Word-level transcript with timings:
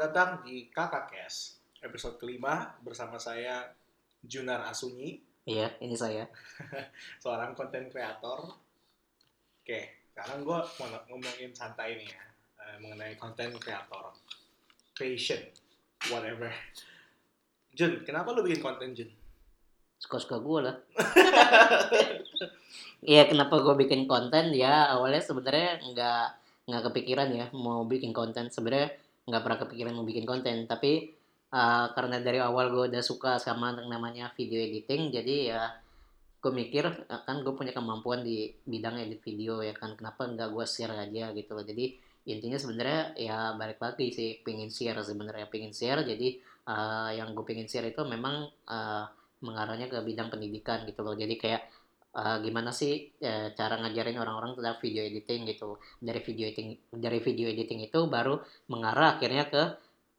datang 0.00 0.40
di 0.48 0.72
Kakak 0.72 1.12
Kes 1.12 1.60
episode 1.84 2.16
kelima 2.16 2.72
bersama 2.80 3.20
saya 3.20 3.68
Junar 4.24 4.64
Asunyi, 4.64 5.20
Iya, 5.44 5.76
ini 5.84 5.92
saya. 5.92 6.24
seorang 7.22 7.52
konten 7.52 7.92
kreator. 7.92 8.48
Oke, 9.60 10.08
sekarang 10.08 10.40
gue 10.40 10.56
mau 10.56 10.88
ngomongin 11.12 11.52
santai 11.52 12.00
nih 12.00 12.08
ya 12.08 12.22
eh, 12.64 12.76
mengenai 12.80 13.12
konten 13.20 13.52
kreator, 13.60 14.16
passion, 14.96 15.40
whatever. 16.08 16.48
Jun, 17.76 18.00
kenapa 18.00 18.32
lu 18.32 18.40
bikin 18.40 18.64
konten 18.64 18.96
Jun? 18.96 19.12
Suka-suka 20.00 20.40
gue 20.40 20.60
lah. 20.64 20.76
Iya, 23.00 23.32
kenapa 23.32 23.64
gue 23.64 23.74
bikin 23.80 24.04
konten? 24.04 24.52
Ya, 24.52 24.92
awalnya 24.92 25.24
sebenarnya 25.24 25.80
nggak 25.80 26.26
nggak 26.68 26.82
kepikiran 26.92 27.32
ya 27.32 27.48
mau 27.56 27.88
bikin 27.88 28.12
konten. 28.12 28.52
Sebenarnya 28.52 28.92
nggak 29.26 29.42
pernah 29.44 29.58
kepikiran 29.64 29.92
mau 29.96 30.06
bikin 30.06 30.24
konten. 30.28 30.64
Tapi 30.64 31.10
uh, 31.52 31.92
karena 31.92 32.20
dari 32.20 32.38
awal 32.40 32.72
gue 32.72 32.84
udah 32.92 33.02
suka 33.04 33.36
sama 33.36 33.74
namanya 33.88 34.32
video 34.36 34.60
editing, 34.60 35.12
jadi 35.12 35.36
ya 35.52 35.62
gue 36.40 36.52
mikir 36.52 36.84
uh, 36.88 37.22
kan 37.28 37.44
gue 37.44 37.52
punya 37.52 37.76
kemampuan 37.76 38.24
di 38.24 38.48
bidang 38.64 39.00
edit 39.00 39.20
video 39.20 39.60
ya 39.60 39.76
kan. 39.76 39.96
Kenapa 39.98 40.24
nggak 40.28 40.48
gue 40.52 40.64
share 40.64 40.94
aja 40.96 41.32
gitu 41.36 41.52
loh. 41.52 41.64
Jadi 41.64 42.08
intinya 42.28 42.60
sebenarnya 42.60 43.16
ya 43.16 43.38
balik 43.56 43.80
lagi 43.80 44.12
sih 44.12 44.44
pengen 44.44 44.68
share 44.68 45.00
sebenarnya 45.00 45.48
pengen 45.48 45.72
share. 45.72 46.04
Jadi 46.04 46.40
uh, 46.68 47.10
yang 47.12 47.32
gue 47.32 47.44
pengen 47.44 47.66
share 47.68 47.88
itu 47.88 48.00
memang 48.04 48.48
uh, 48.68 49.04
mengarahnya 49.40 49.88
ke 49.88 49.96
bidang 50.04 50.28
pendidikan 50.28 50.84
gitu 50.84 51.00
loh. 51.00 51.16
Jadi 51.16 51.34
kayak 51.40 51.64
uh, 52.16 52.36
gimana 52.42 52.70
sih 52.74 53.14
uh, 53.22 53.54
cara 53.54 53.78
ngajarin 53.78 54.18
orang-orang 54.18 54.58
tentang 54.58 54.78
video 54.82 55.02
editing 55.06 55.46
gitu. 55.46 55.78
Dari 56.02 56.20
video 56.22 56.44
editing 56.50 56.70
dari 56.90 57.18
video 57.22 57.46
editing 57.50 57.80
itu 57.86 58.00
baru 58.10 58.38
mengarah 58.70 59.18
akhirnya 59.18 59.46
ke 59.46 59.62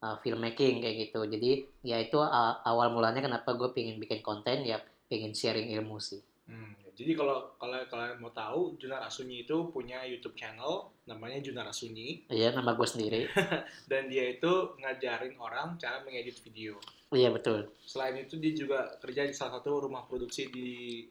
uh, 0.03 0.17
filmmaking 0.23 0.79
kayak 0.79 1.09
gitu. 1.09 1.21
Jadi 1.27 1.51
ya 1.83 1.99
itu 1.99 2.19
uh, 2.19 2.63
awal 2.63 2.91
mulanya 2.91 3.23
kenapa 3.23 3.55
gue 3.55 3.69
pengen 3.75 3.99
bikin 3.99 4.23
konten 4.23 4.63
ya 4.63 4.79
pengen 5.11 5.35
sharing 5.35 5.71
ilmu 5.75 5.99
sih. 5.99 6.23
Hmm, 6.51 6.75
jadi 6.97 7.15
kalau 7.15 7.55
kalau 7.55 7.79
kalian 7.87 8.19
mau 8.19 8.33
tahu, 8.35 8.75
Junar 8.75 9.07
Asunyi 9.07 9.47
itu 9.47 9.71
punya 9.71 10.03
YouTube 10.03 10.35
channel 10.35 10.91
namanya 11.07 11.39
Junar 11.39 11.71
Asunyi 11.71 12.27
iya 12.27 12.51
nama 12.51 12.75
gue 12.75 12.87
sendiri. 12.87 13.27
Dan 13.91 14.11
dia 14.11 14.35
itu 14.35 14.75
ngajarin 14.79 15.35
orang 15.39 15.79
cara 15.79 16.03
mengedit 16.03 16.39
video. 16.43 16.75
iya 17.11 17.27
betul. 17.31 17.71
Selain 17.83 18.15
itu 18.19 18.39
dia 18.39 18.55
juga 18.55 18.87
kerja 18.99 19.27
di 19.27 19.35
salah 19.35 19.59
satu 19.59 19.87
rumah 19.87 20.07
produksi 20.07 20.47
di 20.47 21.03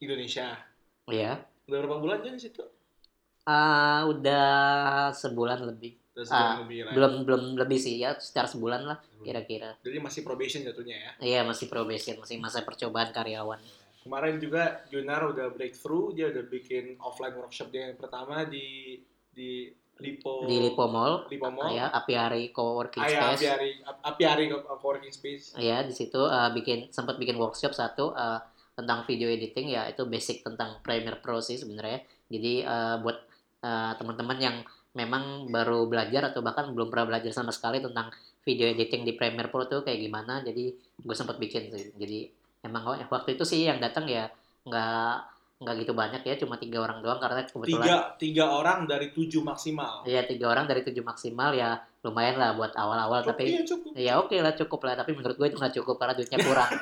Indonesia. 0.00 0.56
iya 1.06 1.44
Udah 1.64 1.78
berapa 1.78 1.98
bulan 1.98 2.18
Jun 2.20 2.34
di 2.34 2.42
situ? 2.42 2.64
Ah, 3.42 4.04
udah 4.04 4.48
sebulan 5.10 5.64
lebih 5.64 5.96
Udah 6.12 6.24
sebulan 6.24 6.50
Ah, 6.50 6.60
lebih 6.60 6.78
lah. 6.82 6.92
belum 6.92 7.12
belum 7.22 7.42
lebih 7.56 7.78
sih 7.78 7.98
ya 7.98 8.16
secara 8.16 8.46
sebulan 8.46 8.82
lah 8.84 8.98
kira-kira 9.18 9.76
Jadi 9.80 9.98
masih 9.98 10.20
probation 10.22 10.60
jatuhnya 10.62 10.96
ya. 10.96 11.10
iya 11.20 11.40
masih 11.42 11.66
probation 11.66 12.16
masih 12.16 12.36
masa 12.36 12.60
percobaan 12.60 13.10
karyawan 13.10 13.60
Kemarin 14.00 14.36
juga 14.36 14.80
Junar 14.88 15.20
udah 15.26 15.50
breakthrough, 15.50 16.10
dia 16.10 16.28
udah 16.28 16.40
bikin 16.42 16.96
offline 16.98 17.36
workshop 17.36 17.68
dia 17.68 17.86
yang 17.86 17.96
pertama 17.96 18.42
di 18.44 18.96
di 19.30 19.68
Lipo 19.98 20.48
di 20.48 20.56
Lipo 20.58 20.88
Mall 20.88 21.28
Lipo 21.28 21.48
Mall. 21.48 21.70
ya 21.70 21.86
Apiari 21.88 22.48
Co-working 22.48 22.98
Ah, 22.98 23.06
ya, 23.06 23.20
Space 23.28 23.44
Apiari 23.44 23.70
Apiari 24.02 24.44
co-working 24.48 25.12
space. 25.12 25.44
ya 25.54 25.80
di 25.80 25.92
situ 25.92 26.16
uh, 26.18 26.48
bikin 26.50 26.88
sempat 26.88 27.14
bikin 27.14 27.36
workshop 27.36 27.70
satu 27.70 28.10
uh, 28.10 28.40
tentang 28.80 29.04
video 29.04 29.28
editing 29.28 29.76
ya 29.76 29.84
itu 29.86 30.08
basic 30.08 30.40
tentang 30.40 30.80
Premiere 30.80 31.20
Pro 31.20 31.38
sih 31.38 31.60
sebenarnya 31.60 32.00
jadi 32.32 32.52
uh, 32.64 32.96
buat 33.04 33.18
uh, 33.60 33.92
teman-teman 34.00 34.38
yang 34.40 34.56
memang 34.96 35.52
baru 35.52 35.86
belajar 35.86 36.32
atau 36.32 36.40
bahkan 36.40 36.72
belum 36.72 36.88
pernah 36.88 37.14
belajar 37.14 37.30
sama 37.30 37.52
sekali 37.52 37.78
tentang 37.78 38.08
video 38.42 38.66
editing 38.72 39.04
di 39.04 39.12
Premiere 39.12 39.52
Pro 39.52 39.68
tuh 39.68 39.84
kayak 39.84 40.00
gimana 40.00 40.40
jadi 40.40 40.72
gue 40.96 41.16
sempat 41.16 41.36
bikin 41.36 41.68
sih 41.70 41.92
jadi 41.94 42.26
emang 42.64 42.88
wa- 42.88 43.08
waktu 43.12 43.36
itu 43.36 43.44
sih 43.44 43.68
yang 43.68 43.78
datang 43.78 44.08
ya 44.08 44.26
nggak 44.64 45.14
nggak 45.60 45.74
gitu 45.84 45.92
banyak 45.92 46.24
ya 46.24 46.34
cuma 46.40 46.56
tiga 46.56 46.80
orang 46.80 47.04
doang 47.04 47.20
karena 47.20 47.44
kebetulan 47.44 47.84
Tiga, 47.84 47.98
tiga 48.16 48.44
orang 48.48 48.88
dari 48.88 49.12
tujuh 49.12 49.44
maksimal. 49.44 50.08
Iya 50.08 50.24
tiga 50.24 50.48
orang 50.48 50.64
dari 50.64 50.80
tujuh 50.80 51.04
maksimal 51.04 51.52
ya 51.52 51.76
lumayan 52.00 52.40
lah 52.40 52.56
buat 52.56 52.72
awal-awal 52.72 53.20
Cukup, 53.20 53.30
tapi 53.36 53.44
iya 53.52 53.62
cukup. 53.62 53.90
ya 53.92 54.12
oke 54.16 54.36
lah 54.40 54.52
cukup 54.56 54.80
lah. 54.88 54.94
Tapi 54.96 55.10
menurut 55.12 55.36
gue 55.36 55.46
itu 55.52 55.56
nggak 55.60 55.74
cukup 55.82 55.96
karena 56.00 56.14
duitnya 56.16 56.38
kurang. 56.40 56.70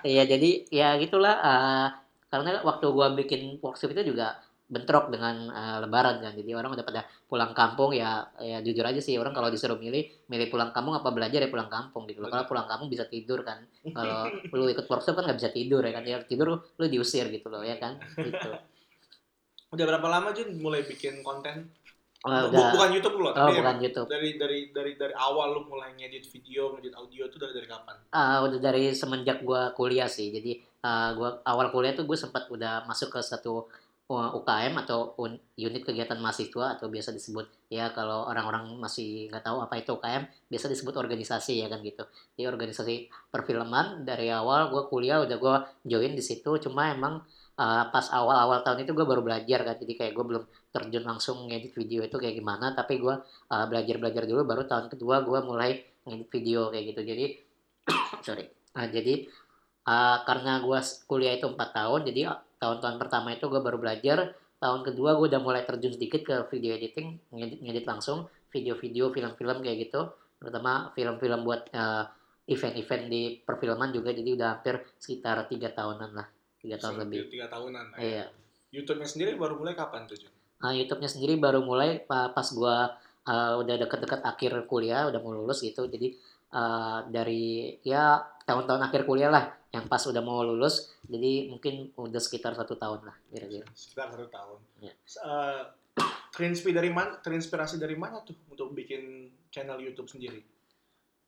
Iya 0.00 0.24
jadi 0.24 0.50
ya 0.72 0.88
gitulah 0.96 1.36
eh, 1.44 1.86
karena 2.32 2.64
waktu 2.64 2.86
gua 2.88 3.12
bikin 3.12 3.60
workshop 3.60 3.92
itu 3.92 4.16
juga 4.16 4.40
bentrok 4.70 5.12
dengan 5.12 5.46
eh, 5.52 5.78
lebaran 5.84 6.18
kan. 6.24 6.32
Jadi 6.34 6.50
orang 6.56 6.72
udah 6.74 6.86
pada 6.86 7.04
pulang 7.28 7.52
kampung 7.54 7.94
ya 7.94 8.26
ya 8.40 8.58
jujur 8.64 8.82
aja 8.82 8.98
sih 8.98 9.14
orang 9.20 9.30
kalau 9.30 9.46
disuruh 9.52 9.76
milih 9.78 10.08
milih 10.26 10.48
pulang 10.50 10.74
kampung 10.74 10.96
apa 10.96 11.12
belajar 11.14 11.38
ya 11.44 11.50
pulang 11.52 11.68
kampung 11.70 12.08
gitu. 12.08 12.24
Kalau 12.24 12.48
pulang 12.48 12.66
kampung 12.66 12.88
bisa 12.88 13.06
tidur 13.06 13.44
kan. 13.46 13.62
Kalau 13.86 14.26
lu 14.56 14.66
ikut 14.72 14.88
workshop 14.88 15.14
kan 15.20 15.30
nggak 15.30 15.38
bisa 15.38 15.50
tidur 15.52 15.84
ya 15.84 15.92
kan. 15.94 16.02
Ya 16.02 16.16
tidur 16.24 16.64
lu 16.64 16.84
diusir 16.88 17.28
gitu 17.30 17.46
loh 17.52 17.62
ya 17.62 17.76
kan? 17.78 18.00
Gitu. 18.18 18.50
Udah 19.74 19.84
berapa 19.86 20.06
lama 20.10 20.34
Jun 20.34 20.58
mulai 20.58 20.82
bikin 20.82 21.22
konten? 21.22 21.70
Oh, 22.20 22.52
udah 22.52 22.76
Bukan 22.76 22.90
YouTube 22.92 23.16
loh, 23.16 23.32
oh 23.32 23.48
tapi 23.48 23.56
bukan 23.56 23.64
emang 23.64 23.78
YouTube 23.80 24.08
dari 24.12 24.36
dari 24.36 24.58
dari 24.76 24.92
dari 24.92 25.14
awal 25.16 25.56
lu 25.56 25.64
mulai 25.64 25.96
ngedit 25.96 26.28
video, 26.28 26.76
ngedit 26.76 26.92
audio 26.92 27.24
itu 27.24 27.40
dari 27.40 27.56
dari 27.56 27.64
kapan? 27.64 27.96
Ah, 28.12 28.44
udah 28.44 28.60
dari 28.60 28.92
semenjak 28.92 29.40
gua 29.40 29.72
kuliah 29.72 30.04
sih. 30.04 30.28
Jadi 30.28 30.60
ah, 30.84 31.16
gua 31.16 31.40
awal 31.48 31.72
kuliah 31.72 31.96
tuh 31.96 32.04
gue 32.04 32.18
sempat 32.20 32.44
udah 32.52 32.84
masuk 32.84 33.16
ke 33.16 33.24
satu 33.24 33.64
uh, 34.10 34.30
UKM 34.36 34.74
atau 34.84 35.14
un- 35.22 35.38
unit 35.54 35.80
kegiatan 35.86 36.18
mahasiswa 36.18 36.76
atau 36.76 36.90
biasa 36.90 37.14
disebut 37.14 37.46
ya 37.70 37.94
kalau 37.94 38.26
orang-orang 38.26 38.74
masih 38.82 39.30
nggak 39.30 39.46
tahu 39.46 39.62
apa 39.62 39.78
itu 39.78 39.94
UKM 39.94 40.26
biasa 40.50 40.66
disebut 40.66 40.94
organisasi 40.98 41.62
ya 41.62 41.70
kan 41.70 41.80
gitu. 41.80 42.02
Jadi 42.34 42.44
organisasi 42.50 42.94
perfilman 43.30 44.02
dari 44.02 44.28
awal 44.28 44.68
gua 44.74 44.90
kuliah 44.90 45.22
udah 45.22 45.36
gua 45.38 45.56
join 45.86 46.18
di 46.18 46.20
situ. 46.20 46.50
Cuma 46.58 46.90
emang 46.90 47.22
ah, 47.60 47.92
pas 47.92 48.08
awal-awal 48.08 48.64
tahun 48.64 48.88
itu 48.88 48.96
gue 48.96 49.04
baru 49.04 49.20
belajar 49.20 49.60
kan. 49.68 49.76
Jadi 49.76 49.92
kayak 50.00 50.12
gue 50.16 50.24
belum 50.24 50.44
terjun 50.72 51.04
langsung 51.04 51.44
ngedit 51.50 51.76
video 51.76 52.00
itu 52.00 52.16
kayak 52.16 52.40
gimana. 52.40 52.72
Tapi 52.72 52.96
gua 52.96 53.20
ah, 53.52 53.68
belajar-belajar 53.68 54.24
dulu 54.24 54.42
baru 54.48 54.64
tahun 54.64 54.88
kedua 54.88 55.22
gua 55.28 55.44
mulai 55.44 55.82
ngedit 56.08 56.28
video 56.32 56.72
kayak 56.72 56.84
gitu. 56.96 57.00
Jadi 57.04 57.24
sorry. 58.26 58.48
Nah, 58.70 58.86
jadi 58.86 59.26
uh, 59.90 60.22
karena 60.22 60.62
gua 60.62 60.78
s- 60.78 61.02
kuliah 61.10 61.34
itu 61.34 61.50
empat 61.50 61.74
tahun, 61.74 62.06
jadi 62.06 62.30
uh, 62.30 62.38
tahun-tahun 62.62 62.96
pertama 63.02 63.34
itu 63.34 63.50
gue 63.50 63.58
baru 63.58 63.78
belajar. 63.82 64.36
Tahun 64.60 64.80
kedua 64.84 65.16
gue 65.16 65.26
udah 65.32 65.40
mulai 65.40 65.64
terjun 65.64 65.96
sedikit 65.96 66.20
ke 66.20 66.36
video 66.52 66.76
editing, 66.76 67.16
ngedit, 67.32 67.58
ngedit 67.64 67.84
langsung 67.88 68.28
video-video, 68.52 69.08
film-film 69.10 69.58
kayak 69.64 69.88
gitu. 69.88 70.12
Terutama 70.38 70.92
film-film 70.92 71.40
buat 71.42 71.66
uh, 71.72 72.04
event-event 72.44 73.04
di 73.08 73.22
perfilman 73.40 73.90
juga. 73.90 74.12
Jadi 74.12 74.36
udah 74.36 74.48
hampir 74.60 74.84
sekitar 75.00 75.48
tiga 75.48 75.72
tahunan 75.72 76.10
lah, 76.12 76.28
tiga 76.60 76.76
tahun 76.76 76.94
Hampir 77.00 77.04
lebih. 77.08 77.18
Tiga 77.32 77.46
tahunan. 77.48 77.84
ya. 77.96 77.98
Iya. 78.00 78.24
YouTube-nya 78.70 79.08
sendiri 79.08 79.34
baru 79.34 79.58
mulai 79.58 79.74
kapan 79.74 80.06
tuh 80.06 80.14
Jun? 80.14 80.30
Nah, 80.60 80.70
YouTube-nya 80.76 81.10
sendiri 81.10 81.34
baru 81.40 81.64
mulai 81.64 82.04
pa- 82.04 82.30
pas 82.30 82.46
gua 82.54 82.94
uh, 83.26 83.52
udah 83.58 83.74
deket-deket 83.80 84.20
akhir 84.22 84.52
kuliah, 84.70 85.08
udah 85.10 85.18
mau 85.18 85.34
lulus 85.34 85.64
gitu. 85.64 85.88
Jadi 85.90 86.14
uh, 86.54 87.02
dari 87.10 87.74
ya 87.82 88.20
tahun-tahun 88.46 88.82
akhir 88.86 89.08
kuliah 89.08 89.32
lah, 89.32 89.50
yang 89.74 89.86
pas 89.86 90.02
udah 90.06 90.22
mau 90.22 90.42
lulus, 90.42 90.90
jadi 91.06 91.50
mungkin 91.50 91.94
udah 91.94 92.20
sekitar 92.22 92.54
satu 92.54 92.74
tahun 92.74 93.06
lah 93.06 93.16
kira-kira. 93.30 93.66
Sekitar 93.74 94.10
satu 94.10 94.26
tahun. 94.26 94.58
Iya. 94.82 94.94
Eh, 94.98 95.60
terinspirasi 96.34 96.74
dari 96.74 96.90
mana? 96.90 97.18
Terinspirasi 97.22 97.76
dari 97.78 97.94
mana 97.94 98.22
tuh 98.26 98.34
untuk 98.50 98.74
bikin 98.74 99.30
channel 99.50 99.78
YouTube 99.78 100.10
sendiri? 100.10 100.42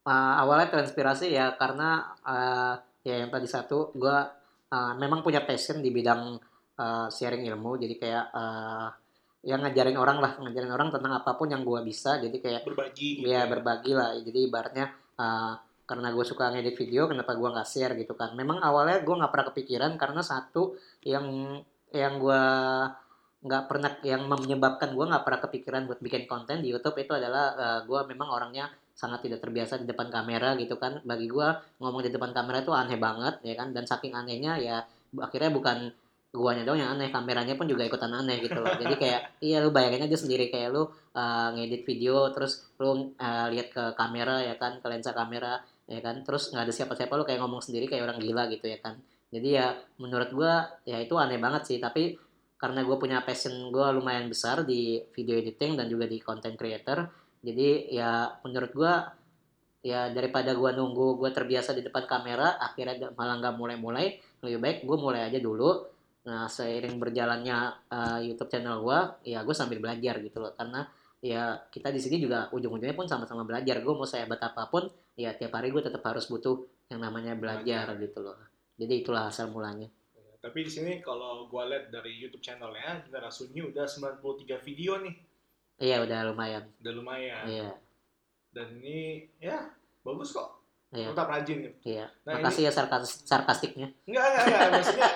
Uh, 0.03 0.35
awalnya 0.43 0.75
terinspirasi 0.75 1.31
ya 1.31 1.55
karena 1.55 2.11
uh, 2.27 2.75
ya 3.07 3.23
yang 3.23 3.31
tadi 3.31 3.47
satu, 3.47 3.95
gua 3.95 4.42
uh, 4.73 4.97
memang 4.97 5.21
punya 5.21 5.45
passion 5.45 5.85
di 5.85 5.93
bidang 5.93 6.41
uh, 6.81 7.09
sharing 7.13 7.45
ilmu, 7.53 7.77
jadi 7.77 7.95
kayak 8.01 8.25
uh, 8.33 8.89
yang 9.45 9.61
ngajarin 9.61 9.99
orang 10.01 10.19
lah, 10.23 10.33
ngajarin 10.41 10.73
orang 10.73 10.89
tentang 10.89 11.13
apa 11.13 11.37
pun 11.37 11.53
yang 11.53 11.61
gua 11.67 11.85
bisa, 11.85 12.17
jadi 12.17 12.37
kayak 12.41 12.63
Berbagi. 12.65 13.21
gitu 13.21 13.29
ya 13.29 13.45
berbagi 13.45 13.93
lah. 13.93 14.17
Jadi 14.17 14.39
ibaratnya 14.49 14.87
uh, 15.19 15.55
karena 15.83 16.09
gue 16.15 16.25
suka 16.25 16.49
ngedit 16.55 16.79
video 16.79 17.11
kenapa 17.11 17.37
gue 17.37 17.49
nggak 17.53 17.69
share 17.69 17.93
gitu 17.99 18.15
kan. 18.17 18.33
Memang 18.33 18.63
awalnya 18.63 19.03
gue 19.03 19.13
nggak 19.13 19.33
pernah 19.35 19.47
kepikiran 19.53 19.93
karena 20.01 20.23
satu 20.25 20.79
yang 21.05 21.59
yang 21.93 22.17
gue 22.23 22.43
nggak 23.43 23.65
pernah 23.67 23.91
yang 24.07 24.31
menyebabkan 24.31 24.95
gue 24.95 25.05
nggak 25.05 25.25
pernah 25.27 25.41
kepikiran 25.43 25.83
buat 25.91 25.99
bikin 25.99 26.31
konten 26.31 26.63
di 26.63 26.71
YouTube 26.71 26.95
itu 27.03 27.13
adalah 27.13 27.53
uh, 27.59 27.81
gue 27.83 28.01
memang 28.15 28.31
orangnya 28.31 28.71
sangat 29.03 29.27
tidak 29.27 29.43
terbiasa 29.43 29.83
di 29.83 29.87
depan 29.91 30.07
kamera 30.15 30.55
gitu 30.55 30.79
kan. 30.79 31.03
Bagi 31.03 31.27
gue 31.27 31.49
ngomong 31.83 32.07
di 32.07 32.15
depan 32.15 32.31
kamera 32.31 32.63
itu 32.63 32.71
aneh 32.71 32.99
banget 33.03 33.43
ya 33.43 33.59
kan. 33.59 33.75
Dan 33.75 33.83
saking 33.91 34.15
anehnya 34.15 34.55
ya 34.63 34.87
akhirnya 35.19 35.51
bukan 35.51 35.91
guanya 36.33 36.65
dong 36.65 36.81
yang 36.81 36.97
aneh 36.97 37.13
kameranya 37.13 37.59
pun 37.59 37.67
juga 37.67 37.83
ikutan 37.83 38.15
aneh 38.15 38.39
gitu 38.39 38.63
loh. 38.63 38.71
Jadi 38.79 38.95
kayak 38.95 39.21
iya 39.47 39.59
lu 39.59 39.75
bayangin 39.75 40.07
aja 40.07 40.17
sendiri 40.17 40.49
kayak 40.55 40.71
lu 40.71 40.87
uh, 40.87 41.49
ngedit 41.59 41.83
video 41.83 42.31
terus 42.31 42.71
lu 42.79 43.11
uh, 43.19 43.47
lihat 43.51 43.75
ke 43.75 43.85
kamera 43.99 44.41
ya 44.47 44.55
kan 44.55 44.79
ke 44.79 44.87
lensa 44.87 45.11
kamera 45.11 45.59
ya 45.91 45.99
kan. 45.99 46.23
Terus 46.23 46.55
nggak 46.55 46.65
ada 46.71 46.73
siapa-siapa 46.73 47.13
lu 47.19 47.27
kayak 47.27 47.43
ngomong 47.43 47.61
sendiri 47.61 47.91
kayak 47.91 48.07
orang 48.07 48.23
gila 48.23 48.47
gitu 48.55 48.71
ya 48.71 48.79
kan. 48.79 49.03
Jadi 49.35 49.49
ya 49.59 49.75
menurut 49.99 50.31
gua 50.31 50.71
ya 50.87 51.03
itu 51.03 51.19
aneh 51.19 51.43
banget 51.43 51.67
sih. 51.67 51.83
Tapi 51.83 52.17
karena 52.63 52.87
gue 52.87 52.95
punya 52.95 53.19
passion 53.27 53.75
gue 53.75 53.87
lumayan 53.91 54.31
besar 54.31 54.63
di 54.63 55.03
video 55.11 55.35
editing 55.35 55.75
dan 55.75 55.91
juga 55.91 56.07
di 56.07 56.23
content 56.23 56.55
creator 56.55 57.11
jadi 57.43 57.69
ya 57.91 58.11
menurut 58.47 58.71
gue 58.71 58.95
ya 59.83 60.15
daripada 60.15 60.55
gue 60.55 60.71
nunggu 60.79 61.19
gue 61.19 61.31
terbiasa 61.35 61.75
di 61.75 61.83
depan 61.83 62.07
kamera 62.07 62.55
akhirnya 62.63 63.11
malah 63.19 63.43
nggak 63.43 63.55
mulai-mulai 63.59 64.15
lebih 64.47 64.59
baik 64.63 64.79
gue 64.87 64.99
mulai 64.99 65.27
aja 65.27 65.43
dulu. 65.43 65.91
Nah 66.23 66.47
seiring 66.47 67.03
berjalannya 67.03 67.59
uh, 67.91 68.19
YouTube 68.23 68.47
channel 68.47 68.79
gue 68.79 68.99
ya 69.35 69.43
gue 69.43 69.55
sambil 69.55 69.83
belajar 69.83 70.23
gitu 70.23 70.39
loh. 70.39 70.55
Karena 70.55 70.87
ya 71.19 71.59
kita 71.67 71.91
di 71.91 71.99
sini 71.99 72.23
juga 72.23 72.47
ujung-ujungnya 72.55 72.95
pun 72.95 73.11
sama-sama 73.11 73.43
belajar. 73.43 73.83
Gue 73.83 73.95
mau 73.95 74.07
sehebat 74.07 74.39
apa 74.39 74.71
pun 74.71 74.87
ya 75.19 75.35
tiap 75.35 75.59
hari 75.59 75.75
gue 75.75 75.83
tetap 75.83 76.03
harus 76.07 76.31
butuh 76.31 76.63
yang 76.95 77.03
namanya 77.03 77.35
belajar 77.35 77.91
gitu 77.99 78.23
loh. 78.23 78.39
Jadi 78.79 79.03
itulah 79.03 79.27
asal 79.31 79.51
mulanya. 79.51 79.91
Tapi 80.43 80.67
di 80.67 80.73
sini 80.75 80.99
kalau 80.99 81.47
gua 81.47 81.71
lihat 81.71 81.95
dari 81.95 82.19
YouTube 82.19 82.43
channelnya, 82.43 82.99
Generasi 83.07 83.47
udah 83.63 83.87
93 83.87 84.59
video 84.67 84.99
nih. 84.99 85.15
Iya 85.83 85.99
udah 85.99 86.19
lumayan 86.25 86.63
Udah 86.79 86.93
lumayan. 86.95 87.45
iya 87.45 87.71
Dan 88.49 88.79
ini 88.79 88.99
ya 89.37 89.59
bagus 90.01 90.31
kok. 90.31 90.63
iya 90.91 91.09
Tetap 91.09 91.27
rajin 91.27 91.59
gitu. 91.63 91.77
iya 91.85 92.07
Nah, 92.23 92.39
makasih 92.39 92.63
ya 92.63 92.71
sarkas 92.71 93.23
sarkastiknya 93.23 93.91
Enggak, 94.05 94.23
enggak, 94.25 94.45
enggak. 94.47 94.63
Maksudnya, 94.75 95.09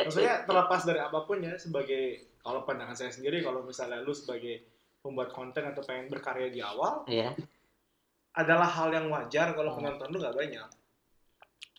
maksudnya 0.00 0.34
terlepas 0.44 0.80
dari 0.84 1.00
apa 1.00 1.18
pun 1.20 1.38
ya, 1.40 1.54
sebagai 1.56 2.02
kalau 2.38 2.62
pandangan 2.62 2.92
saya 2.92 3.08
sendiri, 3.08 3.40
kalau 3.40 3.60
misalnya 3.60 3.98
lu 3.98 4.12
sebagai 4.12 4.62
pembuat 5.00 5.28
konten 5.30 5.64
atau 5.64 5.80
pengen 5.80 6.08
berkarya 6.08 6.48
di 6.48 6.60
awal, 6.60 7.04
iya 7.06 7.32
adalah 8.32 8.66
hal 8.66 8.90
yang 8.90 9.06
wajar 9.08 9.50
kalau 9.50 9.70
Hmm. 9.70 9.80
penonton 9.80 10.08
lu 10.08 10.18
nggak 10.18 10.34
banyak. 10.34 10.68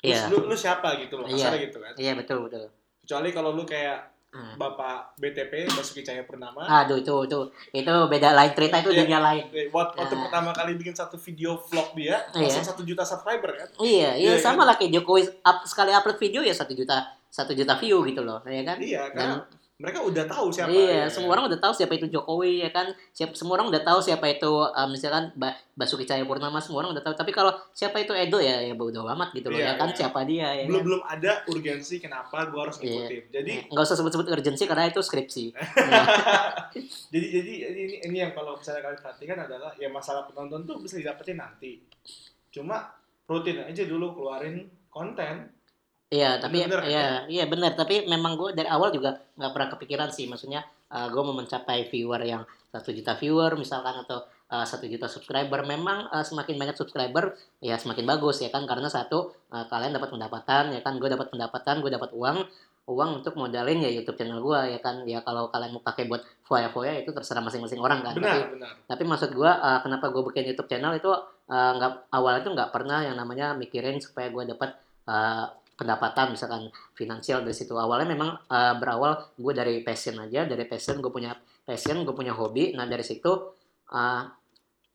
Iya 0.02 0.26
lu, 0.28 0.46
lu 0.46 0.56
siapa 0.56 0.98
gitu 0.98 1.16
loh, 1.16 1.26
Iya. 1.26 1.38
kasarnya 1.46 1.60
gitu 1.64 1.78
kan. 1.80 1.94
iya 1.96 2.14
betul 2.14 2.38
betul 2.42 2.70
Kecuali 3.02 3.30
kalau 3.30 3.52
lu 3.52 3.62
kayak 3.64 4.15
Hmm. 4.36 4.60
Bapak 4.60 5.16
BTP, 5.16 5.64
Basuki 5.72 6.04
Cahaya 6.04 6.28
Purnama, 6.28 6.68
Aduh 6.68 7.00
itu 7.00 7.16
itu 7.24 7.40
itu 7.74 7.88
beda 7.88 8.36
lain 8.36 8.52
cerita 8.52 8.84
itu 8.84 8.92
Iya. 8.92 9.00
dunia 9.02 9.20
lain. 9.24 9.44
eh, 9.50 9.72
waktu, 9.72 9.96
waktu 9.96 10.16
pertama 10.20 10.52
kali 10.52 10.76
bikin 10.76 10.92
satu 10.92 11.16
video 11.16 11.56
vlog 11.56 11.96
dia, 11.96 12.20
Iya. 12.30 12.44
langsung 12.44 12.68
satu 12.68 12.84
juta 12.84 13.00
subscriber 13.02 13.56
kan. 13.56 13.68
Iya, 13.80 14.12
iya 14.14 14.36
Iya, 14.36 14.44
sama 14.44 14.62
lah 14.62 14.76
kayak 14.76 14.92
Jokowi 14.92 15.24
up, 15.42 15.64
sekali 15.64 15.90
upload 15.90 16.20
video 16.20 16.44
ya 16.44 16.52
satu 16.52 16.76
juta 16.76 17.00
satu 17.26 17.52
juta 17.52 17.80
view 17.80 18.04
gitu 18.04 18.22
loh, 18.22 18.44
ya 18.44 18.60
kan? 18.62 18.76
Iya, 18.76 19.08
karena 19.10 19.40
Dan 19.40 19.64
mereka 19.76 20.00
udah 20.08 20.24
tahu 20.24 20.48
siapa. 20.56 20.72
iya, 20.72 21.04
ya, 21.04 21.06
semua 21.12 21.36
orang 21.36 21.52
udah 21.52 21.60
tahu 21.60 21.76
siapa 21.76 22.00
itu 22.00 22.08
Jokowi 22.08 22.64
ya 22.64 22.72
kan. 22.72 22.96
Siap, 23.12 23.36
semua 23.36 23.60
orang 23.60 23.68
udah 23.68 23.84
tahu 23.84 24.00
siapa 24.00 24.24
itu 24.32 24.48
uh, 24.48 24.88
misalkan 24.88 25.36
ba 25.36 25.52
Basuki 25.76 26.08
Cahayapurnama 26.08 26.64
semua 26.64 26.80
orang 26.80 26.96
udah 26.96 27.04
tahu. 27.04 27.12
Tapi 27.12 27.36
kalau 27.36 27.52
siapa 27.76 28.00
itu 28.00 28.16
Edo 28.16 28.40
ya 28.40 28.64
ya 28.64 28.72
bodo 28.72 29.04
amat 29.04 29.36
gitu 29.36 29.52
loh 29.52 29.60
Iya, 29.60 29.76
ya 29.76 29.80
kan 29.80 29.92
iya. 29.92 29.98
siapa 30.00 30.24
dia 30.24 30.48
ya. 30.48 30.64
belum 30.64 30.80
kan? 30.80 30.88
belum 30.88 31.02
ada 31.04 31.32
urgensi 31.52 31.96
kenapa 32.00 32.48
gua 32.48 32.72
harus 32.72 32.80
Iya. 32.80 32.88
ngikutin. 32.88 33.24
Jadi 33.36 33.52
nggak 33.68 33.84
usah 33.84 33.98
sebut-sebut 34.00 34.28
urgensi 34.32 34.64
karena 34.64 34.88
itu 34.88 35.02
skripsi. 35.04 35.46
Iya. 35.76 36.04
jadi 37.14 37.28
jadi 37.36 37.52
jadi 37.68 37.80
ini 37.84 37.96
ini 38.08 38.18
yang 38.24 38.32
kalau 38.32 38.56
misalnya 38.56 38.80
kalian 38.80 39.00
perhatikan 39.04 39.38
adalah 39.44 39.76
ya 39.76 39.92
masalah 39.92 40.24
penonton 40.24 40.64
tuh 40.64 40.80
bisa 40.80 40.96
didapetin 40.96 41.36
nanti. 41.36 41.84
Cuma 42.48 42.96
rutin 43.28 43.60
aja 43.60 43.84
dulu 43.84 44.16
keluarin 44.16 44.72
konten. 44.88 45.52
Iya, 46.16 46.40
tapi 46.40 46.64
Bener, 46.64 46.80
kan? 46.80 46.88
iya, 46.88 47.08
iya 47.28 47.44
benar. 47.52 47.76
Tapi 47.76 48.08
memang 48.08 48.40
gue 48.40 48.56
dari 48.56 48.72
awal 48.72 48.96
juga 48.96 49.20
nggak 49.36 49.52
pernah 49.52 49.70
kepikiran 49.76 50.10
sih. 50.16 50.32
Maksudnya 50.32 50.64
gue 50.96 51.22
mau 51.28 51.36
mencapai 51.36 51.92
viewer 51.92 52.24
yang 52.24 52.48
satu 52.72 52.96
juta 52.96 53.20
viewer 53.20 53.52
misalkan 53.60 54.00
atau 54.08 54.24
uh, 54.52 54.66
satu 54.66 54.86
juta 54.88 55.08
subscriber. 55.10 55.64
Memang 55.66 56.12
uh, 56.12 56.24
semakin 56.24 56.56
banyak 56.60 56.76
subscriber 56.78 57.36
ya 57.64 57.76
semakin 57.80 58.06
bagus 58.06 58.44
ya 58.44 58.50
kan. 58.54 58.64
Karena 58.70 58.88
satu 58.92 59.34
uh, 59.52 59.66
kalian 59.68 59.96
dapat 59.96 60.14
pendapatan 60.14 60.76
ya 60.76 60.82
kan. 60.84 60.98
Gue 61.02 61.10
dapat 61.10 61.32
pendapatan, 61.32 61.82
gue 61.82 61.92
dapat 61.92 62.12
uang, 62.14 62.38
uang 62.86 63.10
untuk 63.24 63.34
modalin 63.36 63.82
ya 63.82 63.90
YouTube 63.90 64.18
channel 64.20 64.40
gue 64.44 64.60
ya 64.78 64.80
kan. 64.84 65.04
Ya 65.08 65.20
kalau 65.26 65.50
kalian 65.50 65.76
mau 65.76 65.84
pakai 65.84 66.06
buat 66.06 66.22
foya-foya 66.46 67.02
itu 67.02 67.12
terserah 67.12 67.42
masing-masing 67.42 67.82
orang 67.82 68.06
kan. 68.06 68.14
Tapi 68.14 68.24
Benar, 68.24 68.50
benar. 68.54 68.72
tapi 68.86 69.04
maksud 69.08 69.30
gua 69.34 69.58
uh, 69.58 69.80
kenapa 69.82 70.12
gue 70.14 70.22
bikin 70.32 70.46
YouTube 70.54 70.70
channel 70.70 70.94
itu 70.94 71.10
uh, 71.10 71.72
nggak 71.80 72.14
awalnya 72.14 72.42
tuh 72.46 72.54
nggak 72.54 72.70
pernah 72.70 73.02
yang 73.02 73.18
namanya 73.18 73.58
mikirin 73.58 73.98
supaya 73.98 74.30
gue 74.30 74.44
dapat 74.54 74.78
uh, 75.10 75.50
pendapatan 75.76 76.34
misalkan 76.34 76.72
finansial 76.96 77.44
dari 77.44 77.56
situ. 77.56 77.76
Awalnya 77.76 78.08
memang 78.08 78.32
uh, 78.48 78.74
berawal 78.80 79.36
gue 79.36 79.54
dari 79.54 79.76
passion 79.84 80.16
aja 80.24 80.48
dari 80.48 80.64
passion 80.66 81.04
gue 81.04 81.12
punya 81.12 81.36
passion 81.68 82.08
gue 82.08 82.16
punya 82.16 82.32
hobi. 82.32 82.72
Nah 82.74 82.88
dari 82.88 83.04
situ 83.04 83.32
uh, 83.92 84.22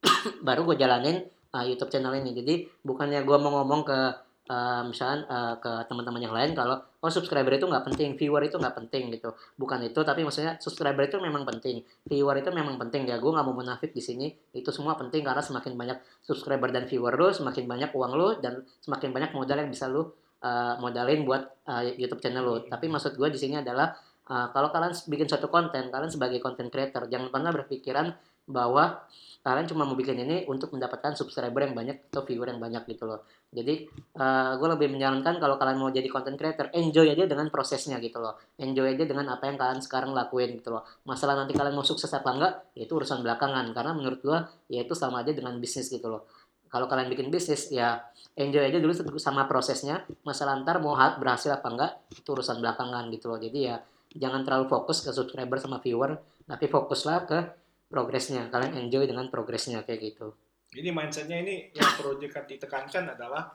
baru 0.47 0.65
gue 0.65 0.77
jalanin 0.81 1.21
uh, 1.53 1.65
YouTube 1.65 1.93
channel 1.93 2.17
ini. 2.17 2.33
Jadi 2.33 2.55
bukannya 2.81 3.21
gue 3.23 3.37
mau 3.37 3.61
ngomong 3.61 3.81
ke 3.85 4.01
uh, 4.49 4.83
misalkan 4.89 5.29
uh, 5.29 5.61
ke 5.61 5.73
teman-teman 5.87 6.21
yang 6.25 6.35
lain 6.35 6.57
kalau 6.57 6.81
oh 6.81 7.13
subscriber 7.13 7.53
itu 7.53 7.69
nggak 7.69 7.85
penting 7.87 8.17
viewer 8.17 8.41
itu 8.41 8.57
nggak 8.57 8.77
penting 8.81 9.13
gitu. 9.13 9.37
Bukan 9.61 9.85
itu 9.85 10.01
tapi 10.01 10.25
maksudnya 10.25 10.57
subscriber 10.65 11.05
itu 11.05 11.21
memang 11.21 11.45
penting 11.45 11.85
viewer 12.09 12.41
itu 12.41 12.49
memang 12.49 12.81
penting. 12.81 13.05
Ya 13.05 13.21
gue 13.21 13.29
nggak 13.29 13.45
mau 13.45 13.53
munafik 13.53 13.93
di 13.93 14.01
sini. 14.01 14.33
Itu 14.57 14.73
semua 14.73 14.97
penting 14.97 15.21
karena 15.21 15.45
semakin 15.45 15.77
banyak 15.77 15.99
subscriber 16.25 16.73
dan 16.73 16.89
viewer 16.89 17.13
lu 17.21 17.29
semakin 17.37 17.69
banyak 17.69 17.91
uang 17.93 18.13
lu 18.17 18.29
dan 18.41 18.65
semakin 18.81 19.13
banyak 19.13 19.31
modal 19.37 19.61
yang 19.61 19.69
bisa 19.69 19.85
lu 19.85 20.09
uh, 20.41 20.75
modalin 20.81 21.25
buat 21.25 21.43
uh, 21.69 21.85
YouTube 21.97 22.21
channel 22.21 22.45
lu. 22.45 22.57
Tapi 22.67 22.89
maksud 22.89 23.17
gue 23.17 23.29
di 23.29 23.39
sini 23.39 23.61
adalah 23.61 23.93
uh, 24.29 24.49
kalau 24.53 24.73
kalian 24.73 24.93
bikin 25.07 25.29
suatu 25.29 25.53
konten 25.53 25.93
kalian 25.93 26.11
sebagai 26.11 26.41
content 26.41 26.73
creator 26.73 27.07
jangan 27.07 27.29
pernah 27.29 27.53
berpikiran 27.53 28.13
bahwa 28.51 29.07
kalian 29.41 29.65
cuma 29.71 29.89
mau 29.89 29.97
bikin 29.97 30.21
ini 30.21 30.45
untuk 30.51 30.75
mendapatkan 30.75 31.17
subscriber 31.17 31.65
yang 31.65 31.73
banyak 31.73 32.13
atau 32.13 32.27
viewer 32.29 32.51
yang 32.51 32.61
banyak 32.61 32.85
gitu 32.93 33.09
loh. 33.09 33.25
Jadi 33.49 33.89
gue 34.59 34.69
lebih 34.75 34.93
menyarankan 34.93 35.41
kalau 35.41 35.57
kalian 35.57 35.79
mau 35.81 35.89
jadi 35.89 36.05
content 36.13 36.37
creator 36.37 36.69
enjoy 36.77 37.09
aja 37.09 37.25
dengan 37.25 37.49
prosesnya 37.49 37.97
gitu 38.03 38.21
loh. 38.21 38.37
Enjoy 38.61 38.91
aja 38.91 39.07
dengan 39.07 39.33
apa 39.33 39.49
yang 39.49 39.57
kalian 39.57 39.81
sekarang 39.81 40.13
lakuin 40.13 40.61
gitu 40.61 40.75
loh. 40.77 40.85
Masalah 41.09 41.41
nanti 41.41 41.57
kalian 41.57 41.73
mau 41.73 41.87
sukses 41.87 42.11
apa 42.13 42.27
enggak 42.37 42.53
ya 42.77 42.85
itu 42.85 42.93
urusan 42.93 43.25
belakangan. 43.25 43.71
Karena 43.73 43.93
menurut 43.97 44.21
gue 44.21 44.39
ya 44.77 44.85
itu 44.85 44.93
sama 44.99 45.25
aja 45.25 45.33
dengan 45.33 45.57
bisnis 45.57 45.89
gitu 45.89 46.11
loh 46.11 46.29
kalau 46.71 46.87
kalian 46.87 47.11
bikin 47.11 47.35
bisnis 47.35 47.67
ya 47.75 47.99
enjoy 48.39 48.63
aja 48.63 48.79
dulu 48.79 48.95
sama 49.19 49.51
prosesnya. 49.51 50.07
Masalah 50.23 50.63
ntar 50.63 50.79
mau 50.79 50.95
ha- 50.95 51.19
berhasil 51.19 51.51
apa 51.51 51.67
enggak 51.67 51.93
itu 52.15 52.31
urusan 52.31 52.63
belakangan 52.63 53.11
gitu 53.11 53.27
loh. 53.27 53.43
Jadi 53.43 53.59
ya 53.67 53.83
jangan 54.15 54.47
terlalu 54.47 54.71
fokus 54.71 55.03
ke 55.03 55.11
subscriber 55.11 55.59
sama 55.59 55.83
viewer 55.83 56.15
tapi 56.47 56.71
fokuslah 56.71 57.19
ke 57.27 57.39
progresnya. 57.91 58.47
Kalian 58.49 58.87
enjoy 58.87 59.11
dengan 59.11 59.27
progresnya 59.29 59.83
kayak 59.83 60.15
gitu. 60.15 60.31
Jadi 60.71 60.89
mindsetnya 60.95 61.43
ini 61.43 61.75
yang 61.75 61.91
perlu 61.99 62.23
ditekankan 62.23 63.19
adalah 63.19 63.51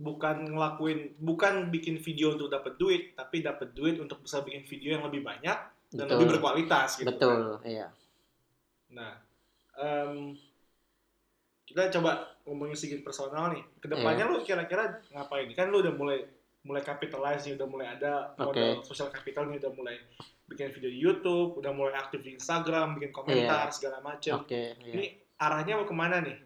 bukan 0.00 0.48
ngelakuin, 0.48 1.20
bukan 1.20 1.68
bikin 1.68 2.00
video 2.00 2.32
untuk 2.32 2.48
dapat 2.48 2.80
duit, 2.80 3.12
tapi 3.12 3.44
dapat 3.44 3.76
duit 3.76 4.00
untuk 4.00 4.24
bisa 4.24 4.40
bikin 4.40 4.64
video 4.64 4.96
yang 4.96 5.04
lebih 5.04 5.20
banyak 5.20 5.58
dan 5.92 6.08
betul. 6.08 6.16
lebih 6.16 6.26
berkualitas 6.36 6.96
gitu. 6.96 7.12
betul 7.12 7.60
kan. 7.60 7.68
iya. 7.68 7.86
Nah, 8.96 9.12
em, 9.76 10.32
kita 11.62 11.88
coba 11.90 12.10
ngomongin 12.42 12.74
sedikit 12.74 13.02
personal 13.02 13.50
nih. 13.50 13.62
Ke 13.78 13.86
depannya 13.86 14.24
Iya. 14.24 14.32
lu 14.32 14.38
kira-kira 14.42 14.84
ngapain? 15.08 15.46
Kan 15.52 15.68
lu 15.68 15.80
udah 15.80 15.92
mulai 15.92 16.18
mulai 16.62 16.80
capitalize 16.80 17.42
nih, 17.42 17.54
udah 17.54 17.66
mulai 17.66 17.86
ada 17.90 18.34
modal 18.36 18.78
Oke. 18.78 18.86
social 18.86 19.08
capital 19.08 19.46
nih, 19.46 19.58
udah 19.58 19.72
mulai 19.72 19.96
bikin 20.46 20.70
video 20.70 20.88
di 20.88 20.98
YouTube, 20.98 21.58
udah 21.58 21.72
mulai 21.72 21.94
aktif 21.96 22.20
di 22.20 22.32
Instagram, 22.32 22.94
bikin 22.94 23.10
komentar 23.10 23.66
segala 23.68 23.98
macam. 23.98 24.42
oke 24.42 24.62
iya. 24.78 24.92
Ini 24.92 25.06
arahnya 25.36 25.74
mau 25.74 25.84
ke 25.84 25.90
mana 25.92 26.20
nih? 26.20 26.38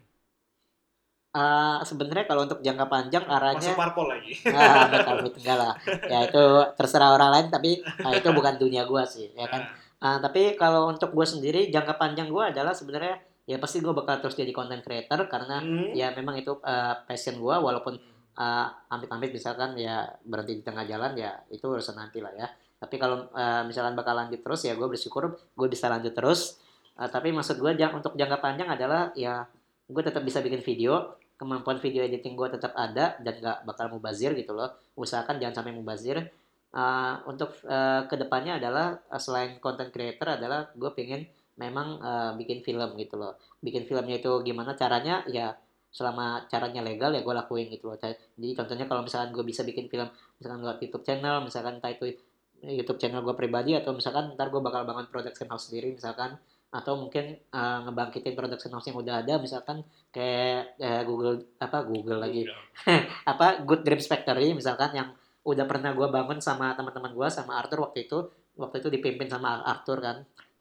Eh, 1.29 1.77
sebenarnya 1.85 2.25
kalau 2.25 2.49
untuk 2.49 2.65
jangka 2.65 2.87
panjang 2.87 3.21
arahnya 3.21 3.61
Masuk 3.61 3.77
parpol 3.77 4.09
lagi. 4.09 4.33
ah 4.47 4.89
betul 4.89 5.15
betul 5.27 5.39
enggak 5.39 5.57
lah 5.59 5.73
ya 6.07 6.19
itu 6.25 6.43
terserah 6.73 7.13
orang 7.13 7.29
lain 7.29 7.47
tapi 7.51 7.77
ah, 8.01 8.09
itu 8.09 8.25
bukan 8.31 8.57
dunia 8.57 8.89
gua 8.89 9.05
sih 9.05 9.29
ya 9.33 9.45
kan 9.45 9.65
Ah, 9.97 10.17
tapi 10.17 10.53
kalau 10.53 10.87
untuk 10.87 11.09
gue 11.09 11.25
sendiri 11.25 11.73
jangka 11.73 11.97
panjang 11.97 12.29
gue 12.29 12.43
adalah 12.43 12.69
sebenarnya 12.69 13.17
ya 13.47 13.57
pasti 13.63 13.79
gue 13.79 13.95
bakal 13.95 14.19
terus 14.19 14.35
jadi 14.35 14.51
content 14.51 14.83
creator 14.83 15.23
karena 15.31 15.63
Hmm. 15.63 15.95
ya 15.95 16.11
memang 16.11 16.35
itu 16.35 16.59
uh, 16.59 16.95
passion 17.07 17.39
gue 17.39 17.55
walaupun 17.55 17.95
uh, 18.35 18.67
amit-amit 18.91 19.31
misalkan 19.31 19.79
ya 19.79 20.03
berhenti 20.27 20.59
di 20.59 20.63
tengah 20.67 20.83
jalan 20.83 21.15
ya 21.15 21.31
itu 21.47 21.63
urusan 21.63 21.95
nanti 21.95 22.19
lah 22.19 22.35
ya. 22.35 22.47
Tapi 22.77 22.95
kalau 23.01 23.31
uh, 23.33 23.63
misalkan 23.65 23.97
bakal 23.97 24.13
lanjut 24.13 24.43
terus 24.43 24.67
ya 24.67 24.75
gue 24.75 24.85
bersyukur 24.85 25.33
gue 25.33 25.67
bisa 25.71 25.87
lanjut 25.87 26.11
terus. 26.11 26.59
Uh, 26.99 27.07
tapi 27.07 27.31
maksud 27.31 27.57
gue 27.57 27.71
jang, 27.79 27.95
untuk 27.95 28.13
jangka 28.19 28.37
panjang 28.43 28.69
adalah 28.69 29.15
ya 29.15 29.47
gue 29.87 30.03
tetap 30.03 30.21
bisa 30.27 30.43
bikin 30.43 30.59
video 30.59 31.15
kemampuan 31.37 31.77
video 31.77 32.01
editing 32.01 32.33
gue 32.33 32.49
tetap 32.49 32.73
ada 32.73 33.13
dan 33.21 33.33
gak 33.39 33.57
bakal 33.63 33.87
mubazir 33.93 34.33
gitu 34.35 34.51
loh. 34.57 34.75
Usahakan 34.97 35.37
jangan 35.39 35.63
sampai 35.63 35.73
mubazir. 35.73 36.33
Uh, 36.67 37.23
untuk 37.23 37.55
uh, 37.63 38.03
ke 38.11 38.19
depannya 38.19 38.59
adalah 38.59 38.99
uh, 39.07 39.21
selain 39.21 39.55
content 39.63 39.87
creator 39.87 40.35
adalah 40.35 40.67
gue 40.75 40.91
pengen 40.93 41.23
memang 41.57 41.99
uh, 41.99 42.31
bikin 42.37 42.61
film 42.61 42.95
gitu 42.95 43.17
loh. 43.17 43.35
Bikin 43.59 43.89
filmnya 43.89 44.21
itu 44.21 44.31
gimana 44.45 44.77
caranya? 44.77 45.25
Ya 45.27 45.57
selama 45.97 46.45
caranya 46.45 46.85
legal 46.85 47.09
ya 47.09 47.25
gue 47.25 47.33
lakuin 47.33 47.67
gitu 47.73 47.89
loh. 47.89 47.97
Jadi 47.97 48.53
contohnya 48.53 48.85
kalau 48.85 49.01
misalkan 49.01 49.33
gue 49.33 49.41
bisa 49.41 49.65
bikin 49.65 49.89
film 49.89 50.07
misalkan 50.37 50.61
lewat 50.61 50.77
YouTube 50.85 51.03
channel 51.03 51.41
misalkan 51.41 51.81
entah 51.81 51.89
itu 51.89 52.13
YouTube 52.61 53.01
channel 53.01 53.25
gue 53.25 53.35
pribadi 53.37 53.73
atau 53.73 53.93
misalkan 53.97 54.33
ntar 54.37 54.53
gue 54.53 54.61
bakal 54.61 54.85
bangun 54.85 55.09
production 55.09 55.49
house 55.49 55.69
sendiri 55.69 55.93
misalkan 55.93 56.37
atau 56.67 56.99
mungkin 56.99 57.39
uh, 57.55 57.87
ngebangkitin 57.87 58.35
production 58.35 58.71
house 58.75 58.85
yang 58.91 58.99
udah 58.99 59.23
ada 59.23 59.39
misalkan 59.39 59.87
kayak 60.11 60.75
eh, 60.77 61.01
Google 61.07 61.57
apa 61.57 61.81
Google 61.87 62.19
lagi. 62.19 62.43
Apa 63.31 63.63
Good 63.63 63.87
Dreams 63.87 64.05
Factory 64.05 64.51
misalkan 64.51 64.91
yang 64.91 65.09
udah 65.47 65.63
pernah 65.63 65.95
gue 65.95 66.07
bangun 66.11 66.43
sama 66.43 66.75
teman-teman 66.75 67.15
gue 67.15 67.27
sama 67.31 67.57
Arthur 67.57 67.87
waktu 67.87 68.05
itu. 68.05 68.19
Waktu 68.57 68.81
itu 68.83 68.89
dipimpin 68.89 69.29
sama 69.29 69.61
Arthur 69.63 70.01
kan 70.01 70.17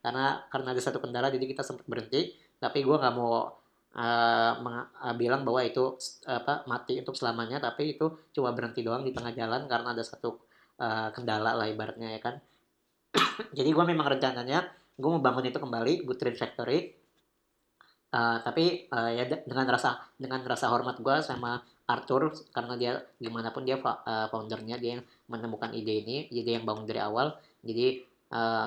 karena 0.06 0.46
karena 0.46 0.70
ada 0.70 0.78
satu 0.78 1.02
kendala 1.02 1.34
jadi 1.34 1.42
kita 1.50 1.66
sempat 1.66 1.82
berhenti. 1.90 2.30
Tapi 2.62 2.78
gue 2.86 2.94
nggak 2.94 3.14
mau 3.18 3.50
uh, 3.98 4.52
uh, 4.54 5.14
bilang 5.18 5.42
bahwa 5.42 5.66
itu 5.66 5.98
s- 5.98 6.22
apa 6.30 6.62
mati 6.70 7.02
untuk 7.02 7.18
selamanya. 7.18 7.58
Tapi 7.58 7.98
itu 7.98 8.06
cuma 8.30 8.54
berhenti 8.54 8.86
doang 8.86 9.02
di 9.02 9.10
tengah 9.10 9.34
jalan 9.34 9.66
karena 9.66 9.90
ada 9.90 10.06
satu 10.06 10.38
uh, 10.78 11.10
kendala 11.10 11.58
lah 11.58 11.66
ibaratnya 11.66 12.14
ya 12.14 12.20
kan. 12.22 12.38
Jadi 13.58 13.66
gue 13.74 13.84
memang 13.90 14.06
rencananya 14.14 14.62
gue 14.94 15.10
mau 15.10 15.18
bangun 15.18 15.50
itu 15.50 15.58
kembali 15.58 16.06
Good 16.06 16.38
Factory. 16.38 16.94
Uh, 18.06 18.38
tapi 18.46 18.86
uh, 18.94 19.10
ya 19.10 19.26
de- 19.26 19.42
dengan 19.42 19.66
rasa 19.66 19.98
dengan 20.14 20.38
rasa 20.46 20.70
hormat 20.70 21.02
gue 21.02 21.16
sama 21.26 21.58
Arthur 21.90 22.30
karena 22.54 22.78
dia 22.78 22.92
gimana 23.18 23.50
pun 23.50 23.66
dia 23.66 23.76
uh, 23.82 24.26
foundernya 24.30 24.78
dia 24.78 24.96
yang 24.96 25.02
menemukan 25.26 25.74
ide 25.74 26.06
ini 26.06 26.16
jadi 26.30 26.62
yang 26.62 26.64
bangun 26.64 26.86
dari 26.86 27.02
awal. 27.02 27.34
Jadi 27.66 28.15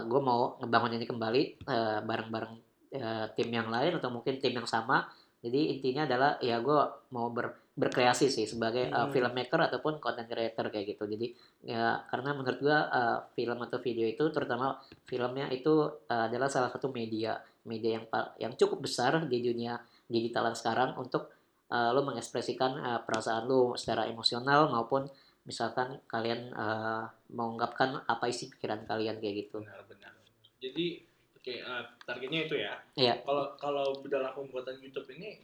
gue 0.07 0.21
mau 0.23 0.55
ngebangun 0.63 0.95
ini 0.95 1.05
kembali 1.05 1.41
uh, 1.67 1.99
bareng-bareng 2.07 2.53
uh, 2.95 3.25
tim 3.35 3.49
yang 3.51 3.67
lain 3.67 3.99
atau 3.99 4.09
mungkin 4.11 4.39
tim 4.39 4.55
yang 4.55 4.67
sama 4.69 5.07
jadi 5.39 5.79
intinya 5.79 6.03
adalah 6.03 6.31
ya 6.43 6.59
gue 6.59 6.79
mau 7.15 7.31
ber- 7.31 7.71
berkreasi 7.79 8.27
sih 8.27 8.43
sebagai 8.43 8.91
uh, 8.91 9.07
Hmm. 9.07 9.11
filmmaker 9.15 9.59
ataupun 9.71 10.03
content 10.03 10.27
creator 10.27 10.67
kayak 10.67 10.95
gitu 10.95 11.03
jadi 11.07 11.27
ya 11.63 12.03
karena 12.11 12.35
menurut 12.35 12.59
gue 12.59 12.75
uh, 12.75 13.23
film 13.31 13.59
atau 13.63 13.79
video 13.79 14.03
itu 14.03 14.23
terutama 14.35 14.75
filmnya 15.07 15.47
itu 15.47 15.87
uh, 16.11 16.27
adalah 16.27 16.51
salah 16.51 16.67
satu 16.67 16.91
media 16.91 17.39
media 17.63 17.99
yang 17.99 18.05
yang 18.35 18.53
cukup 18.59 18.83
besar 18.83 19.15
di 19.31 19.39
dunia 19.39 19.79
digitalan 20.11 20.55
sekarang 20.55 20.99
untuk 20.99 21.31
uh, 21.71 21.95
lo 21.95 22.03
mengekspresikan 22.03 22.71
uh, 22.83 22.99
perasaan 23.07 23.47
lo 23.47 23.79
secara 23.79 24.11
emosional 24.11 24.67
maupun 24.67 25.07
misalkan 25.49 25.97
kalian 26.05 26.53
uh, 26.53 27.09
mengungkapkan 27.33 28.05
apa 28.05 28.29
isi 28.29 28.53
pikiran 28.53 28.85
kalian 28.85 29.17
kayak 29.17 29.49
gitu. 29.49 29.65
benar-benar 29.65 30.13
jadi 30.61 30.85
oke 31.33 31.53
eh, 31.55 31.83
targetnya 32.05 32.39
itu 32.45 32.55
ya 32.55 32.73
Iya. 32.93 33.13
kalau 33.25 33.57
kalau 33.57 33.85
dalam 34.05 34.29
pembuatan 34.31 34.77
YouTube 34.77 35.09
ini 35.17 35.41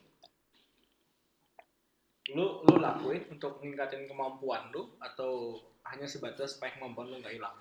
lu 2.34 2.62
lu 2.66 2.76
lakuin 2.78 3.22
untuk 3.30 3.62
meningkatin 3.62 4.06
kemampuan 4.06 4.70
lu 4.74 4.94
atau 4.98 5.58
hanya 5.86 6.06
sebatas 6.06 6.58
supaya 6.58 6.74
kemampuan 6.74 7.10
lu 7.10 7.18
nggak 7.20 7.36
hilang 7.36 7.58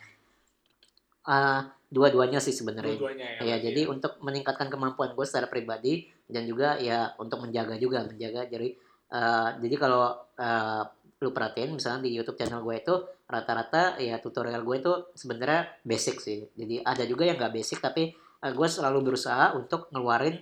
Uh, 1.25 1.65
dua-duanya 1.89 2.37
sih 2.37 2.53
sebenarnya. 2.53 3.01
dua-duanya 3.01 3.25
ya 3.25 3.39
Ya, 3.41 3.57
berarti 3.57 3.65
jadi 3.65 3.83
untuk 3.89 4.13
meningkatkan 4.21 4.69
kemampuan 4.69 5.17
gue 5.17 5.25
secara 5.25 5.49
pribadi 5.49 6.05
dan 6.29 6.45
juga 6.45 6.77
ya 6.77 7.17
untuk 7.17 7.41
menjaga 7.41 7.81
juga, 7.81 8.05
menjaga 8.05 8.45
jadi 8.45 8.77
eh, 9.09 9.49
jadi 9.57 9.75
kalau 9.81 10.13
eh, 10.37 10.85
lu 11.25 11.33
perhatiin 11.33 11.73
misalnya 11.73 12.05
di 12.05 12.13
YouTube 12.13 12.37
channel 12.37 12.61
gue 12.61 12.77
itu 12.77 12.95
rata-rata 13.25 13.97
ya 13.97 14.21
tutorial 14.21 14.61
gue 14.61 14.77
itu 14.77 14.93
sebenarnya 15.17 15.81
basic 15.81 16.21
sih. 16.21 16.45
Jadi 16.53 16.85
ada 16.85 17.09
juga 17.09 17.25
yang 17.25 17.41
nggak 17.41 17.55
basic 17.57 17.81
tapi 17.81 18.13
eh, 18.15 18.53
gue 18.53 18.69
selalu 18.69 19.01
berusaha 19.01 19.57
untuk 19.57 19.89
ngeluarin 19.89 20.37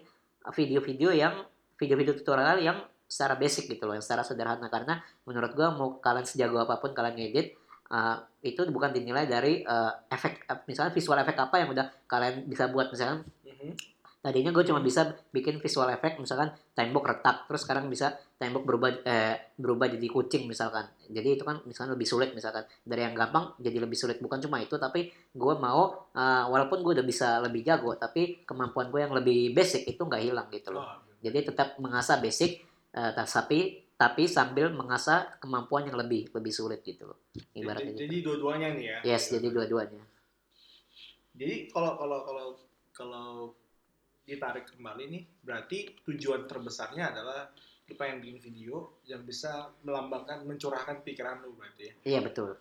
video-video 0.50 1.14
yang 1.14 1.46
video-video 1.78 2.18
tutorial 2.18 2.58
yang 2.58 2.78
secara 3.06 3.38
basic 3.38 3.70
gitu 3.70 3.86
loh, 3.86 3.94
yang 3.94 4.02
secara 4.02 4.26
sederhana 4.26 4.66
karena 4.66 4.98
menurut 5.28 5.54
gue 5.54 5.68
mau 5.70 6.02
kalian 6.02 6.26
sejago 6.26 6.58
apa 6.58 6.82
pun 6.82 6.90
kalian 6.90 7.14
ngedit 7.14 7.54
eh, 7.94 8.16
itu 8.42 8.66
bukan 8.74 8.90
dinilai 8.90 9.30
dari 9.30 9.62
eh, 9.62 9.92
efek 10.10 10.50
eh, 10.50 10.58
misalnya 10.66 10.90
visual 10.90 11.18
efek 11.22 11.38
apa 11.38 11.62
yang 11.62 11.70
udah 11.70 11.86
kalian 12.10 12.50
bisa 12.50 12.66
buat 12.66 12.90
misalkan 12.90 13.22
Mhm. 13.62 13.91
Tadinya 14.22 14.54
gue 14.54 14.62
cuma 14.62 14.78
bisa 14.78 15.18
bikin 15.34 15.58
visual 15.58 15.90
efek 15.90 16.22
misalkan 16.22 16.54
tembok 16.78 17.10
retak 17.10 17.50
terus 17.50 17.66
sekarang 17.66 17.90
bisa 17.90 18.14
tembok 18.38 18.62
berubah 18.62 18.90
eh, 19.02 19.54
berubah 19.58 19.90
jadi 19.90 20.06
kucing 20.06 20.46
misalkan. 20.46 20.86
Jadi 21.10 21.38
itu 21.38 21.42
kan 21.42 21.58
misalkan 21.66 21.98
lebih 21.98 22.06
sulit 22.06 22.30
misalkan. 22.30 22.62
Dari 22.86 23.02
yang 23.02 23.18
gampang 23.18 23.58
jadi 23.58 23.82
lebih 23.82 23.98
sulit. 23.98 24.22
Bukan 24.22 24.38
cuma 24.46 24.62
itu 24.62 24.78
tapi 24.78 25.10
gue 25.34 25.54
mau 25.58 26.10
eh, 26.14 26.44
walaupun 26.46 26.86
gue 26.86 27.02
udah 27.02 27.06
bisa 27.06 27.42
lebih 27.42 27.66
jago 27.66 27.98
tapi 27.98 28.46
kemampuan 28.46 28.94
gue 28.94 29.00
yang 29.02 29.14
lebih 29.14 29.50
basic 29.50 29.90
itu 29.90 30.02
nggak 30.06 30.22
hilang 30.22 30.46
gitu 30.54 30.70
loh. 30.70 30.86
Oh, 30.86 31.02
jadi 31.18 31.42
tetap 31.42 31.82
mengasah 31.82 32.22
basic 32.22 32.62
eh, 32.94 33.10
tapi 33.18 33.90
tapi 33.98 34.26
sambil 34.26 34.74
mengasah 34.74 35.38
kemampuan 35.38 35.86
yang 35.86 35.98
lebih 35.98 36.30
lebih 36.30 36.50
sulit 36.54 36.82
gitu 36.86 37.10
loh. 37.10 37.26
Ibaratnya 37.58 37.90
jadi, 37.90 37.98
gitu. 37.98 38.02
jadi 38.06 38.16
dua-duanya 38.22 38.68
nih 38.78 38.84
ya? 38.86 38.98
Yes 39.14 39.34
jadi 39.34 39.50
dua-duanya. 39.50 40.02
Jadi 41.38 41.70
kalau 41.70 41.98
kalau 41.98 42.18
kalau 42.22 42.46
kalau 42.90 43.26
ditarik 44.22 44.70
kembali 44.70 45.04
nih 45.08 45.22
berarti 45.40 45.78
tujuan 46.04 46.46
terbesarnya 46.46 47.10
adalah 47.10 47.50
lu 47.84 47.94
pengen 47.94 48.22
bikin 48.22 48.38
video 48.40 49.02
yang 49.04 49.20
bisa 49.22 49.50
melambangkan 49.82 50.46
mencurahkan 50.46 51.02
pikiran 51.02 51.42
lu 51.42 51.52
berarti 51.52 51.90
ya? 51.90 51.94
Iya 52.06 52.20
betul. 52.22 52.54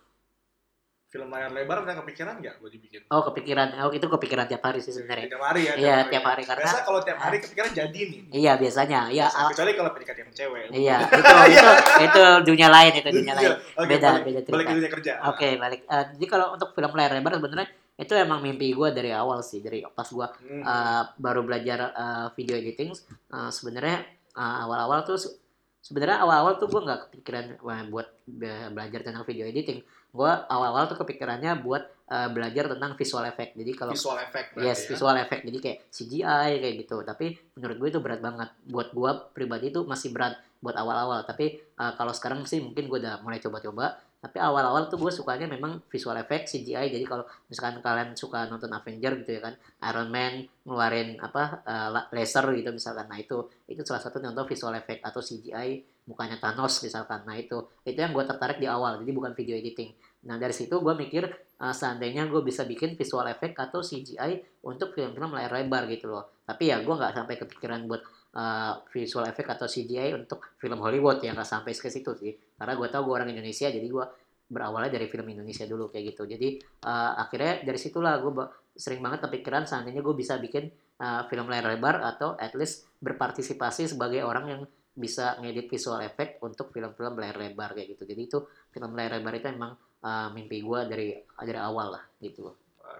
Film 1.07 1.27
layar 1.27 1.51
lebar 1.51 1.83
udah 1.83 1.95
kepikiran 2.01 2.39
nggak 2.39 2.55
buat 2.57 2.71
dibikin? 2.71 3.03
Oh 3.07 3.19
kepikiran. 3.21 3.75
Oh 3.83 3.91
itu 3.91 4.07
kepikiran 4.07 4.47
tiap 4.47 4.63
hari 4.63 4.79
sih 4.79 4.91
sebenarnya. 4.91 5.27
Tiap 5.27 5.43
hari 5.43 5.61
ya 5.67 5.73
iya 5.75 5.95
tiap 6.07 6.23
hari. 6.23 6.47
karena 6.47 6.63
biasa 6.63 6.79
kalau 6.81 6.99
tiap 7.03 7.19
hari 7.19 7.37
kepikiran 7.37 7.71
jadi 7.75 7.99
nih. 8.01 8.21
Iya 8.31 8.51
biasanya, 8.55 8.99
iya 9.11 9.27
Biasa, 9.27 9.37
al- 9.37 9.49
kecuali 9.51 9.71
kalau 9.75 9.91
PDKT 9.91 10.17
yang 10.17 10.31
cewek. 10.33 10.63
Iya 10.71 10.97
itu 11.03 11.31
itu 11.51 11.69
itu 12.01 12.23
dunia 12.47 12.67
lain 12.71 12.91
itu 12.95 13.09
dunia 13.11 13.33
lain. 13.35 13.43
Iya, 13.45 13.55
oke, 13.75 13.87
Beda 13.91 14.07
balik, 14.09 14.23
beda 14.23 14.39
balik 14.39 14.47
cerita. 14.47 14.63
ke 14.63 14.73
dunia 14.73 14.91
kerja. 14.91 15.11
Oke 15.27 15.47
balik. 15.59 15.79
Eh, 15.85 16.03
jadi 16.15 16.25
kalau 16.27 16.47
untuk 16.55 16.69
film 16.71 16.91
layar 16.95 17.11
lebar 17.11 17.31
sebenarnya 17.37 17.67
itu 18.01 18.13
emang 18.13 18.41
mimpi 18.41 18.73
gue 18.73 18.89
dari 18.89 19.13
awal 19.13 19.39
sih 19.41 19.61
dari 19.61 19.85
pas 19.85 20.05
gue 20.05 20.27
Hmm. 20.41 20.63
uh, 20.63 21.03
baru 21.15 21.41
belajar 21.41 21.79
uh, 21.91 22.27
video 22.33 22.57
editing 22.57 22.89
uh, 23.29 23.47
sebenarnya 23.47 24.01
uh, 24.33 24.65
awal-awal 24.65 25.05
tuh 25.05 25.15
se- 25.15 25.37
sebenarnya 25.79 26.17
awal-awal 26.19 26.57
tuh 26.57 26.65
gue 26.67 26.81
nggak 26.81 26.99
kepikiran 27.07 27.45
wah, 27.59 27.85
buat 27.85 28.07
be- 28.23 28.69
belajar 28.69 28.99
tentang 29.01 29.21
video 29.21 29.45
editing 29.45 29.79
gue 30.11 30.31
awal-awal 30.45 30.85
tuh 30.85 30.97
kepikirannya 30.97 31.61
buat 31.61 31.83
uh, 32.07 32.27
belajar 32.27 32.67
tentang 32.67 32.93
visual 32.93 33.23
effect 33.23 33.53
jadi 33.53 33.71
kalau 33.71 33.93
visual 33.93 34.19
effect 34.19 34.49
Yes, 34.57 34.83
ya. 34.83 34.87
visual 34.91 35.15
effect. 35.15 35.41
Jadi 35.41 35.57
kayak 35.57 35.77
CGI 35.87 36.51
kayak 36.59 36.75
gitu. 36.77 36.97
Tapi 37.01 37.25
menurut 37.55 37.77
gue 37.77 37.89
itu 37.89 37.99
berat 37.99 38.19
banget. 38.19 38.51
Buat 38.65 38.91
gue 38.91 39.11
pribadi 39.31 39.69
itu 39.69 39.81
masih 39.83 40.11
berat 40.11 40.35
buat 40.59 40.75
awal-awal. 40.75 41.23
Tapi 41.23 41.63
uh, 41.77 41.95
kalau 41.95 42.11
sekarang 42.11 42.43
sih 42.43 42.59
mungkin 42.59 42.85
gue 42.85 42.99
udah 42.99 43.23
mulai 43.23 43.39
coba-coba. 43.39 43.95
Tapi 44.21 44.37
awal-awal 44.37 44.85
tuh 44.85 45.01
gue 45.01 45.09
sukanya 45.09 45.49
memang 45.49 45.81
visual 45.89 46.13
effect 46.21 46.53
CGI. 46.53 46.93
Jadi 46.93 47.01
kalau 47.09 47.25
misalkan 47.49 47.81
kalian 47.81 48.13
suka 48.13 48.45
nonton 48.45 48.69
Avenger 48.69 49.17
gitu 49.25 49.41
ya 49.41 49.41
kan, 49.49 49.57
Iron 49.89 50.13
Man 50.13 50.45
ngeluarin 50.61 51.17
apa 51.17 51.65
uh, 51.65 51.89
la- 51.89 52.07
laser 52.13 52.45
gitu 52.53 52.69
misalkan. 52.69 53.09
Nah 53.09 53.17
itu 53.17 53.49
itu 53.65 53.81
salah 53.81 53.97
satu 53.97 54.21
contoh 54.21 54.45
visual 54.45 54.77
effect 54.77 55.01
atau 55.01 55.25
CGI 55.25 55.81
mukanya 56.05 56.37
Thanos 56.37 56.85
misalkan. 56.85 57.25
Nah 57.25 57.33
itu 57.33 57.65
itu 57.81 57.97
yang 57.97 58.13
gue 58.13 58.21
tertarik 58.21 58.61
di 58.61 58.69
awal. 58.69 59.01
Jadi 59.01 59.09
bukan 59.09 59.33
video 59.33 59.57
editing. 59.57 59.89
Nah 60.29 60.37
dari 60.37 60.53
situ 60.53 60.77
gue 60.77 60.93
mikir 60.93 61.25
uh, 61.57 61.73
seandainya 61.73 62.29
gue 62.29 62.45
bisa 62.45 62.61
bikin 62.69 62.93
visual 62.93 63.25
effect 63.25 63.57
atau 63.57 63.81
CGI 63.81 64.61
untuk 64.69 64.93
film-film 64.93 65.33
layar 65.33 65.49
lebar 65.49 65.89
gitu 65.89 66.13
loh. 66.13 66.29
Tapi 66.45 66.69
ya 66.69 66.77
gue 66.85 66.93
nggak 66.93 67.17
sampai 67.17 67.35
kepikiran 67.41 67.89
buat 67.89 68.05
uh, 68.35 68.73
visual 68.91 69.25
effect 69.27 69.49
atau 69.49 69.67
CGI 69.67 70.15
untuk 70.15 70.55
film 70.59 70.79
Hollywood 70.79 71.19
ya 71.23 71.35
nggak 71.35 71.47
sampai 71.47 71.71
ke 71.75 71.89
situ 71.91 72.11
sih. 72.15 72.33
Karena 72.55 72.73
gue 72.77 72.87
tahu 72.87 73.01
gue 73.11 73.15
orang 73.21 73.29
Indonesia 73.31 73.67
jadi 73.67 73.83
gue 73.83 74.05
berawalnya 74.51 74.91
dari 74.91 75.07
film 75.07 75.27
Indonesia 75.31 75.63
dulu 75.67 75.87
kayak 75.91 76.15
gitu. 76.15 76.23
Jadi 76.27 76.59
uh, 76.87 77.19
akhirnya 77.19 77.63
dari 77.63 77.79
situlah 77.79 78.19
gue 78.19 78.33
sering 78.75 79.03
banget 79.03 79.27
kepikiran 79.27 79.67
seandainya 79.67 79.99
gue 80.03 80.15
bisa 80.15 80.39
bikin 80.39 80.71
uh, 80.99 81.27
film 81.27 81.47
layar 81.51 81.71
lebar 81.71 82.03
atau 82.03 82.35
at 82.39 82.55
least 82.55 82.87
berpartisipasi 82.99 83.91
sebagai 83.91 84.23
orang 84.23 84.45
yang 84.47 84.61
bisa 84.91 85.39
ngedit 85.39 85.71
visual 85.71 86.03
effect 86.03 86.43
untuk 86.43 86.75
film-film 86.75 87.15
layar 87.15 87.39
lebar 87.39 87.75
kayak 87.75 87.95
gitu. 87.95 88.03
Jadi 88.07 88.21
itu 88.27 88.39
film 88.71 88.91
layar 88.95 89.19
lebar 89.19 89.33
itu 89.39 89.47
emang 89.47 89.71
uh, 90.03 90.27
mimpi 90.35 90.59
gue 90.59 90.79
dari 90.87 91.07
dari 91.19 91.59
awal 91.59 91.95
lah 91.95 92.03
gitu 92.19 92.51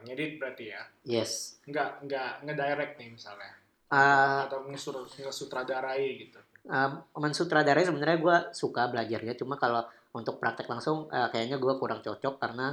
ngedit 0.06 0.42
berarti 0.42 0.64
ya 0.74 0.82
Yes. 1.06 1.62
nggak 1.70 2.10
nggak 2.10 2.32
ngedirect 2.48 2.94
nih 2.98 3.10
misalnya 3.14 3.52
Uh, 3.92 4.48
atau 4.48 4.64
ngesur 4.72 5.04
ngesutradarai 5.04 6.16
gitu. 6.16 6.40
um, 6.72 7.04
mensutradarai 7.20 7.84
sebenarnya 7.84 8.24
gue 8.24 8.38
suka 8.56 8.88
belajarnya. 8.88 9.36
Cuma 9.36 9.60
kalau 9.60 9.84
untuk 10.16 10.40
praktek 10.40 10.72
langsung 10.72 11.12
uh, 11.12 11.28
kayaknya 11.28 11.60
gue 11.60 11.74
kurang 11.76 12.00
cocok 12.00 12.40
karena 12.40 12.72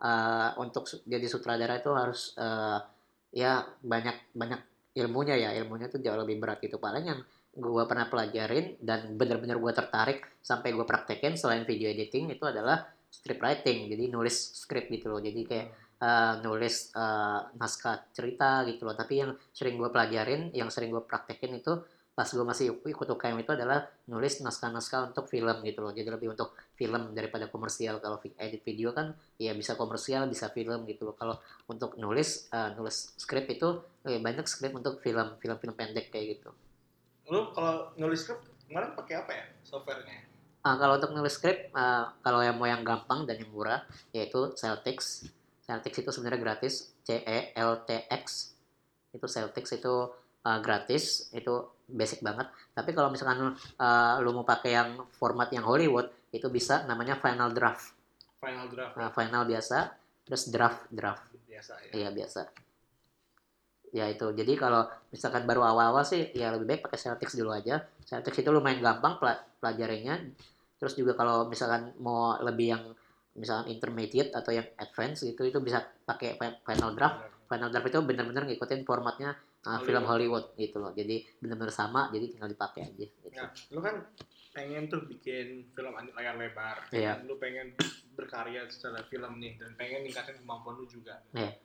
uh, 0.00 0.56
untuk 0.56 0.88
jadi 1.04 1.28
sutradara 1.28 1.84
itu 1.84 1.92
harus 1.92 2.32
uh, 2.40 2.80
ya 3.28 3.60
banyak 3.84 4.32
banyak 4.32 4.60
ilmunya 4.96 5.36
ya. 5.36 5.50
Ilmunya 5.52 5.92
tuh 5.92 6.00
jauh 6.00 6.16
lebih 6.16 6.40
berat 6.40 6.64
gitu. 6.64 6.80
Paling 6.80 7.04
yang 7.12 7.20
gue 7.52 7.84
pernah 7.84 8.08
pelajarin 8.08 8.80
dan 8.80 9.20
bener-bener 9.20 9.60
gue 9.60 9.72
tertarik 9.76 10.40
sampai 10.40 10.72
gue 10.72 10.88
praktekin 10.88 11.36
selain 11.36 11.68
video 11.68 11.92
editing 11.92 12.32
itu 12.32 12.44
adalah 12.48 12.88
script 13.12 13.44
writing. 13.44 13.92
Jadi 13.92 14.08
nulis 14.08 14.32
script 14.64 14.88
gitu 14.88 15.12
loh. 15.12 15.20
Jadi 15.20 15.44
kayak 15.44 15.83
uh, 16.04 16.44
nulis 16.44 16.92
uh, 16.92 17.48
naskah 17.56 18.12
cerita 18.12 18.60
gitu 18.68 18.84
loh. 18.84 18.92
Tapi 18.92 19.24
yang 19.24 19.32
sering 19.56 19.80
gue 19.80 19.88
pelajarin 19.88 20.52
yang 20.52 20.68
sering 20.68 20.92
gue 20.92 21.00
praktekin 21.00 21.56
itu 21.56 21.80
pas 22.14 22.30
gue 22.30 22.46
masih 22.46 22.78
ikut 22.78 23.08
UKM 23.10 23.42
itu 23.42 23.50
adalah 23.58 23.90
nulis 24.06 24.38
naskah-naskah 24.38 25.10
untuk 25.10 25.26
film 25.26 25.64
gitu 25.64 25.80
loh. 25.82 25.90
Jadi 25.90 26.06
lebih 26.12 26.36
untuk 26.36 26.54
film 26.76 27.10
daripada 27.16 27.50
komersial. 27.50 27.98
Kalau 27.98 28.20
edit 28.38 28.62
video 28.62 28.94
kan 28.94 29.16
ya 29.40 29.56
bisa 29.56 29.74
komersial 29.74 30.28
bisa 30.30 30.52
film 30.52 30.86
gitu 30.86 31.10
loh. 31.10 31.16
Kalau 31.16 31.40
untuk 31.66 31.96
nulis 31.98 32.46
uh, 32.52 32.70
nulis 32.76 33.16
skrip 33.18 33.48
itu 33.50 33.82
lebih 34.06 34.20
banyak 34.20 34.46
skrip 34.46 34.76
untuk 34.76 35.00
film 35.02 35.40
film-film 35.40 35.74
pendek 35.74 36.12
kayak 36.12 36.38
gitu. 36.38 36.54
Lu 37.32 37.50
kalau 37.56 37.90
nulis 37.96 38.20
script 38.20 38.46
kemarin 38.68 38.92
pakai 38.94 39.14
apa 39.24 39.32
ya 39.32 39.44
softwarenya? 39.64 40.34
Ah, 40.64 40.80
kalau 40.80 40.96
untuk 40.96 41.12
nulis 41.12 41.36
skrip, 41.36 41.68
ah, 41.76 42.16
kalau 42.24 42.40
yang 42.40 42.56
mau 42.56 42.64
yang 42.64 42.80
gampang 42.80 43.28
dan 43.28 43.36
yang 43.36 43.52
murah, 43.52 43.84
yaitu 44.16 44.48
Celtics. 44.56 45.28
Celtics 45.64 46.04
itu 46.04 46.10
sebenarnya 46.12 46.40
gratis, 46.44 46.92
C 47.00 47.24
E 47.24 47.56
L 47.56 47.88
T 47.88 48.04
X. 48.12 48.52
Itu 49.16 49.24
Celtics 49.24 49.80
itu 49.80 50.12
uh, 50.44 50.58
gratis 50.60 51.32
itu 51.32 51.64
basic 51.88 52.20
banget. 52.20 52.52
Tapi 52.76 52.92
kalau 52.92 53.08
misalkan 53.08 53.56
uh, 53.56 54.14
lu 54.20 54.36
mau 54.36 54.44
pakai 54.44 54.76
yang 54.76 55.08
format 55.16 55.48
yang 55.56 55.64
Hollywood 55.64 56.12
itu 56.36 56.52
bisa 56.52 56.84
namanya 56.84 57.16
final 57.16 57.48
draft. 57.56 57.96
Final 58.44 58.68
draft. 58.68 58.94
Nah, 59.00 59.08
final 59.16 59.48
biasa 59.48 59.96
terus 60.28 60.52
draft 60.52 60.84
draft. 60.92 61.24
Biasa 61.48 61.72
ya. 61.88 61.92
iya 61.96 62.08
biasa. 62.12 62.40
Ya 63.94 64.04
itu. 64.10 64.26
Jadi 64.36 64.52
kalau 64.58 64.84
misalkan 65.08 65.48
baru 65.48 65.64
awal-awal 65.64 66.04
sih 66.04 66.28
ya 66.36 66.52
lebih 66.52 66.66
baik 66.68 66.80
pakai 66.84 67.00
Celtics 67.00 67.40
dulu 67.40 67.56
aja. 67.56 67.80
Celtics 68.04 68.36
itu 68.36 68.50
lumayan 68.52 68.84
gampang 68.84 69.16
pela- 69.16 69.40
pelajarinya 69.64 70.20
terus 70.76 71.00
juga 71.00 71.16
kalau 71.16 71.48
misalkan 71.48 71.96
mau 72.02 72.36
lebih 72.42 72.76
yang 72.76 72.84
misalkan 73.34 73.74
intermediate 73.74 74.30
atau 74.30 74.54
yang 74.54 74.66
advance 74.78 75.26
gitu 75.26 75.42
itu 75.42 75.58
bisa 75.58 75.82
pakai 76.06 76.38
fi- 76.38 76.60
final 76.62 76.94
draft 76.94 77.26
final 77.50 77.68
draft 77.68 77.86
itu 77.90 77.98
benar-benar 78.02 78.46
ngikutin 78.46 78.86
formatnya 78.86 79.34
uh, 79.66 79.80
film 79.82 80.06
Hollywood 80.06 80.54
gitu 80.54 80.78
loh 80.78 80.94
jadi 80.94 81.22
benar-benar 81.42 81.74
sama 81.74 82.08
jadi 82.14 82.30
tinggal 82.30 82.50
dipakai 82.50 82.80
aja 82.88 83.04
gitu. 83.04 83.28
Nah, 83.34 83.50
lu 83.74 83.80
kan 83.82 83.96
pengen 84.54 84.86
tuh 84.86 85.02
bikin 85.10 85.66
film 85.74 85.92
layar 86.14 86.38
lebar. 86.38 86.86
Iya. 86.94 87.18
Lu 87.26 87.36
pengen 87.42 87.74
berkarya 88.14 88.70
secara 88.70 89.02
film 89.10 89.42
nih 89.42 89.58
dan 89.58 89.74
pengen 89.74 90.06
ningkatin 90.06 90.38
kemampuan 90.38 90.78
lu 90.78 90.86
juga. 90.86 91.18
Iya. 91.34 91.58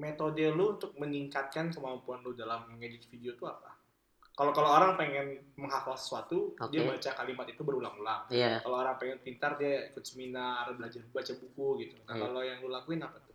Metode 0.00 0.48
lu 0.50 0.80
untuk 0.80 0.96
meningkatkan 0.96 1.70
kemampuan 1.70 2.24
lu 2.24 2.32
dalam 2.32 2.64
mengedit 2.72 3.04
video 3.12 3.36
itu 3.36 3.44
apa? 3.44 3.76
Kalau 4.34 4.50
kalau 4.50 4.66
orang 4.66 4.98
pengen 4.98 5.38
menghafal 5.54 5.94
sesuatu, 5.94 6.58
dia 6.74 6.82
Oke. 6.82 6.98
baca 6.98 7.10
kalimat 7.22 7.46
itu 7.46 7.62
berulang-ulang. 7.62 8.26
iya 8.34 8.58
Kalau 8.58 8.82
orang 8.82 8.98
pengen 8.98 9.22
pintar, 9.22 9.54
dia 9.54 9.94
ikut 9.94 10.02
seminar, 10.02 10.74
belajar 10.74 11.06
baca 11.14 11.32
buku 11.38 11.86
gitu. 11.86 11.94
Nah, 12.02 12.18
Iya. 12.18 12.22
kalau 12.26 12.40
yang 12.42 12.58
lu 12.58 12.68
lakuin 12.74 12.98
apa 12.98 13.22
tuh? 13.22 13.34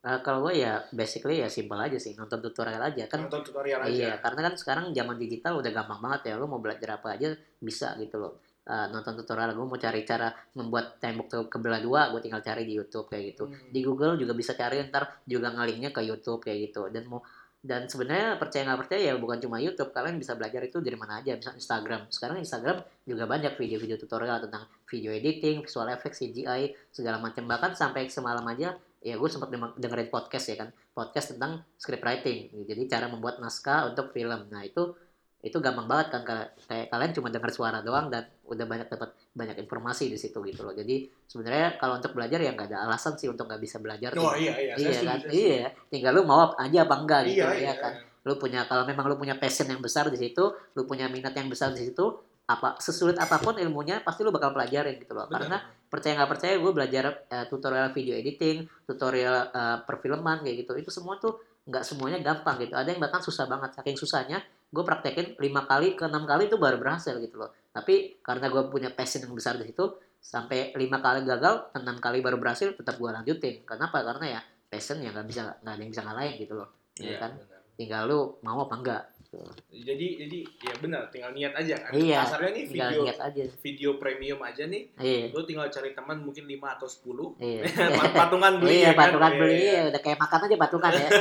Uh, 0.00 0.16
kalau 0.24 0.48
gue 0.48 0.64
ya 0.64 0.80
basically 0.96 1.44
ya 1.44 1.48
simpel 1.52 1.76
aja 1.76 2.00
sih 2.00 2.16
nonton 2.16 2.40
tutorial 2.40 2.80
aja 2.80 3.04
kan 3.04 3.20
Nonton 3.20 3.44
tutorial 3.44 3.84
aja. 3.84 3.92
Iya, 3.92 4.12
karena 4.24 4.48
kan 4.48 4.54
sekarang 4.56 4.84
zaman 4.96 5.20
digital 5.20 5.60
udah 5.60 5.68
gampang 5.74 6.00
banget 6.00 6.32
ya. 6.32 6.34
Lu 6.40 6.48
mau 6.48 6.56
belajar 6.56 6.96
apa 6.96 7.20
aja 7.20 7.36
bisa 7.60 7.98
gitu 8.00 8.16
loh. 8.16 8.40
Uh, 8.64 8.86
nonton 8.94 9.18
tutorial 9.20 9.52
gue 9.52 9.66
mau 9.66 9.76
cari 9.76 10.06
cara 10.08 10.32
membuat 10.56 10.96
tembok 11.02 11.26
tuh 11.28 11.42
kebelah 11.52 11.82
dua, 11.84 12.08
gue 12.16 12.20
tinggal 12.22 12.40
cari 12.40 12.64
di 12.64 12.80
YouTube 12.80 13.12
kayak 13.12 13.34
gitu. 13.36 13.44
Hmm. 13.50 13.68
Di 13.68 13.80
Google 13.84 14.16
juga 14.16 14.32
bisa 14.32 14.56
cari 14.56 14.80
ntar 14.88 15.20
juga 15.28 15.52
ngalinknya 15.52 15.92
ke 15.92 16.00
YouTube 16.00 16.40
kayak 16.48 16.72
gitu. 16.72 16.88
Dan 16.88 17.04
mau 17.04 17.20
dan 17.60 17.86
sebenarnya 17.86 18.40
percaya 18.40 18.64
nggak 18.64 18.80
percaya 18.88 19.00
ya 19.12 19.14
bukan 19.20 19.36
cuma 19.40 19.60
YouTube, 19.60 19.92
kalian 19.92 20.16
bisa 20.16 20.32
belajar 20.32 20.64
itu 20.64 20.80
dari 20.80 20.96
mana 20.96 21.20
aja, 21.20 21.36
misalnya 21.36 21.60
Instagram. 21.60 22.00
Sekarang 22.08 22.36
Instagram 22.40 22.78
juga 23.04 23.24
banyak 23.28 23.52
video-video 23.60 24.00
tutorial 24.00 24.40
tentang 24.48 24.64
video 24.88 25.12
editing, 25.12 25.64
visual 25.68 25.88
effects, 25.92 26.24
CGI, 26.24 26.72
segala 26.88 27.20
macam. 27.20 27.44
Bahkan 27.44 27.76
sampai 27.76 28.08
semalam 28.08 28.42
aja 28.48 28.80
ya 29.00 29.16
gue 29.16 29.28
sempat 29.32 29.48
dengerin 29.80 30.12
podcast 30.12 30.52
ya 30.52 30.56
kan 30.60 30.68
podcast 30.92 31.32
tentang 31.32 31.64
script 31.80 32.04
writing 32.04 32.52
jadi 32.68 32.84
cara 32.84 33.06
membuat 33.08 33.40
naskah 33.40 33.88
untuk 33.88 34.12
film 34.12 34.52
nah 34.52 34.60
itu 34.60 34.92
itu 35.40 35.56
gampang 35.56 35.88
banget 35.88 36.12
kan 36.12 36.22
kayak 36.68 36.92
kalian 36.92 37.12
cuma 37.16 37.28
dengar 37.32 37.48
suara 37.48 37.80
doang 37.80 38.12
dan 38.12 38.28
udah 38.44 38.66
banyak 38.68 38.88
dapat 38.92 39.10
banyak 39.32 39.56
informasi 39.58 40.12
di 40.12 40.20
situ 40.20 40.36
gitu 40.44 40.60
loh. 40.60 40.76
Jadi 40.76 41.08
sebenarnya 41.24 41.80
kalau 41.80 41.96
untuk 41.96 42.12
belajar 42.12 42.36
ya 42.36 42.52
nggak 42.52 42.68
ada 42.68 42.84
alasan 42.84 43.16
sih 43.16 43.24
untuk 43.26 43.48
nggak 43.48 43.58
bisa 43.58 43.80
belajar 43.80 44.12
Oh 44.14 44.36
iya 44.36 44.52
iya, 44.60 44.74
iya 44.76 44.90
kan? 45.00 45.16
setuju. 45.16 45.32
iya 45.32 45.66
tinggal 45.88 46.12
lu 46.20 46.28
mau 46.28 46.52
aja 46.54 46.84
apa 46.84 46.94
enggak 47.00 47.20
gitu 47.32 47.40
Iya, 47.40 47.48
ya 47.56 47.56
iya. 47.56 47.74
kan? 47.80 47.92
Lu 48.28 48.36
punya 48.36 48.68
kalau 48.68 48.84
memang 48.84 49.08
lu 49.08 49.16
punya 49.16 49.32
passion 49.40 49.64
yang 49.64 49.80
besar 49.80 50.12
di 50.12 50.20
situ 50.20 50.44
lu 50.76 50.84
punya 50.84 51.08
minat 51.08 51.32
yang 51.32 51.48
besar 51.48 51.72
di 51.72 51.88
situ 51.88 52.04
apa 52.44 52.76
sesulit 52.82 53.14
apa 53.16 53.38
pun 53.38 53.54
ilmunya 53.56 54.02
pasti 54.02 54.20
lu 54.20 54.34
bakal 54.34 54.52
pelajarin 54.52 55.00
gitu 55.00 55.16
loh. 55.16 55.24
Benar. 55.24 55.40
karena 55.46 55.58
percaya 55.88 56.12
nggak 56.20 56.30
percaya 56.36 56.54
gue 56.60 56.72
belajar 56.74 57.04
eh, 57.32 57.46
tutorial 57.48 57.94
video 57.96 58.12
editing 58.12 58.68
tutorial 58.84 59.48
eh, 59.48 59.78
perfilman 59.88 60.44
kayak 60.44 60.68
gitu 60.68 60.72
itu 60.76 60.90
semua 60.92 61.16
tuh 61.16 61.38
nggak 61.64 61.80
semuanya 61.86 62.18
gampang 62.20 62.58
gitu. 62.60 62.74
Ada 62.74 62.92
yang 62.92 63.00
bahkan 63.00 63.22
susah 63.22 63.46
banget. 63.46 63.70
Saking 63.78 63.94
susahnya 63.96 64.38
gue 64.70 64.84
praktekin 64.86 65.34
lima 65.42 65.66
kali 65.66 65.98
ke 65.98 66.06
enam 66.06 66.22
kali 66.24 66.46
itu 66.46 66.56
baru 66.56 66.78
berhasil 66.78 67.18
gitu 67.18 67.42
loh. 67.42 67.50
Tapi 67.74 68.22
karena 68.22 68.46
gue 68.46 68.62
punya 68.70 68.90
passion 68.94 69.26
yang 69.26 69.34
besar 69.34 69.58
di 69.58 69.66
situ 69.66 69.98
sampai 70.22 70.70
lima 70.78 71.02
kali 71.02 71.26
gagal 71.26 71.74
enam 71.74 71.98
kali 71.98 72.22
baru 72.22 72.38
berhasil 72.38 72.70
tetap 72.78 72.96
gue 72.96 73.10
lanjutin. 73.10 73.66
Kenapa 73.66 74.06
karena 74.06 74.38
ya 74.38 74.40
passion 74.70 75.02
ya 75.02 75.10
nggak 75.10 75.26
bisa 75.26 75.58
nggak 75.60 75.74
ada 75.74 75.82
yang 75.82 75.90
bisa 75.90 76.02
ngalahin 76.06 76.34
gitu 76.38 76.54
loh. 76.54 76.68
Iya, 76.98 77.10
ya 77.10 77.18
kan? 77.18 77.32
benar. 77.34 77.58
tinggal 77.80 78.02
lu 78.12 78.20
mau 78.44 78.60
apa 78.68 78.76
enggak 78.76 79.02
gitu. 79.30 79.40
Jadi 79.70 80.06
jadi 80.26 80.38
ya 80.42 80.74
benar, 80.82 81.02
tinggal 81.08 81.30
niat 81.32 81.54
aja 81.54 81.74
kan. 81.78 81.90
Iya, 81.94 82.18
Kasarnya 82.26 82.50
nih 82.50 82.64
video 82.66 83.00
lihat 83.06 83.20
aja. 83.22 83.42
video 83.62 83.90
premium 83.96 84.40
aja 84.42 84.64
nih, 84.66 84.82
iya. 84.98 85.30
lu 85.30 85.46
tinggal 85.46 85.70
cari 85.70 85.94
teman 85.94 86.18
mungkin 86.20 86.44
5 86.50 86.60
atau 86.76 86.88
10 86.90 87.40
iya. 87.40 87.62
Patungan 88.20 88.52
beli 88.58 88.84
iya 88.84 88.90
ya 88.90 88.92
kan? 88.92 88.98
patungan 89.08 89.32
beli. 89.38 89.54
Iya, 89.62 89.80
udah 89.94 90.00
kayak 90.02 90.18
makan 90.18 90.40
aja 90.44 90.56
patungan 90.58 90.92
ya. 90.92 91.08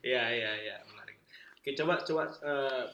Iya 0.00 0.24
iya 0.32 0.50
iya. 0.64 0.76
Oke 1.60 1.76
coba 1.76 2.00
coba 2.00 2.24
eh, 2.24 2.84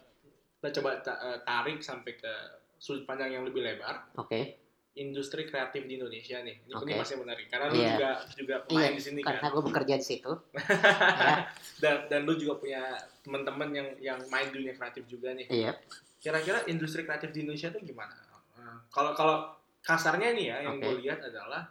kita 0.59 0.69
coba 0.83 0.91
eh, 0.99 1.39
tarik 1.41 1.79
sampai 1.81 2.19
ke 2.19 2.33
sudut 2.77 3.07
pandang 3.07 3.31
yang 3.31 3.47
lebih 3.47 3.63
lebar. 3.63 4.11
oke 4.17 4.59
Industri 4.97 5.45
kreatif 5.45 5.85
di 5.85 6.01
Indonesia 6.01 6.41
nih. 6.41 6.57
Ini, 6.65 6.73
ini 6.73 6.75
Oke. 6.75 6.97
pasti 6.97 7.15
menarik 7.15 7.47
karena 7.47 7.69
lu 7.69 7.77
Iya. 7.79 7.91
juga 7.93 8.11
juga 8.33 8.57
pemain 8.65 8.81
Iya, 8.83 8.97
di 8.97 9.03
sini 9.05 9.21
karena 9.21 9.45
kan. 9.45 9.53
gue 9.53 9.63
bekerja 9.63 9.95
di 10.01 10.07
situ 10.09 10.33
ya, 11.23 11.35
Dan 11.77 11.97
dan 12.09 12.21
lu 12.25 12.33
juga 12.35 12.57
punya 12.57 12.83
teman-teman 13.21 13.69
yang 13.71 13.89
yang 14.01 14.19
main 14.27 14.49
dunia 14.49 14.73
kreatif 14.73 15.05
juga 15.05 15.31
nih. 15.31 15.47
iya 15.47 15.73
Kira-kira 16.17 16.65
industri 16.67 17.05
kreatif 17.05 17.31
di 17.31 17.45
Indonesia 17.45 17.69
tuh 17.69 17.85
gimana? 17.85 18.17
Eh, 18.57 18.77
Kalau 18.89 19.13
kalau 19.13 19.53
kasarnya 19.79 20.33
nih 20.33 20.47
ya 20.49 20.57
yang 20.65 20.81
Oke. 20.81 20.89
gue 20.89 20.95
lihat 21.05 21.21
adalah 21.23 21.69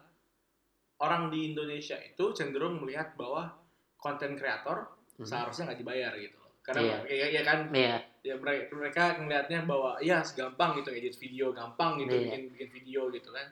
orang 1.01 1.27
di 1.27 1.51
Indonesia 1.51 1.97
itu 1.99 2.23
cenderung 2.31 2.79
melihat 2.79 3.17
bahwa 3.17 3.51
konten 3.97 4.37
kreator 4.37 4.85
Mhm. 5.17 5.25
seharusnya 5.25 5.65
nggak 5.67 5.81
dibayar 5.81 6.13
gitu. 6.15 6.44
Karena 6.65 6.81
Iya. 6.81 6.97
ya, 7.05 7.27
ya 7.29 7.41
kan 7.45 7.59
iya 7.71 7.97
ya 8.25 8.33
mereka, 8.41 8.73
mereka 8.73 9.03
ngelihatnya 9.21 9.69
bahwa 9.69 10.01
ya 10.01 10.17
segampang 10.25 10.81
gitu 10.81 10.89
edit 10.89 11.13
video 11.13 11.53
gampang 11.53 12.01
gitu 12.01 12.17
Iya. 12.17 12.33
bikin 12.33 12.41
bikin 12.57 12.69
video 12.73 13.01
gitu 13.13 13.29
kan. 13.29 13.45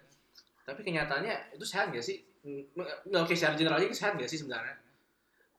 Tapi 0.66 0.82
kenyataannya 0.82 1.54
itu 1.54 1.62
sehat 1.62 1.94
nggak 1.94 2.02
sih? 2.02 2.26
Nggak 3.06 3.22
oke 3.22 3.38
secara 3.38 3.54
general 3.54 3.78
aja 3.78 3.94
sehat 3.94 4.18
nggak 4.18 4.26
sih 4.26 4.42
sebenarnya? 4.42 4.74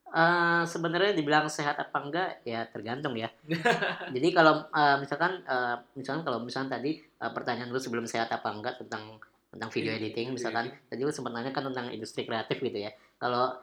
Eh, 0.05 0.63
sebenarnya 0.67 1.15
dibilang 1.15 1.47
sehat 1.47 1.79
apa 1.79 1.97
enggak 1.97 2.29
ya 2.43 2.67
tergantung 2.69 3.15
ya. 3.15 3.31
Jadi 4.15 4.27
kalau 4.35 4.67
eh, 4.69 4.95
misalkan 4.99 5.39
eh, 5.47 5.75
misalkan 5.95 6.21
kalau 6.27 6.39
misalkan 6.43 6.69
tadi 6.75 6.99
eh, 6.99 7.31
pertanyaan 7.31 7.71
lu 7.71 7.79
sebelum 7.79 8.03
sehat 8.03 8.27
apa 8.35 8.51
enggak 8.51 8.83
tentang 8.83 9.15
tentang 9.47 9.71
video 9.71 9.95
Iya, 9.95 9.99
editing 10.03 10.35
misalkan 10.35 10.67
tadi 10.91 10.99
lu 10.99 11.11
sempat 11.15 11.31
nanya 11.31 11.55
kan 11.55 11.63
tentang 11.71 11.87
industri 11.87 12.27
kreatif 12.27 12.59
gitu 12.59 12.75
ya. 12.75 12.91
Kalau 13.15 13.55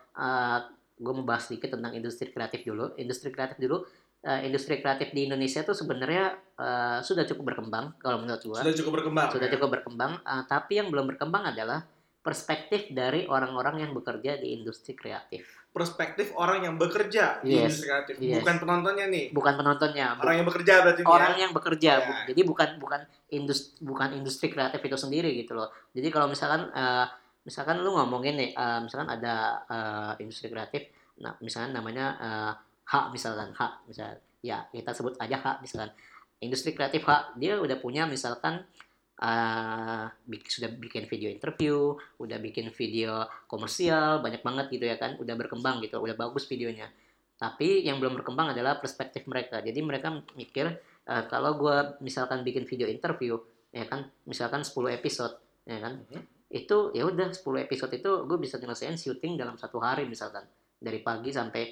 gue 0.94 1.12
mau 1.12 1.24
bahas 1.24 1.46
sedikit 1.46 1.72
tentang 1.72 1.92
industri 1.92 2.28
kreatif 2.28 2.62
dulu. 2.62 2.92
Industri 2.94 3.28
kreatif 3.28 3.56
dulu 3.56 3.82
eh, 4.22 4.40
industri 4.44 4.78
kreatif 4.78 5.10
di 5.10 5.26
Indonesia 5.26 5.60
tuh 5.60 5.74
sebenarnya 5.74 6.24
eh, 6.54 6.98
sudah 7.00 7.24
cukup 7.24 7.52
berkembang 7.52 7.98
kalau 7.98 8.22
menurut 8.22 8.42
gua. 8.42 8.60
Sudah 8.60 8.76
cukup 8.76 8.92
berkembang. 9.00 9.28
Sudah 9.30 9.48
ya? 9.48 9.52
cukup 9.52 9.68
berkembang, 9.72 10.12
eh, 10.18 10.42
tapi 10.46 10.72
yang 10.76 10.88
belum 10.88 11.06
berkembang 11.08 11.48
adalah 11.48 11.82
perspektif 12.22 12.86
dari 12.88 13.26
orang-orang 13.26 13.82
yang 13.82 13.90
bekerja 13.92 14.38
di 14.38 14.54
industri 14.54 14.94
kreatif. 14.94 15.42
Perspektif 15.68 16.30
orang 16.36 16.62
yang 16.62 16.74
bekerja 16.78 17.42
di 17.42 17.50
Yes, 17.50 17.82
industri 17.82 17.86
kreatif, 17.88 18.14
yes. 18.20 18.34
bukan 18.38 18.56
penontonnya 18.62 19.06
nih. 19.08 19.24
Bukan 19.34 19.54
penontonnya, 19.56 20.06
bu- 20.14 20.22
Orang 20.22 20.36
yang 20.38 20.46
bekerja 20.46 20.74
berarti 20.84 21.02
orang 21.02 21.34
ya. 21.34 21.40
yang 21.40 21.52
bekerja 21.52 21.90
Ya. 21.90 22.04
bu- 22.06 22.22
jadi 22.28 22.40
bukan 22.44 22.68
bukan 22.78 23.00
industri 23.26 23.74
bukan 23.80 24.08
industri 24.14 24.46
kreatif 24.48 24.78
itu 24.78 24.94
sendiri 24.94 25.32
gitu 25.34 25.56
loh 25.56 25.66
jadi 25.90 26.12
kalau 26.12 26.28
misalkan 26.28 26.68
eh, 26.70 27.06
misalkan 27.46 27.82
lu 27.82 27.94
ngomongin 27.94 28.34
nih 28.38 28.50
eh, 28.54 28.80
misalkan 28.84 29.08
ada 29.10 29.34
eh, 29.66 30.12
industri 30.22 30.48
kreatif 30.50 30.88
nah 31.20 31.36
misalkan 31.44 31.76
namanya 31.76 32.06
eh, 32.18 32.52
H 32.88 32.94
misalkan 33.14 33.54
H 33.54 33.60
misal 33.86 34.18
ya 34.42 34.66
kita 34.70 34.90
sebut 34.92 35.14
aja 35.22 35.36
H 35.38 35.46
misalkan. 35.62 35.90
Industri 36.42 36.74
kreatif 36.74 37.06
H 37.06 37.38
dia 37.38 37.58
udah 37.58 37.78
punya 37.78 38.02
misalkan 38.06 38.66
eh, 39.22 40.04
bik- 40.26 40.50
sudah 40.50 40.70
bikin 40.74 41.06
video 41.06 41.30
interview 41.30 41.94
udah 42.18 42.38
bikin 42.42 42.74
video 42.74 43.26
komersial 43.46 44.18
banyak 44.24 44.42
banget 44.42 44.66
gitu 44.74 44.84
ya 44.88 44.96
kan 44.98 45.14
udah 45.22 45.34
berkembang 45.38 45.78
gitu 45.84 46.02
udah 46.02 46.16
bagus 46.18 46.44
videonya. 46.50 46.90
Tapi 47.38 47.82
yang 47.86 47.98
belum 47.98 48.18
berkembang 48.22 48.54
adalah 48.54 48.78
perspektif 48.78 49.26
mereka. 49.26 49.58
Jadi 49.58 49.82
mereka 49.82 50.14
mikir 50.38 50.78
Eh, 51.02 51.24
kalau 51.26 51.58
gue 51.58 51.98
misalkan 51.98 52.46
bikin 52.46 52.62
video 52.62 52.86
interview 52.86 53.34
ya 53.74 53.88
kan 53.90 54.06
misalkan 54.22 54.62
10 54.62 54.94
episode 54.94 55.34
ya 55.66 55.82
kan. 55.82 55.98
Mhm. 56.06 56.22
Itu 56.52 56.92
ya 56.92 57.02
udah 57.02 57.32
10 57.32 57.40
episode 57.64 57.92
itu 57.92 58.10
gue 58.22 58.38
bisa 58.38 58.60
nyelesain 58.60 58.94
syuting 58.94 59.34
dalam 59.34 59.56
satu 59.56 59.80
hari 59.80 60.04
misalkan. 60.04 60.44
Dari 60.76 61.00
pagi 61.00 61.32
sampai 61.32 61.62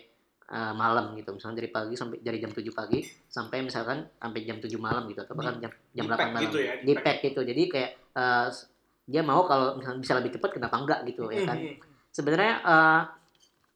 eh, 0.47 0.73
malam 0.73 1.13
gitu. 1.15 1.31
Misalkan 1.31 1.55
dari 1.55 1.69
pagi 1.69 1.95
sampai 1.95 2.19
dari 2.19 2.39
jam 2.39 2.49
7 2.49 2.65
pagi 2.73 2.99
sampai 3.29 3.61
misalkan 3.61 4.09
sampai 4.17 4.41
jam 4.43 4.57
7 4.57 4.73
malam 4.77 5.05
gitu. 5.07 5.21
Atau 5.21 5.37
bahkan 5.37 5.61
jam 5.61 5.71
jam 5.93 6.05
Di 6.05 6.11
8 6.11 6.17
pack 6.17 6.31
malam. 6.31 6.43
gitu 6.49 6.59
ya, 6.59 6.73
di 6.81 6.93
pack. 6.97 7.19
gitu. 7.21 7.41
Jadi 7.45 7.63
kayak 7.69 7.91
eh, 8.17 8.49
dia 9.05 9.23
mau 9.23 9.43
kalau 9.43 9.75
misalkan 9.75 10.01
bisa 10.01 10.15
lebih 10.15 10.31
cepat 10.33 10.51
kenapa 10.55 10.77
enggak 10.77 11.01
gitu 11.05 11.29
ya 11.29 11.45
kan? 11.45 11.59
Mhm. 11.59 11.77
sebenarnya 12.11 12.55
eh, 12.61 13.01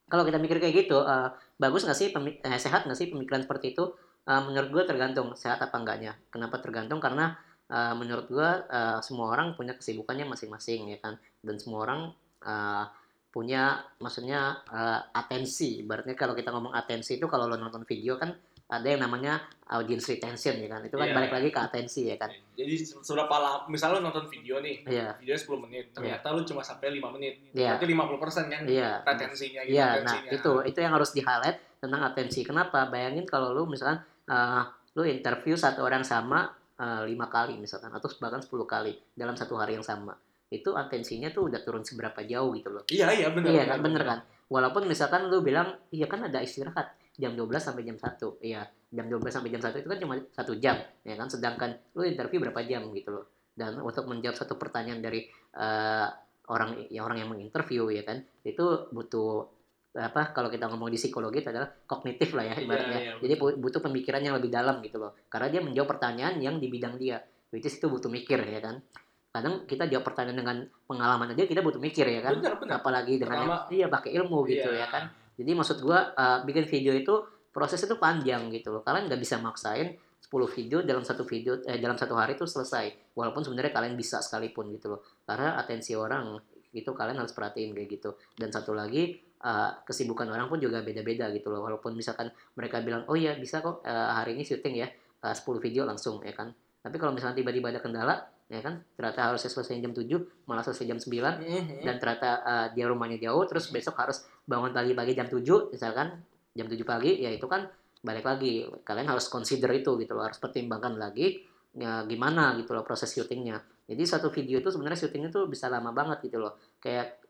kalau 0.04 0.22
kita 0.22 0.38
mikir 0.38 0.58
kayak 0.58 0.74
gitu 0.86 0.98
eh, 1.00 1.28
bagus 1.54 1.82
nggak 1.82 1.94
sih 1.94 2.08
eh, 2.10 2.58
sehat 2.58 2.86
nggak 2.86 2.96
sih 2.96 3.10
pemikiran 3.10 3.42
seperti 3.42 3.74
itu? 3.74 3.92
Eh, 4.24 4.40
menurut 4.40 4.70
gue 4.70 4.84
tergantung 4.88 5.34
sehat 5.34 5.60
apa 5.60 5.76
enggaknya. 5.76 6.16
Kenapa 6.30 6.56
tergantung? 6.58 6.96
Karena 6.96 7.34
eh, 7.66 7.94
menurut 7.94 8.26
gue 8.26 8.48
eh, 8.66 8.98
semua 9.00 9.30
orang 9.30 9.52
punya 9.52 9.72
kesibukannya 9.72 10.26
masing-masing 10.26 10.88
ya 10.88 10.98
kan 10.98 11.14
dan 11.40 11.56
semua 11.56 11.82
orang 11.82 12.00
eh, 12.40 12.84
punya 13.28 13.62
maksudnya 13.98 14.40
eh, 14.64 15.00
atensi 15.12 15.80
ibaratnya 15.80 16.14
kalau 16.14 16.32
kita 16.32 16.48
ngomong 16.48 16.70
atensi 16.72 17.16
itu 17.16 17.26
kalau 17.26 17.44
lo 17.44 17.56
nonton 17.56 17.82
video 17.82 18.14
kan 18.14 18.30
ada 18.64 18.86
yang 18.86 18.96
namanya 18.98 19.44
audience 19.68 20.08
retention 20.08 20.56
ya 20.56 20.68
kan 20.68 20.80
itu 20.80 20.94
kan 20.94 21.04
Iya. 21.04 21.14
balik 21.14 21.32
lagi 21.32 21.48
ke 21.50 21.60
atensi 21.60 22.08
ya 22.08 22.16
kan 22.16 22.32
Jadi 22.54 22.74
se- 22.78 22.96
seberapa 22.98 23.34
lama, 23.34 23.68
misalnya 23.68 24.00
lu 24.00 24.08
nonton 24.08 24.24
video 24.24 24.56
nih, 24.58 24.80
iya 24.86 25.12
videonya 25.14 25.40
10 25.42 25.58
menit, 25.60 25.84
ternyata 25.92 26.26
lu 26.30 26.40
cuma 26.44 26.62
sampai 26.62 26.88
5 26.92 27.12
menit. 27.12 27.34
Iya. 27.52 27.76
Berarti 27.76 27.86
50% 27.86 28.48
kan 28.48 28.62
iya 28.64 28.90
retensinya 29.04 29.60
gitu, 29.62 29.74
Iya, 29.74 29.88
nah 30.00 30.16
itu 30.24 30.52
itu 30.64 30.78
yang 30.78 30.92
harus 30.92 31.10
di 31.10 31.20
highlight 31.20 31.58
tentang 31.76 32.02
atensi. 32.04 32.40
Kenapa? 32.40 32.86
Bayangin 32.86 33.26
kalau 33.26 33.52
lu 33.52 33.66
misalkan 33.66 34.00
eh, 34.24 34.62
lu 34.94 35.02
interview 35.04 35.54
satu 35.54 35.82
orang 35.82 36.00
sama 36.00 36.48
eh, 36.78 37.02
lima 37.06 37.26
kali 37.30 37.58
misalkan 37.58 37.90
atau 37.94 38.10
bahkan 38.18 38.42
10 38.42 38.50
kali 38.66 38.92
dalam 39.14 39.34
satu 39.38 39.54
hari 39.58 39.78
yang 39.78 39.86
sama, 39.86 40.14
itu 40.54 40.70
atensinya 40.74 41.30
tuh 41.34 41.50
udah 41.50 41.60
turun 41.66 41.82
seberapa 41.82 42.22
jauh 42.22 42.54
gitu 42.54 42.68
loh. 42.70 42.84
Iya, 42.90 43.10
iya 43.14 43.28
benar. 43.34 43.50
iya 43.50 43.64
kan, 43.66 43.78
bener 43.82 44.02
kan. 44.06 44.18
Walaupun 44.46 44.86
misalkan 44.86 45.26
lu 45.26 45.40
bilang, 45.40 45.74
iya 45.90 46.06
kan 46.06 46.22
ada 46.22 46.38
istirahat 46.38 46.94
jam 47.18 47.34
12 47.34 47.50
sampai 47.58 47.82
jam 47.82 47.96
1. 47.98 48.42
Iya, 48.44 48.62
jam 48.94 49.06
12 49.10 49.34
sampai 49.34 49.50
jam 49.50 49.62
1 49.62 49.82
itu 49.82 49.88
kan 49.88 49.98
cuma 49.98 50.14
satu 50.30 50.52
jam, 50.60 50.76
ya 51.02 51.14
kan. 51.18 51.26
Sedangkan 51.26 51.70
lu 51.98 52.06
interview 52.06 52.38
berapa 52.44 52.60
jam 52.66 52.86
gitu 52.94 53.10
loh. 53.10 53.26
Dan 53.54 53.78
untuk 53.82 54.06
menjawab 54.10 54.34
satu 54.38 54.54
pertanyaan 54.58 55.00
dari 55.02 55.26
eh, 55.54 56.08
orang 56.44 56.86
ya 56.92 57.00
orang 57.02 57.18
yang 57.24 57.30
menginterview 57.32 57.88
ya 57.90 58.04
kan, 58.04 58.22
itu 58.44 58.90
butuh 58.92 59.48
apa 59.96 60.30
kalau 60.30 60.46
kita 60.46 60.66
ngomong 60.66 60.86
di 60.86 60.96
psikologi 60.96 61.38
itu 61.38 61.48
adalah 61.48 61.70
kognitif 61.84 62.32
lah 62.32 62.44
ya 62.44 62.52
Iya, 62.52 62.60
ibaratnya. 62.60 62.98
iya, 62.98 63.12
Jadi 63.16 63.34
bu- 63.36 63.58
butuh 63.58 63.78
pemikiran 63.80 64.18
yang 64.18 64.34
lebih 64.34 64.50
dalam 64.50 64.78
gitu 64.80 64.98
loh. 64.98 65.14
Karena 65.24 65.46
dia 65.48 65.60
menjawab 65.60 65.86
pertanyaan 65.88 66.34
yang 66.36 66.56
di 66.56 66.66
bidang 66.66 66.94
dia. 66.94 67.22
Which 67.48 67.62
is 67.62 67.74
itu 67.74 67.86
butuh 67.86 68.08
mikir 68.08 68.38
ya 68.38 68.58
kan. 68.58 68.82
Kadang 69.30 69.64
kita 69.64 69.86
jawab 69.86 70.02
pertanyaan 70.04 70.34
dengan 70.36 70.56
pengalaman 70.84 71.26
aja 71.28 71.42
kita 71.42 71.58
butuh 71.58 71.78
mikir 71.78 72.06
ya 72.08 72.20
kan 72.20 72.38
Benar, 72.38 72.54
benar. 72.56 72.74
apalagi 72.76 73.14
dengan 73.16 73.38
Pertama- 73.40 73.66
iya 73.68 73.86
pakai 73.88 74.10
ilmu 74.12 74.38
gitu 74.44 74.66
Iya. 74.68 74.82
ya 74.82 74.88
kan 74.88 75.04
jadi 75.34 75.50
maksud 75.52 75.78
gua 75.80 75.98
uh, 76.12 76.38
bikin 76.42 76.62
video 76.64 76.92
itu 76.92 77.10
proses 77.50 77.78
itu 77.80 77.94
panjang 77.96 78.46
gitu 78.48 78.70
loh 78.70 78.82
kalian 78.82 79.06
nggak 79.06 79.18
bisa 79.18 79.38
maksain 79.38 79.90
10 80.20 80.30
video 80.48 80.78
dalam 80.80 81.02
satu 81.02 81.22
video 81.22 81.58
eh 81.60 81.76
dalam 81.76 81.94
satu 81.94 82.14
hari 82.14 82.34
itu 82.34 82.46
selesai 82.46 82.86
walaupun 83.12 83.42
sebenarnya 83.42 83.70
kalian 83.70 83.94
bisa 83.94 84.18
sekalipun 84.18 84.70
gitu 84.70 84.86
loh 84.88 85.02
karena 85.24 85.54
atensi 85.56 85.92
orang 85.92 86.38
itu 86.70 86.86
kalian 86.88 87.18
harus 87.18 87.30
perhatiin 87.32 87.70
kayak 87.72 87.90
gitu 87.92 88.10
dan 88.32 88.48
satu 88.48 88.70
lagi 88.70 89.18
uh, 89.44 89.70
kesibukan 89.84 90.26
orang 90.32 90.48
pun 90.48 90.58
juga 90.58 90.80
beda-beda 90.80 91.28
gitu 91.30 91.52
loh. 91.52 91.62
Walaupun 91.68 91.92
misalkan 91.92 92.32
mereka 92.56 92.80
bilang 92.80 93.04
oh 93.06 93.14
iya 93.14 93.36
bisa 93.36 93.60
kok 93.60 93.84
uh, 93.84 94.10
hari 94.16 94.34
ini 94.34 94.42
syuting 94.42 94.74
ya 94.80 94.88
uh, 95.22 95.34
10 95.36 95.44
video 95.60 95.84
langsung 95.84 96.24
ya 96.24 96.32
kan. 96.32 96.50
Tapi 96.80 96.96
kalau 96.96 97.12
misalnya 97.12 97.36
tiba-tiba 97.38 97.68
ada 97.70 97.80
kendala 97.80 98.14
ya 98.44 98.60
kan 98.60 98.76
ternyata 98.92 99.32
harusnya 99.32 99.48
selesai 99.48 99.80
jam 99.80 99.96
7 99.96 100.04
malah 100.44 100.60
selesai 100.60 100.84
jam 100.84 101.00
9 101.00 101.40
Mhm. 101.40 101.80
dan 101.80 101.96
ternyata 101.96 102.30
uh, 102.44 102.66
dia 102.76 102.84
rumahnya 102.84 103.16
jauh 103.16 103.48
terus 103.48 103.72
besok 103.72 103.96
harus 103.96 104.20
bangun 104.44 104.68
pagi-pagi 104.68 105.16
jam 105.16 105.24
7 105.24 105.72
misalkan 105.72 106.12
jam 106.52 106.68
7 106.68 106.76
pagi 106.84 107.24
ya 107.24 107.32
itu 107.32 107.48
kan 107.48 107.64
balik 108.04 108.28
lagi. 108.28 108.68
Kalian 108.84 109.08
harus 109.08 109.32
consider 109.32 109.72
itu 109.72 109.96
gitu 109.96 110.12
loh 110.12 110.28
harus 110.28 110.36
pertimbangkan 110.36 111.00
lagi 111.00 111.40
ya, 111.72 112.04
gimana 112.04 112.52
gitu 112.60 112.76
loh 112.76 112.84
proses 112.84 113.08
syutingnya. 113.10 113.64
Jadi 113.88 114.02
satu 114.04 114.28
video 114.28 114.60
itu 114.60 114.68
sebenarnya 114.68 115.08
syutingnya 115.08 115.32
tuh 115.32 115.48
bisa 115.48 115.72
lama 115.72 115.88
banget 115.96 116.28
gitu 116.28 116.36
loh. 116.36 116.60
Kayak 116.84 117.23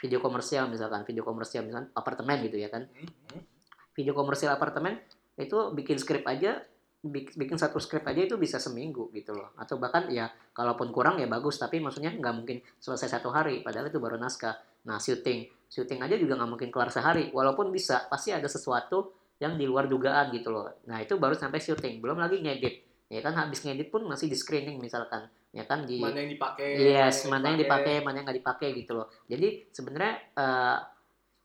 video 0.00 0.18
komersial 0.18 0.72
misalkan 0.72 1.04
video 1.04 1.20
komersial 1.20 1.68
misalkan 1.68 1.92
apartemen 1.92 2.40
gitu 2.48 2.56
ya 2.56 2.72
kan. 2.72 2.88
Mhm. 2.88 3.40
video 3.90 4.16
komersial 4.16 4.56
apartemen 4.56 4.96
itu 5.36 5.74
bikin 5.76 6.00
skrip 6.00 6.24
aja 6.24 6.62
bik- 7.04 7.36
bikin 7.36 7.56
satu 7.60 7.76
skrip 7.76 8.04
aja 8.08 8.24
itu 8.24 8.40
bisa 8.40 8.56
seminggu 8.56 9.12
gitu 9.12 9.36
loh. 9.36 9.52
Atau 9.60 9.76
bahkan 9.76 10.08
ya 10.08 10.32
kalaupun 10.56 10.88
kurang 10.88 11.20
ya 11.20 11.28
bagus 11.28 11.60
tapi 11.60 11.80
maksudnya 11.80 12.12
nggak 12.16 12.34
mungkin 12.34 12.64
selesai 12.80 13.20
satu 13.20 13.28
hari 13.28 13.60
padahal 13.60 13.92
itu 13.92 14.00
baru 14.00 14.16
naskah. 14.16 14.56
Nah 14.88 14.96
syuting. 14.96 15.68
Syuting 15.68 16.00
aja 16.00 16.16
juga 16.16 16.40
nggak 16.40 16.50
mungkin 16.50 16.68
kelar 16.72 16.88
sehari. 16.88 17.28
Walaupun 17.32 17.68
bisa 17.72 18.08
pasti 18.08 18.32
ada 18.32 18.48
sesuatu 18.48 19.12
yang 19.40 19.56
di 19.56 19.64
luar 19.64 19.88
dugaan 19.88 20.32
gitu 20.32 20.52
loh. 20.52 20.68
Nah 20.88 21.00
itu 21.00 21.16
baru 21.16 21.36
sampai 21.36 21.60
syuting. 21.60 22.00
Belum 22.00 22.16
lagi 22.16 22.40
ngedit 22.40 22.89
ya 23.10 23.20
kan 23.20 23.34
habis 23.34 23.66
ngedit 23.66 23.90
pun 23.90 24.06
masih 24.06 24.30
di 24.30 24.38
screening 24.38 24.78
misalkan 24.78 25.26
ya 25.50 25.66
kan 25.66 25.82
di 25.82 25.98
Mana 25.98 26.22
yang 26.22 26.30
dipakai? 26.30 26.68
Yes, 26.78 27.26
mana 27.26 27.50
yang 27.50 27.58
dipakai, 27.58 28.06
mana 28.06 28.22
yang 28.22 28.26
nggak 28.30 28.38
dipakai 28.38 28.68
gitu 28.78 28.94
loh. 28.94 29.10
Jadi 29.26 29.66
sebenarnya 29.74 30.14
eh, 30.38 30.76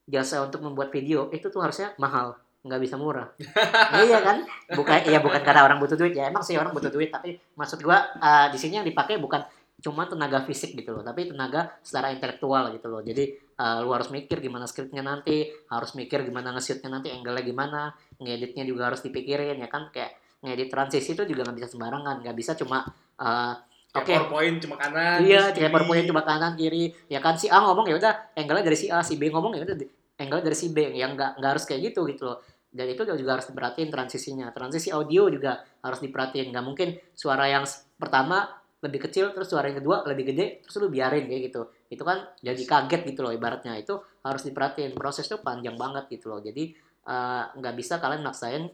jasa 0.05 0.45
untuk 0.45 0.61
membuat 0.61 0.93
video 0.93 1.33
itu 1.33 1.49
tuh 1.49 1.65
harusnya 1.65 1.97
mahal, 1.97 2.37
nggak 2.61 2.81
bisa 2.81 2.95
murah. 3.01 3.33
iya 4.05 4.21
kan? 4.21 4.45
Bukan, 4.77 5.09
ya 5.09 5.17
bukan 5.17 5.41
karena 5.41 5.65
orang 5.65 5.81
butuh 5.81 5.97
duit 5.97 6.13
ya. 6.13 6.29
Emang 6.29 6.45
sih 6.45 6.53
orang 6.53 6.69
butuh 6.69 6.93
duit, 6.93 7.09
tapi 7.09 7.33
maksud 7.57 7.81
gua 7.81 8.13
eh, 8.13 8.47
di 8.53 8.57
sini 8.61 8.77
yang 8.77 8.87
dipakai 8.87 9.17
bukan 9.17 9.41
cuma 9.81 10.07
tenaga 10.07 10.45
fisik 10.45 10.77
gitu 10.77 10.95
loh, 10.95 11.03
tapi 11.03 11.27
tenaga 11.27 11.77
secara 11.81 12.13
intelektual 12.13 12.69
gitu 12.77 12.85
loh. 12.85 13.01
Jadi 13.01 13.33
eh, 13.33 13.77
lu 13.81 13.89
harus 13.89 14.13
mikir 14.13 14.37
gimana 14.37 14.69
skripnya 14.69 15.01
nanti, 15.01 15.49
harus 15.73 15.97
mikir 15.97 16.21
gimana 16.21 16.53
nge-shootnya 16.53 16.93
nanti, 16.93 17.09
angle-nya 17.09 17.41
gimana, 17.41 17.81
ngeditnya 18.21 18.69
juga 18.69 18.93
harus 18.93 19.01
dipikirin 19.01 19.57
ya 19.57 19.65
kan. 19.65 19.89
Kayak 19.89 20.13
ngedit 20.43 20.69
transisi 20.71 21.15
itu 21.15 21.23
juga 21.23 21.47
nggak 21.47 21.57
bisa 21.63 21.69
sembarangan, 21.71 22.15
nggak 22.25 22.35
bisa 22.37 22.51
cuma 22.57 22.83
eh, 23.19 23.55
Kayak 23.95 24.03
Oke. 24.03 24.15
PowerPoint 24.27 24.57
cuma 24.59 24.75
kanan. 24.75 25.17
Iya, 25.23 25.55
kayak. 25.55 25.71
PowerPoint 25.71 26.05
cuma 26.11 26.21
kanan 26.27 26.53
kiri. 26.59 26.91
Ya 27.07 27.23
kan 27.23 27.39
si 27.39 27.47
A 27.47 27.63
ngomong 27.63 27.87
ya 27.87 27.95
udah 27.95 28.35
angle-nya 28.35 28.67
dari 28.67 28.75
si 28.75 28.91
A, 28.91 28.99
si 28.99 29.15
B 29.15 29.31
ngomong 29.31 29.55
ya 29.55 29.63
udah 29.63 29.75
angle 30.19 30.43
dari 30.43 30.57
si 30.57 30.75
B. 30.75 30.91
Yang 30.91 31.15
nggak 31.15 31.31
nggak 31.39 31.51
harus 31.55 31.63
kayak 31.63 31.81
gitu 31.91 32.03
gitu 32.11 32.27
loh. 32.27 32.43
Dan 32.75 32.91
itu 32.91 33.07
juga 33.07 33.39
harus 33.39 33.47
diperhatiin 33.47 33.87
transisinya. 33.87 34.51
Transisi 34.51 34.91
audio 34.91 35.31
juga 35.31 35.63
harus 35.79 36.03
diperhatiin. 36.03 36.51
Nggak 36.51 36.65
mungkin 36.67 36.87
suara 37.15 37.47
yang 37.47 37.63
pertama 37.95 38.51
lebih 38.83 39.07
kecil 39.07 39.31
terus 39.31 39.47
suara 39.47 39.71
yang 39.71 39.79
kedua 39.79 40.03
lebih 40.05 40.35
gede 40.35 40.59
terus 40.59 40.75
lu 40.83 40.91
biarin 40.91 41.31
kayak 41.31 41.41
gitu. 41.47 41.61
Itu 41.87 42.03
kan 42.03 42.35
jadi 42.43 42.59
kaget 42.67 43.01
gitu 43.15 43.23
loh 43.23 43.31
ibaratnya. 43.31 43.79
Itu 43.79 44.03
harus 44.27 44.43
diperhatiin. 44.43 44.91
Proses 44.91 45.23
itu 45.23 45.39
panjang 45.39 45.79
banget 45.79 46.11
gitu 46.11 46.35
loh. 46.35 46.43
Jadi 46.43 46.75
eh, 47.07 47.43
nggak 47.47 47.73
bisa 47.79 48.03
kalian 48.03 48.27
maksain 48.27 48.67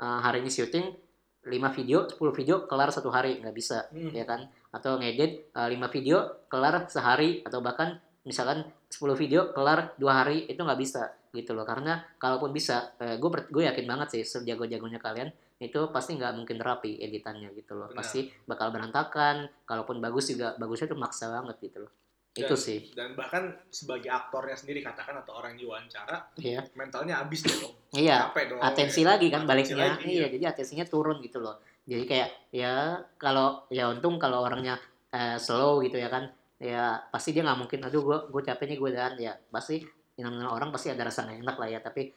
eh, 0.00 0.20
hari 0.24 0.40
ini 0.40 0.48
syuting 0.48 0.86
5 1.40 1.72
video, 1.72 2.04
10 2.08 2.32
video 2.36 2.64
kelar 2.68 2.88
satu 2.92 3.08
hari. 3.12 3.40
Nggak 3.40 3.56
bisa 3.56 3.88
Hmm. 3.92 4.12
ya 4.12 4.24
kan? 4.28 4.48
Atau 4.72 5.00
ngedit 5.00 5.52
5 5.52 5.88
video 5.88 6.44
kelar 6.48 6.88
sehari. 6.88 7.40
Atau 7.44 7.60
bahkan 7.64 7.96
misalkan 8.24 8.68
10 8.92 9.16
video 9.16 9.52
kelar 9.56 9.96
dua 9.96 10.20
hari 10.24 10.44
itu 10.48 10.60
nggak 10.60 10.80
bisa 10.80 11.08
gitu 11.32 11.56
loh. 11.56 11.64
Karena 11.64 12.00
kalaupun 12.20 12.52
bisa 12.52 12.92
gue 13.00 13.30
gue 13.48 13.62
yakin 13.64 13.86
banget 13.88 14.20
sih 14.20 14.22
sejago-jagonya 14.24 15.00
kalian 15.00 15.32
itu 15.60 15.80
pasti 15.92 16.16
nggak 16.16 16.36
mungkin 16.36 16.60
rapi 16.60 17.00
editannya 17.00 17.52
gitu 17.56 17.72
loh. 17.76 17.88
Benar. 17.88 18.04
pasti 18.04 18.28
bakal 18.44 18.68
berantakan. 18.72 19.48
Kalaupun 19.64 19.96
bagus 20.04 20.28
juga 20.28 20.56
bagusnya 20.60 20.92
tuh 20.92 21.00
maksa 21.00 21.32
banget 21.32 21.56
gitu 21.64 21.88
loh 21.88 21.92
itu 22.32 22.46
Dan- 22.46 22.56
sih 22.56 22.78
Dan 22.90 23.12
bahkan 23.12 23.42
sebagai 23.68 24.06
aktornya 24.06 24.54
sendiri 24.54 24.80
katakan 24.80 25.18
atau 25.18 25.34
orang 25.34 25.54
yang 25.54 25.66
diwawancara 25.68 26.16
iya 26.38 26.62
mentalnya 26.72 27.18
habis 27.18 27.42
deh 27.42 27.56
dong. 27.56 27.74
iya 27.92 28.26
Capek 28.26 28.44
dong. 28.50 28.60
atensi 28.60 29.00
ya. 29.00 29.06
lagi 29.08 29.26
kan 29.28 29.42
Atensi 29.42 29.50
baliknya 29.72 29.76
lagi, 29.90 30.04
iya 30.08 30.26
jadi 30.28 30.44
atensinya 30.48 30.84
turun 30.84 31.18
gitu 31.18 31.38
loh 31.38 31.58
jadi 31.82 32.04
kayak 32.04 32.28
ya 32.50 32.74
kalau 33.16 33.66
ya 33.68 33.88
untung 33.88 34.14
kalau 34.16 34.42
orangnya 34.42 34.78
eh, 35.10 35.34
slow 35.36 35.80
gitu 35.80 35.96
ya 35.96 36.06
kan 36.06 36.30
ya 36.56 37.02
pasti 37.08 37.32
dia 37.32 37.42
nggak 37.42 37.58
mungkin 37.58 37.80
aduh 37.80 37.98
gue 38.00 38.18
gue 38.28 38.42
capek 38.44 38.66
nih 38.68 38.78
gue 38.78 38.90
dan 38.92 39.14
ya 39.16 39.32
pasti 39.48 39.82
namanya 40.14 40.52
orang 40.52 40.68
pasti 40.68 40.86
ada 40.86 41.02
rasa 41.02 41.24
nggak 41.24 41.40
enak 41.40 41.56
lah 41.56 41.68
ya 41.68 41.80
tapi 41.80 42.12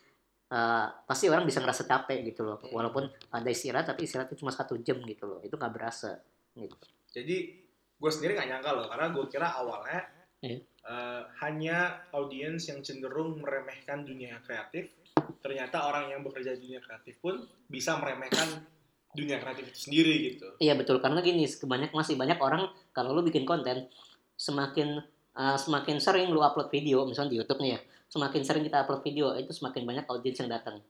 eh, 0.46 0.86
pasti 1.02 1.26
orang 1.26 1.42
bisa 1.42 1.58
ngerasa 1.58 1.84
capek 1.84 2.20
gitu 2.24 2.44
loh 2.44 2.60
Hmm. 2.60 2.70
walaupun 2.72 3.04
ada 3.32 3.48
istirahat 3.48 3.88
tapi 3.88 4.04
istirahatnya 4.04 4.36
cuma 4.36 4.52
satu 4.52 4.78
jam 4.78 5.02
gitu 5.02 5.26
loh 5.26 5.40
itu 5.40 5.52
nggak 5.52 5.74
berasa 5.74 6.22
gitu 6.54 6.76
Jadi 7.10 7.63
gue 8.04 8.12
sendiri 8.12 8.36
gak 8.36 8.52
nyangka 8.52 8.70
loh 8.76 8.86
karena 8.92 9.08
gue 9.16 9.26
kira 9.32 9.48
awalnya 9.48 10.04
Iya. 10.44 10.60
eh, 10.60 11.22
hanya 11.40 12.04
audiens 12.12 12.68
yang 12.68 12.84
cenderung 12.84 13.40
meremehkan 13.40 14.04
dunia 14.04 14.44
kreatif. 14.44 14.92
Ternyata 15.40 15.88
orang 15.88 16.12
yang 16.12 16.20
bekerja 16.20 16.52
di 16.60 16.68
dunia 16.68 16.84
kreatif 16.84 17.16
pun 17.24 17.48
bisa 17.72 17.96
meremehkan 17.96 18.68
dunia 19.16 19.40
kreatif 19.40 19.72
itu 19.72 19.80
sendiri 19.88 20.36
gitu. 20.36 20.48
Iya 20.60 20.76
betul 20.76 21.00
karena 21.00 21.24
gini 21.24 21.48
banyak 21.48 21.96
masih 21.96 22.20
banyak 22.20 22.36
orang 22.44 22.68
kalau 22.92 23.16
lu 23.16 23.24
bikin 23.24 23.48
konten 23.48 23.88
semakin 24.36 25.00
uh, 25.40 25.56
semakin 25.56 26.04
sering 26.04 26.28
lu 26.28 26.44
upload 26.44 26.68
video 26.68 27.08
misalnya 27.08 27.32
di 27.32 27.38
YouTube 27.40 27.64
nih 27.64 27.78
ya 27.78 27.80
semakin 28.12 28.42
sering 28.44 28.68
kita 28.68 28.84
upload 28.84 29.00
video 29.00 29.32
itu 29.40 29.56
semakin 29.56 29.88
banyak 29.88 30.06
audiens 30.12 30.44
yang 30.44 30.52
datang. 30.52 30.84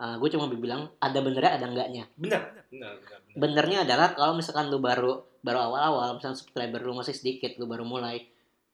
Uh, 0.00 0.16
gue 0.16 0.28
cuma 0.32 0.48
bilang 0.48 0.88
ada 0.96 1.20
benernya 1.20 1.60
ada 1.60 1.66
enggaknya. 1.68 2.08
Benar, 2.16 2.40
benar, 2.56 2.64
benar. 2.72 2.92
benar. 2.96 3.36
Benernya 3.36 3.78
adalah 3.84 4.08
kalau 4.16 4.32
misalkan 4.34 4.72
lu 4.72 4.80
baru 4.80 5.31
baru 5.42 5.58
awal-awal 5.68 6.16
misalnya 6.16 6.38
subscriber 6.38 6.80
lu 6.80 6.94
masih 6.94 7.14
sedikit 7.18 7.58
lu 7.58 7.66
baru 7.66 7.82
mulai 7.82 8.30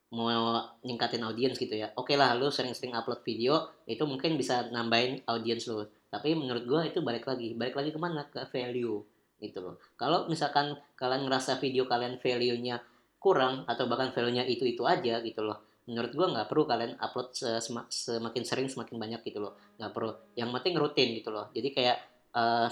mau 0.09 0.33
ningkatin 0.81 1.20
audiens 1.24 1.57
gitu 1.61 1.74
ya. 1.76 1.92
Oke 1.96 2.16
lah 2.16 2.33
lu 2.33 2.48
sering-sering 2.48 2.96
upload 2.96 3.20
video 3.24 3.68
itu 3.85 4.00
mungkin 4.09 4.40
bisa 4.40 4.68
nambahin 4.72 5.20
audiens 5.28 5.68
lu. 5.68 5.85
Tapi 6.09 6.33
menurut 6.33 6.64
gua 6.64 6.81
itu 6.88 7.04
balik 7.04 7.28
lagi, 7.28 7.52
balik 7.52 7.76
lagi 7.76 7.92
ke 7.92 8.00
mana 8.00 8.24
ke 8.28 8.40
value 8.48 9.04
gitu 9.38 9.59
loh. 9.61 9.76
Kalau 10.00 10.24
misalkan 10.26 10.81
kalian 10.96 11.28
ngerasa 11.28 11.61
video 11.61 11.85
kalian 11.85 12.16
value-nya 12.16 12.81
kurang 13.20 13.68
atau 13.68 13.85
bahkan 13.85 14.09
value-nya 14.16 14.48
itu-itu 14.48 14.81
aja 14.88 15.20
gitu 15.20 15.44
loh. 15.44 15.61
Menurut 15.85 16.12
gua 16.16 16.26
nggak 16.33 16.48
perlu 16.48 16.64
kalian 16.64 16.96
upload 16.96 17.28
se- 17.37 17.61
sema- 17.61 17.88
semakin 17.92 18.44
sering 18.48 18.68
semakin 18.72 18.96
banyak 18.96 19.20
gitu 19.28 19.44
loh. 19.44 19.61
Nggak 19.76 19.92
perlu. 19.92 20.12
Yang 20.40 20.48
penting 20.57 20.74
rutin 20.81 21.09
gitu 21.20 21.28
loh. 21.28 21.52
Jadi 21.52 21.68
kayak 21.68 21.96
eh, 22.33 22.68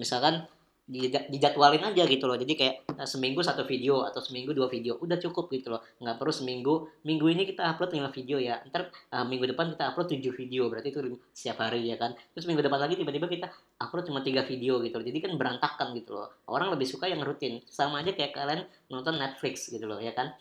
misalkan 0.00 0.48
dijadwalin 0.88 1.84
aja 1.84 2.08
gitu 2.08 2.24
loh. 2.24 2.40
Jadi 2.40 2.56
kayak 2.56 2.74
eh, 2.88 3.04
seminggu 3.04 3.44
satu 3.44 3.68
video 3.68 4.08
atau 4.08 4.24
seminggu 4.24 4.56
dua 4.56 4.72
video 4.72 4.96
udah 4.96 5.20
cukup 5.20 5.52
gitu 5.52 5.76
loh. 5.76 5.84
Nggak 6.00 6.16
perlu 6.16 6.32
seminggu 6.32 6.74
minggu 7.04 7.28
ini 7.28 7.44
kita 7.44 7.76
upload 7.76 7.92
lima 7.92 8.08
video 8.08 8.40
ya. 8.40 8.56
Ntar 8.64 8.88
eh, 8.88 9.24
minggu 9.28 9.44
depan 9.52 9.76
kita 9.76 9.92
upload 9.92 10.08
tujuh 10.16 10.32
video 10.32 10.72
berarti 10.72 10.88
itu 10.88 11.20
setiap 11.36 11.60
hari 11.60 11.92
ya 11.92 12.00
kan. 12.00 12.16
Terus 12.32 12.48
minggu 12.48 12.64
depan 12.64 12.80
lagi 12.80 12.96
tiba-tiba 12.96 13.28
kita 13.28 13.46
upload 13.84 14.08
cuma 14.08 14.24
tiga 14.24 14.42
video 14.48 14.80
gitu 14.80 14.96
loh. 14.96 15.04
Jadi 15.04 15.18
kan 15.20 15.32
berantakan 15.36 15.92
gitu 15.92 16.16
loh. 16.16 16.28
Orang 16.48 16.72
lebih 16.72 16.88
suka 16.88 17.04
yang 17.04 17.20
rutin. 17.20 17.60
Sama 17.68 18.00
aja 18.00 18.16
kayak 18.16 18.32
kalian 18.32 18.64
nonton 18.88 19.20
Netflix 19.20 19.68
gitu 19.68 19.84
loh 19.84 20.00
ya 20.00 20.16
kan. 20.16 20.32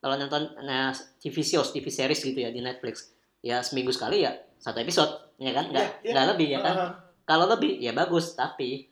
Kalau 0.00 0.16
nonton 0.16 0.56
nah, 0.64 0.96
TV 1.20 1.44
shows 1.44 1.76
TV 1.76 1.92
series 1.92 2.24
gitu 2.24 2.40
ya 2.40 2.48
di 2.48 2.64
Netflix 2.64 3.12
ya 3.44 3.60
seminggu 3.60 3.92
sekali 3.92 4.24
ya 4.24 4.32
satu 4.56 4.80
episode 4.80 5.36
ya 5.36 5.52
kan? 5.52 5.68
Nggak 5.68 5.84
Iya, 5.84 6.08
iya. 6.08 6.12
nggak 6.16 6.26
lebih 6.36 6.48
ya 6.48 6.60
kan? 6.64 6.74
Ah, 6.80 6.92
kalau 7.28 7.44
lebih 7.52 7.76
ya 7.76 7.92
bagus. 7.92 8.32
Tapi 8.32 8.88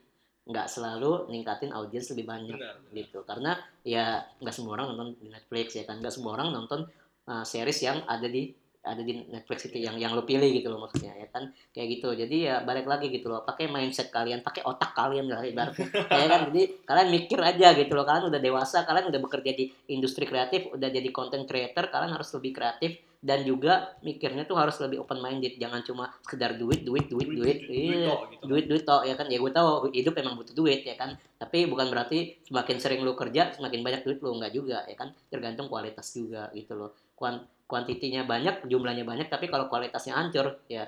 nggak 0.49 0.67
selalu 0.67 1.29
ningkatin 1.29 1.77
audiens 1.77 2.09
lebih 2.17 2.25
banyak 2.25 2.57
benar. 2.57 2.77
gitu. 2.97 3.21
Karena 3.29 3.53
ya 3.85 4.25
nggak 4.41 4.55
semua 4.57 4.81
orang 4.81 4.97
nonton 4.97 5.21
di 5.21 5.29
Netflix 5.29 5.77
ya 5.77 5.85
kan? 5.85 6.01
Nggak 6.01 6.17
semua 6.17 6.41
orang 6.41 6.49
nonton 6.57 6.89
uh, 7.29 7.45
series 7.45 7.85
yang 7.85 8.01
ada 8.09 8.25
di 8.25 8.49
ada 8.79 9.05
di 9.05 9.13
Netflix 9.29 9.69
itu 9.69 9.85
yang 9.85 10.01
yang 10.01 10.17
lo 10.17 10.25
pilih 10.25 10.49
gitu 10.49 10.73
loh 10.73 10.81
maksudnya 10.81 11.13
ya 11.21 11.29
kan? 11.29 11.53
Kayak 11.77 12.01
gitu. 12.01 12.09
Jadi 12.17 12.37
ya 12.49 12.65
balik 12.65 12.89
lagi 12.89 13.13
gitu 13.13 13.29
loh 13.29 13.45
pakai 13.45 13.69
mindset 13.69 14.09
kalian 14.09 14.41
pakai 14.41 14.65
otak 14.65 14.97
kalian 14.97 15.29
lah 15.29 15.45
ibaratnya 15.45 15.85
ya 16.25 16.27
kan? 16.33 16.41
Jadi 16.49 16.63
kalian 16.89 17.09
mikir 17.13 17.39
aja 17.45 17.77
gitu 17.77 17.93
loh 17.93 18.09
kalian 18.09 18.33
udah 18.33 18.41
dewasa 18.41 18.89
kalian 18.89 19.13
udah 19.13 19.21
bekerja 19.21 19.53
di 19.53 19.69
industri 19.93 20.25
kreatif 20.25 20.73
udah 20.73 20.89
jadi 20.89 21.09
content 21.13 21.45
creator 21.45 21.93
kalian 21.93 22.17
harus 22.17 22.33
lebih 22.33 22.57
kreatif 22.57 22.97
dan 23.19 23.43
juga 23.43 23.99
mikirnya 24.07 24.47
tuh 24.47 24.55
harus 24.55 24.79
lebih 24.79 25.03
open 25.03 25.19
minded 25.19 25.59
jangan 25.59 25.83
cuma 25.83 26.15
sekedar 26.23 26.55
duit 26.55 26.87
duit 26.87 27.11
duit 27.11 27.27
duit, 27.27 27.59
iya. 27.67 28.15
tok 28.15 28.21
gitu. 28.31 28.43
duit 28.47 28.65
duit 28.71 28.85
tok 28.87 29.03
ya 29.03 29.19
kan? 29.19 29.27
Ya 29.27 29.43
gue 29.43 29.51
tahu 29.51 29.91
hidup 29.91 30.15
emang 30.23 30.39
butuh 30.39 30.55
duit 30.55 30.87
ya 30.87 30.95
kan? 30.95 31.19
Tapi 31.35 31.67
bukan 31.67 31.91
berarti 31.91 32.39
semakin 32.47 32.79
sering 32.79 33.03
lu 33.03 33.19
kerja 33.19 33.51
semakin 33.59 33.83
banyak 33.83 34.07
duit 34.07 34.23
lu. 34.23 34.39
Nggak 34.39 34.53
juga 34.55 34.87
ya 34.87 34.95
kan? 34.95 35.11
Tergantung 35.35 35.67
kualitas 35.67 36.07
juga 36.15 36.47
gitu 36.55 36.79
loh. 36.79 36.95
Kuan 37.19 37.43
kuantitinya 37.67 38.23
banyak 38.23 38.71
jumlahnya 38.71 39.03
banyak 39.03 39.27
tapi 39.29 39.51
kalau 39.51 39.67
kualitasnya 39.67 40.15
hancur 40.15 40.63
ya 40.71 40.87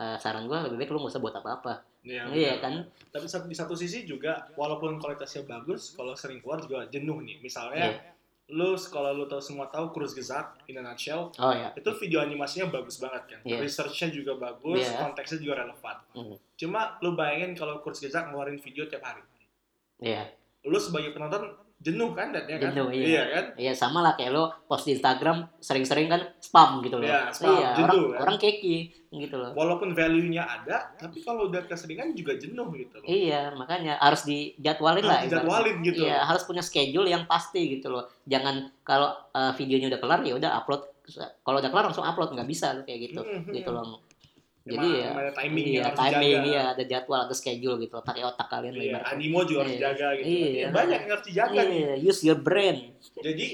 eh, 0.00 0.16
saran 0.16 0.48
gue 0.48 0.56
lebih 0.56 0.80
baik 0.80 0.90
lu 0.96 1.04
nggak 1.04 1.12
usah 1.12 1.20
buat 1.20 1.36
apa-apa. 1.36 1.84
Iya, 2.06 2.22
iya 2.32 2.54
kan? 2.62 2.88
Tapi 3.12 3.26
di 3.28 3.56
satu 3.58 3.74
sisi 3.76 4.06
juga 4.08 4.48
walaupun 4.54 4.96
kualitasnya 5.02 5.42
bagus, 5.44 5.92
kalau 5.92 6.14
sering 6.16 6.38
keluar 6.40 6.62
juga 6.62 6.86
jenuh 6.88 7.20
nih. 7.20 7.42
Misalnya 7.42 7.92
Iya. 7.92 8.15
Lu 8.46 8.78
kalau 8.78 9.10
lu 9.10 9.26
tahu 9.26 9.42
semua 9.42 9.66
tahu 9.66 9.90
Cruz 9.90 10.14
Gezak 10.14 10.62
in 10.70 10.78
a 10.78 10.82
nutshell 10.82 11.34
oh 11.34 11.50
ya 11.50 11.74
itu 11.74 11.90
video 11.98 12.22
animasinya 12.22 12.70
bagus 12.70 13.02
banget 13.02 13.22
kan. 13.26 13.40
Iya. 13.42 13.58
Researchnya 13.58 14.14
juga 14.14 14.38
bagus, 14.38 14.86
Iya. 14.86 15.02
konteksnya 15.02 15.38
juga 15.42 15.66
relevan. 15.66 15.96
Hmm. 16.14 16.36
Cuma 16.54 16.94
lu 17.02 17.18
bayangin 17.18 17.58
kalau 17.58 17.82
Cruz 17.82 17.98
Gezak 17.98 18.30
ngeluarin 18.30 18.62
video 18.62 18.86
tiap 18.86 19.02
hari. 19.02 19.22
iya 19.98 20.30
Lu 20.62 20.78
sebagai 20.78 21.10
penonton 21.10 21.58
jenuh 21.86 22.10
kan 22.18 22.34
dan 22.34 22.42
ya 22.50 22.58
kan? 22.58 22.74
Jenuh, 22.74 22.88
iya. 22.90 23.22
kan? 23.30 23.44
Iya 23.54 23.72
sama 23.78 24.02
lah 24.02 24.18
kayak 24.18 24.34
lo 24.34 24.50
post 24.66 24.90
di 24.90 24.98
Instagram 24.98 25.46
sering-sering 25.62 26.10
kan 26.10 26.34
spam 26.42 26.82
gitu 26.82 26.98
loh. 26.98 27.06
Iya, 27.06 27.30
spam, 27.30 27.54
iya, 27.54 27.68
orang 27.70 27.78
jenuh, 27.78 28.04
kan? 28.10 28.18
orang 28.26 28.36
keki 28.42 28.76
gitu 29.14 29.36
loh. 29.38 29.50
Walaupun 29.54 29.94
value-nya 29.94 30.42
ada, 30.42 30.90
tapi 30.98 31.22
kalau 31.22 31.46
udah 31.46 31.62
keseringan 31.70 32.10
juga 32.18 32.34
jenuh 32.34 32.66
gitu 32.74 32.98
loh. 32.98 33.06
Iya, 33.06 33.54
makanya 33.54 34.02
harus 34.02 34.26
dijadwalin 34.26 35.06
lah. 35.06 35.22
Harus 35.22 35.30
ibaratnya. 35.30 35.30
dijadwalin 35.30 35.76
gitu. 35.86 36.00
Iya, 36.02 36.18
harus 36.26 36.42
punya 36.42 36.62
schedule 36.66 37.06
yang 37.06 37.22
pasti 37.30 37.78
gitu 37.78 37.86
loh. 37.94 38.10
Jangan 38.26 38.74
kalau 38.82 39.14
eh, 39.30 39.52
videonya 39.54 39.94
udah 39.94 40.00
kelar 40.02 40.20
ya 40.26 40.34
udah 40.34 40.50
upload. 40.58 40.82
Kalau 41.46 41.62
udah 41.62 41.70
kelar 41.70 41.86
langsung 41.86 42.02
upload 42.02 42.34
nggak 42.34 42.50
bisa 42.50 42.82
kayak 42.82 43.14
gitu. 43.14 43.22
Mhm. 43.22 43.54
Gitu 43.54 43.70
loh. 43.70 44.02
Jadi 44.66 44.88
ya 44.98 45.10
ada 45.14 45.30
timing 45.30 45.64
iya, 45.64 45.74
yang 45.78 45.86
harus 45.86 46.00
timing 46.02 46.40
iya, 46.50 46.62
ada 46.74 46.82
jadwal, 46.82 47.20
ada 47.22 47.34
schedule 47.38 47.76
gitu. 47.78 47.94
Pakai 48.02 48.22
otak 48.26 48.50
kalian 48.50 48.74
Iya, 48.74 48.98
animo 49.06 49.46
juga 49.46 49.62
harus 49.62 49.72
Iya. 49.72 49.78
dijaga 49.78 50.08
gitu. 50.18 50.26
Iya. 50.26 50.46
Iya, 50.50 50.66
banyak 50.74 50.98
yang 50.98 51.12
harus 51.14 51.26
dijaga 51.30 51.60
nih. 51.70 51.78
Iya, 51.78 51.94
use 52.02 52.20
your 52.26 52.40
brain. 52.42 52.76
Jadi 53.22 53.46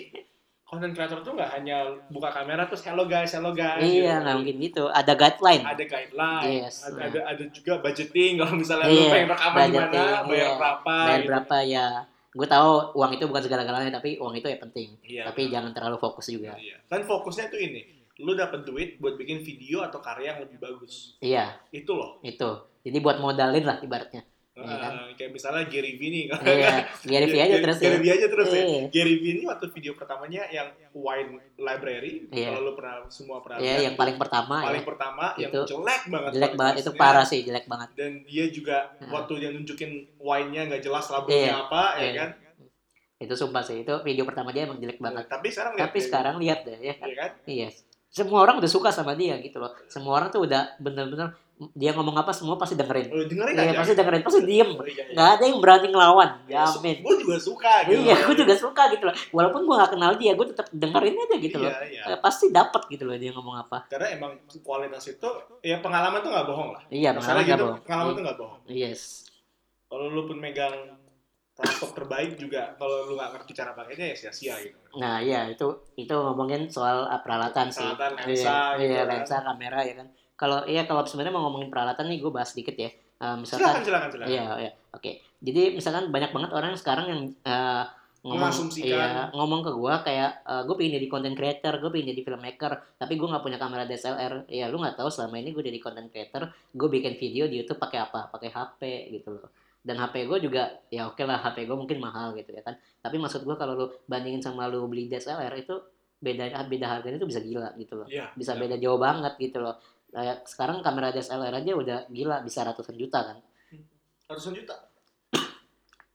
content 0.65 0.97
creator 0.97 1.21
tuh 1.21 1.37
nggak 1.37 1.51
hanya 1.53 1.85
buka 2.09 2.33
kamera 2.33 2.65
terus 2.65 2.81
hello 2.89 3.05
guys, 3.05 3.29
hello 3.37 3.53
guys. 3.53 3.85
Iya, 3.85 4.09
gitu. 4.09 4.23
nggak 4.25 4.35
mungkin 4.41 4.57
gitu. 4.65 4.85
Ada 4.89 5.13
guideline. 5.13 5.65
Ada 5.69 5.85
guideline, 5.85 6.49
Yes. 6.65 6.77
ada, 6.89 7.01
ada 7.13 7.21
ada 7.29 7.45
juga 7.53 7.73
budgeting 7.85 8.33
kalau 8.41 8.55
misalnya 8.57 8.89
lu 8.89 8.97
Iya, 8.97 9.11
pengen 9.13 9.29
rekaman 9.37 9.61
di 9.69 9.77
mana, 9.77 9.93
bayar 10.25 10.25
iya. 10.33 10.49
berapa. 10.57 10.95
Bayar 10.97 11.21
gitu. 11.21 11.29
berapa 11.29 11.57
ya? 11.69 11.87
Gue 12.33 12.49
tahu 12.49 12.71
uang 12.97 13.13
itu 13.13 13.25
bukan 13.29 13.43
segala-galanya, 13.45 13.93
tapi 13.93 14.17
uang 14.17 14.33
itu 14.33 14.49
ya 14.49 14.57
penting. 14.57 14.89
Iya. 15.05 15.29
Tapi 15.29 15.53
jangan 15.53 15.77
terlalu 15.77 16.01
fokus 16.01 16.33
juga. 16.33 16.57
Iya. 16.57 16.81
Kan 16.89 17.05
fokusnya 17.05 17.53
tuh 17.53 17.61
ini, 17.61 17.85
lu 18.19 18.33
dapat 18.33 18.61
duit 18.63 18.99
buat 18.99 19.17
bikin 19.17 19.41
video 19.41 19.81
atau 19.81 19.99
karya 19.99 20.37
yang 20.37 20.41
lebih 20.43 20.59
bagus. 20.59 21.17
Iya, 21.19 21.57
Itu 21.71 21.93
loh. 21.93 22.21
itu. 22.21 22.51
Jadi 22.83 22.99
buat 22.99 23.17
modalin 23.17 23.63
lah 23.63 23.79
ibaratnya. 23.79 24.21
Iya 24.53 24.69
Eh, 24.69 24.77
kan? 24.77 24.93
kayak 25.17 25.33
misalnya 25.33 25.65
Gary 25.65 25.97
Vee 25.97 26.11
nih. 26.11 26.25
Iya, 26.29 26.85
Gary 27.01 27.25
Vee 27.33 27.41
aja 27.41 27.57
terus 27.57 27.79
ya. 27.79 27.89
Gary 27.89 27.99
Vee 27.99 28.13
aja 28.13 28.27
terus 28.29 28.49
ya. 28.49 28.61
Iya. 28.61 28.81
Gary 28.91 29.15
Vee 29.17 29.33
ini 29.33 29.43
waktu 29.43 29.65
video 29.71 29.93
pertamanya 29.95 30.45
yang 30.47 30.69
wine 30.93 31.31
library, 31.57 32.29
Iya. 32.29 32.53
kalau 32.53 32.61
lu 32.63 32.73
pernah 32.75 33.01
semua 33.09 33.41
pernah 33.41 33.57
Iya, 33.57 33.77
yang 33.83 33.97
paling 33.97 34.21
pertama 34.21 34.61
paling 34.61 34.85
ya. 34.85 34.87
pertama 34.87 35.25
yang 35.37 35.49
Itu 35.49 35.61
jelek 35.65 36.03
banget 36.07 36.31
Jelek 36.37 36.53
banget 36.55 36.75
itu 36.77 36.91
parah 36.93 37.25
sih, 37.25 37.41
jelek 37.41 37.65
banget. 37.65 37.89
dan 37.97 38.11
dia 38.23 38.45
juga 38.47 38.77
Nah. 38.99 39.09
waktu 39.15 39.33
dia 39.41 39.51
nunjukin 39.51 39.91
wine-nya 40.19 40.63
nggak 40.67 40.83
jelas 40.83 41.09
labelnya 41.09 41.41
Iya. 41.41 41.55
apa 41.59 41.83
ya 41.95 42.03
Iya. 42.03 42.13
kan 42.19 42.31
Itu 43.19 43.35
sumpah 43.35 43.63
sih, 43.63 43.81
itu 43.81 43.95
video 44.03 44.27
pertama 44.27 44.51
dia 44.51 44.67
emang 44.67 44.77
jelek 44.77 44.99
banget. 44.99 45.25
tapi 45.29 45.49
sekarang 45.49 45.73
lihat 45.73 45.87
Tapi 45.87 45.97
deh, 45.97 46.05
sekarang 46.05 46.35
lihat 46.37 46.59
deh 46.63 46.77
ya 46.77 46.93
kan. 46.93 47.07
iya 47.07 47.17
kan 47.17 47.31
Iya. 47.47 47.69
Semua 48.13 48.45
orang 48.45 48.61
udah 48.61 48.69
suka 48.69 48.93
sama 48.93 49.17
dia 49.17 49.41
gitu 49.41 49.57
loh. 49.57 49.73
Semua 49.89 50.13
orang 50.15 50.29
tuh 50.29 50.45
udah 50.45 50.77
bener-bener 50.77 51.33
dia 51.73 51.95
ngomong 51.95 52.13
apa 52.15 52.29
semua 52.31 52.59
pasti 52.59 52.75
dengerin. 52.75 53.07
lu 53.09 53.23
dengerin 53.25 53.55
Iya, 53.55 53.71
aja 53.71 53.79
pasti 53.79 53.95
dengerin, 53.95 54.21
pasti 54.21 54.41
diem. 54.43 54.67
Oh, 54.69 54.83
iya, 54.83 54.99
iya. 54.99 55.05
Nggak 55.15 55.29
ada 55.31 55.45
yang 55.47 55.59
berani 55.59 55.87
ngelawan, 55.89 56.31
jamin. 56.45 56.97
gue 57.01 57.15
juga 57.17 57.37
suka 57.39 57.73
gitu 57.87 58.03
Iya, 58.03 58.15
gue 58.19 58.35
juga 58.37 58.55
suka 58.59 58.83
gitu 58.91 59.05
loh. 59.07 59.15
Walaupun 59.31 59.61
gue 59.63 59.75
gak 59.77 59.93
kenal 59.93 60.13
dia, 60.17 60.35
gue 60.35 60.47
tetap 60.49 60.67
dengerin 60.69 61.15
aja 61.15 61.37
gitu 61.39 61.57
loh. 61.57 61.71
iya, 61.71 62.03
iya. 62.03 62.03
Eh, 62.09 62.19
pasti 62.19 62.51
dapat 62.51 62.83
gitu 62.89 63.07
loh 63.07 63.15
dia 63.15 63.31
ngomong 63.31 63.57
apa. 63.59 63.87
karena 63.87 64.11
emang 64.11 64.33
kualitas 64.59 65.07
itu 65.07 65.29
ya 65.61 65.79
pengalaman 65.79 66.19
tuh 66.19 66.31
nggak 66.31 66.47
bohong 66.47 66.71
lah 66.73 66.83
Iya, 66.91 67.11
Masalah 67.13 67.23
pengalaman 67.39 67.47
gitu 67.47 67.55
gak 67.55 67.63
bohong. 67.63 67.81
pengalaman 67.87 68.13
tuh 68.13 68.23
nggak 68.23 68.39
bohong 68.39 68.61
Yes. 68.67 69.01
kalau 69.87 70.07
lu 70.09 70.23
pun 70.27 70.37
megang 70.37 70.77
laptop 71.63 71.93
terbaik 71.97 72.35
juga 72.37 72.75
kalau 72.77 73.07
lu 73.07 73.15
nggak 73.15 73.31
ngerti 73.39 73.53
cara 73.55 73.73
pakainya 73.73 74.13
ya 74.13 74.17
sia-sia 74.19 74.55
gitu 74.61 74.83
Nah, 75.01 75.25
iya 75.25 75.49
itu 75.49 75.69
itu 75.97 76.13
ngomongin 76.13 76.69
soal 76.69 77.09
uh, 77.09 77.21
peralatan 77.25 77.73
sih. 77.73 77.81
Peralatan, 77.81 78.13
lensa, 78.29 78.77
iya, 78.77 78.81
gitu 78.81 78.93
iya, 78.93 79.03
kan. 79.05 79.13
lensa, 79.17 79.37
kamera 79.41 79.81
ya 79.81 79.95
kan. 79.97 80.09
Kalau 80.37 80.59
iya 80.69 80.83
kalau 80.85 81.03
sebenarnya 81.07 81.33
mau 81.33 81.49
ngomongin 81.49 81.71
peralatan 81.73 82.11
nih 82.13 82.19
gue 82.21 82.33
bahas 82.33 82.53
dikit 82.53 82.77
ya. 82.77 82.91
Eh, 83.23 83.37
misalkan 83.39 83.81
silakan 83.81 83.83
silakan 83.87 84.09
silakan 84.11 84.29
Iya, 84.29 84.45
iya. 84.59 84.73
Oke. 84.93 85.23
Jadi 85.43 85.63
misalkan 85.79 86.11
banyak 86.11 86.31
banget 86.35 86.51
orang 86.53 86.75
sekarang 86.75 87.07
yang 87.09 87.21
eh, 87.47 87.85
ngomong 88.23 88.55
iya, 88.79 89.35
ngomong 89.35 89.67
ke 89.67 89.75
gua 89.75 89.99
kayak 90.07 90.47
gue 90.47 90.75
pengen 90.79 90.95
jadi 91.03 91.07
content 91.11 91.35
creator, 91.35 91.75
gue 91.83 91.91
pengen 91.91 92.15
jadi 92.15 92.23
filmmaker, 92.23 92.73
tapi 92.95 93.19
gue 93.19 93.27
nggak 93.27 93.43
punya 93.43 93.59
kamera 93.59 93.83
DSLR. 93.83 94.47
Ya 94.47 94.71
lu 94.71 94.79
nggak 94.79 94.95
tahu 94.95 95.11
selama 95.11 95.43
ini 95.43 95.51
gue 95.51 95.65
jadi 95.67 95.83
content 95.83 96.07
creator, 96.07 96.47
gue 96.71 96.89
bikin 96.91 97.19
video 97.19 97.51
di 97.51 97.59
YouTube 97.63 97.83
pakai 97.83 97.99
apa? 97.99 98.31
Pakai 98.31 98.55
HP 98.55 98.81
gitu 99.19 99.43
loh. 99.43 99.51
Dan 99.83 99.99
HP 99.99 100.31
gue 100.31 100.39
juga 100.47 100.71
ya 100.95 101.11
oke 101.11 101.23
lah 101.27 101.43
HP 101.43 101.67
gue 101.67 101.75
mungkin 101.75 101.99
mahal 101.99 102.39
gitu 102.39 102.55
ya 102.55 102.63
kan. 102.63 102.79
Tapi 103.03 103.19
maksud 103.19 103.43
gue 103.43 103.57
kalau 103.59 103.75
lu 103.75 103.87
bandingin 104.07 104.39
sama 104.39 104.71
lu 104.71 104.87
beli 104.87 105.11
DSLR 105.11 105.51
itu 105.59 105.75
beda 106.23 106.55
beda 106.71 106.87
harganya 106.87 107.19
itu 107.19 107.27
bisa 107.27 107.43
gila 107.43 107.75
gitu 107.75 107.99
loh. 107.99 108.07
Iya, 108.07 108.31
Bisa 108.39 108.55
iya. 108.55 108.61
beda 108.63 108.77
jauh 108.79 108.99
banget 109.03 109.35
gitu 109.43 109.59
loh. 109.59 109.75
Kayak 110.15 110.47
sekarang 110.47 110.79
kamera 110.87 111.11
DSLR 111.11 111.51
aja 111.51 111.73
udah 111.75 111.99
gila 112.09 112.47
bisa 112.47 112.63
ratusan 112.63 112.95
juta 112.95 113.21
kan. 113.27 113.39
ratusan 114.31 114.55
juta 114.55 114.93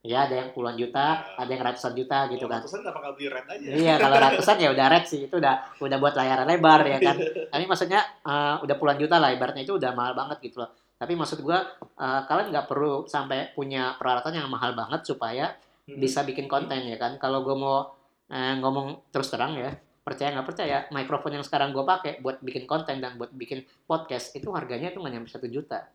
Ya 0.07 0.23
ada 0.23 0.39
yang 0.39 0.49
puluhan 0.55 0.79
juta, 0.79 1.35
ada 1.35 1.51
yang 1.51 1.67
ratusan 1.67 1.91
juta 1.91 2.31
gitu 2.31 2.47
kan. 2.47 2.63
ratusan 2.63 2.79
nggak 2.79 3.13
beli 3.19 3.27
red 3.27 3.43
aja 3.43 3.67
Iya 3.67 3.93
kalau 3.99 4.17
ratusan 4.23 4.55
ya 4.63 4.69
udah 4.71 4.85
red 4.87 5.03
sih 5.03 5.27
itu 5.27 5.35
udah 5.35 5.55
udah 5.83 5.97
buat 5.99 6.15
layar 6.15 6.47
lebar 6.47 6.87
ya 6.87 6.97
kan. 7.03 7.19
Tapi 7.51 7.63
maksudnya 7.67 7.99
eh, 8.23 8.55
udah 8.63 8.75
puluhan 8.79 8.95
juta 9.03 9.19
lah 9.19 9.35
ibaratnya 9.35 9.67
itu 9.67 9.75
udah 9.75 9.91
mahal 9.91 10.15
banget 10.15 10.39
gitu 10.47 10.63
loh. 10.63 10.71
Tapi 10.97 11.13
maksud 11.13 11.39
gua 11.39 11.61
eh, 11.77 12.21
kalian 12.25 12.49
nggak 12.49 12.67
perlu 12.67 13.05
sampai 13.05 13.53
punya 13.53 13.95
peralatan 13.95 14.33
yang 14.35 14.47
mahal 14.47 14.73
banget 14.73 15.05
supaya 15.05 15.53
Hmm. 15.87 15.95
bisa 15.97 16.19
bikin 16.21 16.45
konten 16.45 16.83
ya 16.83 16.97
kan. 16.97 17.15
Kalau 17.15 17.41
gua 17.41 17.55
mau 17.55 17.77
eh, 18.27 18.53
ngomong 18.55 19.07
terus 19.07 19.29
terang 19.29 19.55
ya 19.55 19.71
percaya 20.01 20.31
nggak 20.31 20.43
percaya 20.45 20.77
mikrofon 20.89 21.31
yang 21.33 21.43
sekarang 21.43 21.71
gua 21.71 21.83
pakai 21.85 22.19
buat 22.19 22.39
bikin 22.39 22.63
konten 22.63 22.97
dan 22.97 23.15
buat 23.15 23.31
bikin 23.31 23.59
podcast 23.83 24.33
itu 24.33 24.51
harganya 24.51 24.89
tuh 24.89 24.99
nggak 24.99 25.13
nyampe 25.13 25.29
satu 25.29 25.47
juta. 25.47 25.87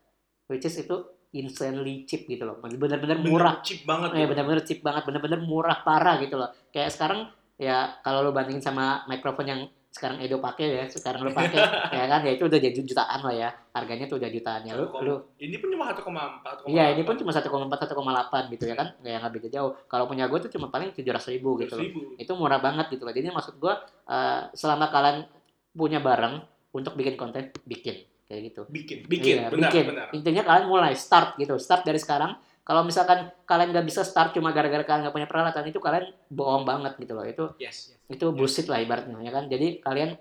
Which 0.46 0.64
is 0.64 0.76
itu 0.76 0.96
insanely 1.32 2.04
cheap 2.04 2.24
gitu 2.24 2.44
loh. 2.44 2.56
Bener-bener 2.58 3.16
murah. 3.18 3.56
Bener 3.56 3.64
cheap 3.64 3.84
banget 3.84 4.08
Eh, 4.10 4.16
gitu. 4.18 4.30
bener-bener 4.30 4.62
cheap 4.62 4.80
banget, 4.80 5.02
bener-bener 5.04 5.40
murah 5.40 5.80
parah 5.80 6.16
gitu 6.18 6.36
loh. 6.36 6.52
Kayak 6.68 6.88
sekarang 6.90 7.20
ya 7.56 7.96
kalau 8.00 8.20
lu 8.20 8.30
bandingin 8.30 8.60
sama 8.60 9.04
mikrofon 9.06 9.46
yang 9.46 9.60
sekarang 9.92 10.24
Edo 10.24 10.40
pakai 10.40 10.66
ya, 10.72 10.84
sekarang 10.88 11.20
lu 11.28 11.36
pakai 11.36 11.60
ya 12.00 12.04
kan 12.08 12.24
ya 12.24 12.32
itu 12.32 12.48
udah 12.48 12.56
jadi 12.56 12.80
jutaan 12.80 13.20
lah 13.20 13.34
ya. 13.36 13.48
Harganya 13.76 14.08
tuh 14.08 14.16
udah 14.16 14.30
jutaan 14.32 14.64
ya. 14.64 14.72
Lu, 14.72 14.88
lu 15.04 15.14
ini 15.36 15.60
pun 15.60 15.68
cuma 15.68 15.92
1,4 15.92 16.64
Iya, 16.64 16.96
ini 16.96 17.04
pun 17.04 17.14
cuma 17.20 17.28
1,4 17.28 17.44
1,8 17.44 18.52
gitu 18.56 18.64
ya 18.64 18.74
kan. 18.74 18.88
Kayak 19.04 19.18
nggak 19.20 19.32
beda 19.36 19.48
jauh. 19.52 19.72
Kalau 19.84 20.04
punya 20.08 20.24
gue 20.32 20.38
tuh 20.40 20.50
cuma 20.56 20.72
paling 20.72 20.96
700 20.96 21.36
ribu 21.36 21.60
gitu 21.60 21.76
loh. 21.76 21.84
ribu 21.84 22.00
Itu 22.16 22.32
murah 22.40 22.56
banget 22.64 22.88
gitu 22.88 23.04
loh. 23.04 23.12
Jadi 23.12 23.28
maksud 23.28 23.60
gue 23.60 23.74
eh, 24.08 24.40
selama 24.56 24.88
kalian 24.88 25.28
punya 25.76 26.00
barang 26.00 26.40
untuk 26.72 26.96
bikin 26.96 27.20
konten, 27.20 27.52
bikin 27.68 28.08
kayak 28.24 28.40
gitu. 28.48 28.62
bikin 28.72 29.04
bikin 29.04 29.44
Iya, 29.44 29.52
benar 29.52 29.68
bikin. 29.68 29.84
benar 29.92 30.06
Intinya 30.16 30.42
kalian 30.48 30.66
mulai 30.72 30.96
start 30.96 31.36
gitu, 31.36 31.60
start 31.60 31.84
dari 31.84 32.00
sekarang 32.00 32.32
kalau 32.62 32.82
misalkan 32.82 33.18
kalian 33.42 33.70
nggak 33.70 33.84
bisa 33.84 34.02
start 34.02 34.32
cuma 34.32 34.50
gara-gara 34.50 34.80
kalian 34.80 35.02
nggak 35.02 35.14
punya 35.14 35.26
peralatan 35.26 35.64
itu 35.64 35.78
kalian 35.78 36.06
bohong 36.28 36.62
banget 36.62 36.94
gitu 36.96 37.12
loh 37.12 37.24
itu 37.24 37.44
Yes. 37.58 37.94
itu 38.06 38.30
bullshit 38.30 38.66
lah 38.66 38.78
ibaratnya 38.78 39.18
ya 39.18 39.30
kan 39.30 39.46
jadi 39.46 39.78
kalian 39.78 40.14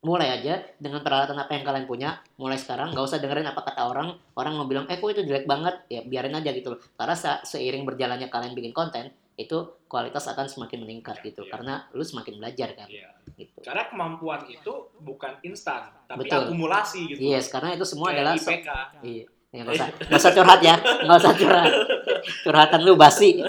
mulai 0.00 0.32
aja 0.34 0.64
dengan 0.76 1.00
peralatan 1.00 1.36
apa 1.36 1.52
yang 1.52 1.60
kalian 1.62 1.84
punya 1.84 2.10
mulai 2.34 2.56
sekarang 2.56 2.88
nggak 2.90 3.04
usah 3.04 3.16
dengerin 3.16 3.44
apa 3.46 3.60
kata 3.62 3.84
orang 3.86 4.08
orang 4.34 4.52
mau 4.54 4.64
bilang 4.64 4.84
eh 4.86 4.96
kok 4.96 5.08
itu 5.08 5.22
jelek 5.22 5.44
banget 5.44 5.76
ya 5.86 6.00
biarin 6.02 6.32
aja 6.34 6.50
gitu 6.50 6.72
loh 6.72 6.80
karena 6.94 7.12
se- 7.14 7.42
seiring 7.46 7.84
berjalannya 7.84 8.28
kalian 8.28 8.52
bikin 8.52 8.72
konten 8.72 9.08
itu 9.34 9.56
kualitas 9.86 10.24
akan 10.26 10.46
semakin 10.46 10.84
meningkat 10.84 11.20
gitu 11.20 11.44
Iya. 11.44 11.50
karena 11.50 11.74
lu 11.90 12.00
semakin 12.00 12.34
belajar 12.34 12.68
kan 12.74 12.88
Iya. 12.88 13.08
gitu 13.36 13.60
Karena 13.60 13.84
kemampuan 13.86 14.44
itu 14.46 14.72
bukan 14.98 15.36
instan, 15.42 15.92
tapi 16.06 16.24
Betul. 16.24 16.48
akumulasi 16.48 17.00
gitu. 17.06 17.20
yes 17.22 17.48
karena 17.48 17.72
itu 17.72 17.84
semua 17.84 18.08
Kayak 18.08 18.16
adalah 18.18 18.34
IPK. 18.36 18.68
iya 19.02 19.24
Ya, 19.50 19.66
nggak 19.66 19.82
usah, 19.82 19.88
nggak 20.06 20.20
usah 20.22 20.32
curhat 20.32 20.60
ya, 20.62 20.74
nggak 20.78 21.18
usah 21.18 21.34
curhat. 21.34 21.70
Curhatan 22.46 22.80
lu 22.86 22.94
basi. 22.94 23.42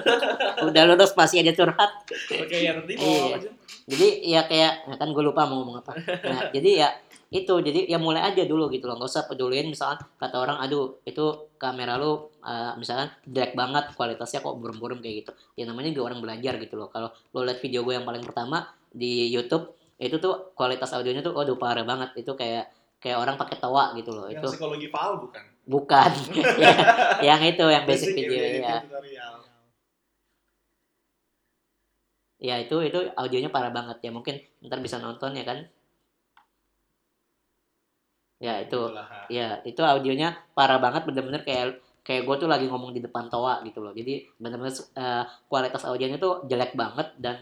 Udah 0.65 0.83
lulus 0.89 1.13
masih 1.13 1.45
aja 1.45 1.53
curhat. 1.53 1.91
Oke, 2.09 2.57
ya 2.57 2.73
nanti 2.73 2.97
mau 2.97 3.05
Iya. 3.05 3.37
jadi 3.85 4.07
ya 4.23 4.41
kayak 4.45 4.73
ya 4.87 4.95
kan 4.95 5.09
gue 5.09 5.23
lupa 5.25 5.45
mau 5.49 5.61
ngomong 5.65 5.81
apa 5.81 5.97
nah, 6.23 6.47
jadi 6.53 6.85
ya 6.85 6.89
itu 7.33 7.49
jadi 7.59 7.89
ya 7.89 7.97
mulai 7.97 8.21
aja 8.23 8.45
dulu 8.45 8.69
gitu 8.69 8.85
loh 8.85 8.95
nggak 8.95 9.09
usah 9.09 9.25
peduliin 9.25 9.67
misalkan 9.67 10.05
kata 10.15 10.37
orang 10.37 10.61
aduh 10.61 11.01
itu 11.03 11.49
kamera 11.57 11.97
lu 11.97 12.29
uh, 12.45 12.77
misalkan 12.77 13.09
jelek 13.25 13.57
banget 13.57 13.91
kualitasnya 13.97 14.39
kok 14.39 14.53
burem-burem 14.53 15.01
kayak 15.01 15.25
gitu 15.25 15.31
ya 15.57 15.65
namanya 15.65 15.91
juga 15.91 16.13
orang 16.13 16.21
belajar 16.23 16.61
gitu 16.61 16.77
loh 16.77 16.93
kalau 16.93 17.09
lo 17.33 17.41
lihat 17.41 17.57
video 17.59 17.81
gue 17.81 17.97
yang 17.97 18.05
paling 18.05 18.21
pertama 18.21 18.63
di 18.87 19.33
YouTube 19.33 19.73
itu 19.97 20.15
tuh 20.21 20.53
kualitas 20.53 20.93
audionya 20.93 21.25
tuh 21.25 21.33
waduh 21.33 21.57
parah 21.57 21.83
banget 21.83 22.15
itu 22.21 22.31
kayak 22.37 22.69
kayak 23.01 23.17
orang 23.17 23.35
pakai 23.35 23.57
tawa 23.57 23.91
gitu 23.97 24.13
loh 24.13 24.29
Yang 24.29 24.45
itu 24.45 24.47
psikologi 24.55 24.87
faul 24.93 25.25
bukan? 25.25 25.41
Bukan. 25.65 26.11
Ya, 27.21 27.37
yang 27.37 27.41
itu 27.45 27.65
yang 27.65 27.85
basic, 27.85 28.17
video 28.17 28.33
editing 28.33 28.65
ya 28.65 28.77
tutorial. 28.81 29.33
ya 32.41 32.55
itu 32.57 32.75
itu 32.81 32.99
audionya 33.13 33.49
parah 33.53 33.69
banget. 33.69 33.97
Ya 34.01 34.11
mungkin 34.13 34.41
ntar 34.65 34.81
bisa 34.81 34.97
nonton 34.97 35.37
ya 35.37 35.45
kan? 35.45 35.69
Ya 38.41 38.57
itu. 38.61 38.73
Itulah. 38.73 39.29
ya 39.29 39.61
itu 39.61 39.81
audionya 39.85 40.33
parah 40.57 40.81
banget 40.81 41.05
bener-bener 41.05 41.45
kayak 41.45 41.77
kayak 42.01 42.25
gue 42.25 42.35
tuh 42.41 42.49
lagi 42.49 42.65
ngomong 42.65 42.97
di 42.97 43.01
depan 43.05 43.29
toa 43.29 43.61
gitu 43.61 43.85
loh. 43.85 43.93
Jadi 43.93 44.25
bener-bener 44.41 44.73
eh, 44.97 45.23
kualitas 45.45 45.85
audionya 45.85 46.17
tuh 46.17 46.49
jelek 46.49 46.73
banget 46.73 47.13
dan 47.21 47.37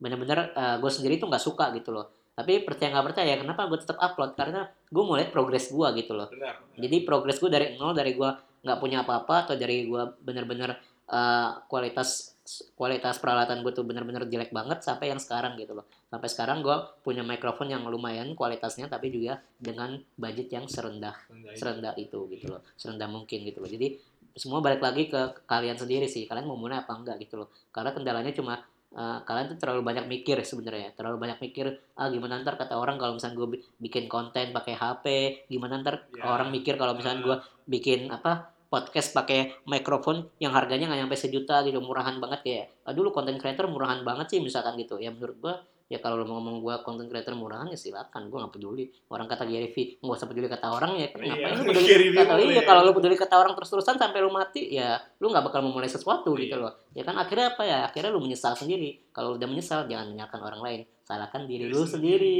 bener-bener 0.00 0.56
gue 0.80 0.88
sendiri 0.88 1.20
tuh 1.20 1.28
nggak 1.28 1.44
suka 1.44 1.76
gitu 1.76 1.92
loh 1.92 2.19
tapi 2.40 2.64
percaya 2.64 2.88
nggak 2.96 3.06
percaya 3.12 3.36
kenapa 3.36 3.68
gue 3.68 3.78
tetap 3.84 4.00
upload? 4.00 4.32
Karena 4.32 4.64
gue 4.64 5.02
mau 5.04 5.20
lihat 5.20 5.28
progres 5.28 5.68
gue 5.68 5.88
gitu 6.00 6.16
loh. 6.16 6.32
Benar. 6.32 6.56
jadi 6.80 6.96
progres 7.04 7.36
gue 7.36 7.52
dari 7.52 7.76
nol 7.76 7.92
dari 7.92 8.16
gue 8.16 8.30
nggak 8.64 8.78
punya 8.80 9.04
apa-apa 9.04 9.44
atau 9.44 9.54
dari 9.60 9.84
gue 9.84 10.02
bener-bener 10.24 10.80
eh, 11.12 11.50
kualitas 11.68 12.40
kualitas 12.74 13.20
peralatan 13.20 13.60
gue 13.62 13.70
tuh 13.76 13.84
bener-bener 13.86 14.26
jelek 14.26 14.50
banget 14.50 14.80
sampai 14.80 15.12
yang 15.12 15.20
sekarang 15.20 15.60
gitu 15.60 15.76
loh. 15.76 15.84
Sampai 16.08 16.32
sekarang 16.32 16.64
gue 16.64 16.76
punya 17.04 17.20
mikrofon 17.20 17.68
yang 17.68 17.84
lumayan 17.84 18.32
kualitasnya 18.32 18.88
tapi 18.88 19.12
juga 19.12 19.38
dengan 19.60 20.00
budget 20.16 20.48
yang 20.48 20.64
serendah 20.64 21.14
serendah 21.52 21.92
itu. 22.00 22.24
gitu 22.32 22.56
loh. 22.56 22.64
Serendah 22.74 23.06
mungkin 23.06 23.44
gitu 23.44 23.60
loh. 23.60 23.68
Jadi 23.68 24.00
semua 24.34 24.64
balik 24.64 24.80
lagi 24.80 25.10
ke 25.10 25.44
kalian 25.44 25.76
sendiri 25.76 26.06
sih 26.06 26.24
kalian 26.24 26.46
mau 26.46 26.56
mulai 26.56 26.80
apa 26.80 26.96
enggak 26.96 27.20
gitu 27.22 27.38
loh. 27.38 27.52
Karena 27.70 27.92
kendalanya 27.92 28.32
cuma 28.34 28.58
eh, 28.90 29.18
kalian 29.22 29.46
tuh 29.54 29.58
terlalu 29.58 29.82
banyak 29.86 30.06
mikir 30.06 30.36
sebenarnya. 30.42 30.90
Terlalu 30.94 31.16
banyak 31.18 31.38
mikir 31.38 31.66
ah 31.94 32.10
gimana 32.10 32.42
ntar 32.42 32.58
kata 32.58 32.74
orang 32.74 32.98
kalau 32.98 33.14
misalnya 33.14 33.36
gue 33.38 33.48
bikin 33.78 34.04
konten 34.10 34.50
pakai 34.50 34.74
HP 34.74 35.04
gimana 35.46 35.78
ntar 35.80 36.10
Ya. 36.10 36.26
orang 36.26 36.50
mikir 36.50 36.74
kalau 36.74 36.98
misalnya 36.98 37.22
gue 37.22 37.36
bikin 37.66 38.10
apa 38.10 38.50
podcast 38.70 39.10
pakai 39.10 39.66
mikrofon 39.66 40.30
yang 40.38 40.54
harganya 40.54 40.86
nggak 40.86 41.00
nyampe 41.06 41.16
sejuta 41.18 41.62
gitu 41.66 41.82
murahan 41.82 42.18
banget. 42.22 42.40
Kayak 42.46 42.64
aduh 42.86 43.02
lu 43.06 43.10
konten 43.10 43.34
creator 43.38 43.66
murahan 43.66 44.02
banget 44.06 44.26
sih 44.30 44.38
misalkan 44.38 44.78
gitu. 44.78 44.98
Ya 45.02 45.10
menurut 45.10 45.36
gua 45.42 45.54
ya 45.90 45.98
kalau 45.98 46.22
lu 46.22 46.24
mau 46.24 46.38
ngomong 46.38 46.62
gua 46.62 46.86
konten 46.86 47.10
creator 47.10 47.34
murahan 47.34 47.66
ya 47.66 47.74
silakan 47.74 48.30
gua 48.30 48.46
nggak 48.46 48.54
peduli. 48.54 48.86
Orang 49.10 49.26
kata 49.26 49.42
Gary 49.42 49.74
V 49.74 49.98
nggak 49.98 50.16
usah 50.16 50.30
peduli 50.30 50.46
kata 50.46 50.66
orang 50.70 50.94
ya. 50.94 51.10
Kan 51.10 51.18
Iya, 51.18 51.34
ngapain 51.34 51.54
lu 51.58 51.64
peduli 51.74 51.84
Gary 51.84 52.06
kata 52.14 52.32
iya 52.38 52.62
kalau 52.62 52.80
lu 52.86 52.92
peduli 52.94 53.16
kata 53.18 53.34
orang 53.34 53.52
terus-terusan 53.58 53.98
sampai 53.98 54.18
lu 54.22 54.30
mati 54.30 54.70
ya 54.70 54.94
lu 55.18 55.26
nggak 55.28 55.44
bakal 55.44 55.60
memulai 55.60 55.90
sesuatu 55.90 56.30
gitu 56.38 56.54
Iya. 56.54 56.62
loh. 56.62 56.72
Ya 56.94 57.02
kan 57.02 57.18
akhirnya 57.18 57.52
apa 57.52 57.62
ya? 57.66 57.78
Akhirnya 57.84 58.14
lu 58.14 58.22
menyesal 58.22 58.54
sendiri. 58.54 59.10
Kalau 59.10 59.34
udah 59.34 59.50
menyesal 59.50 59.84
jangan 59.84 60.14
menyalahkan 60.14 60.40
orang 60.40 60.62
lain. 60.62 60.80
Salahkan 61.02 61.42
diri 61.44 61.66
lu 61.66 61.82
sendiri. 61.82 62.38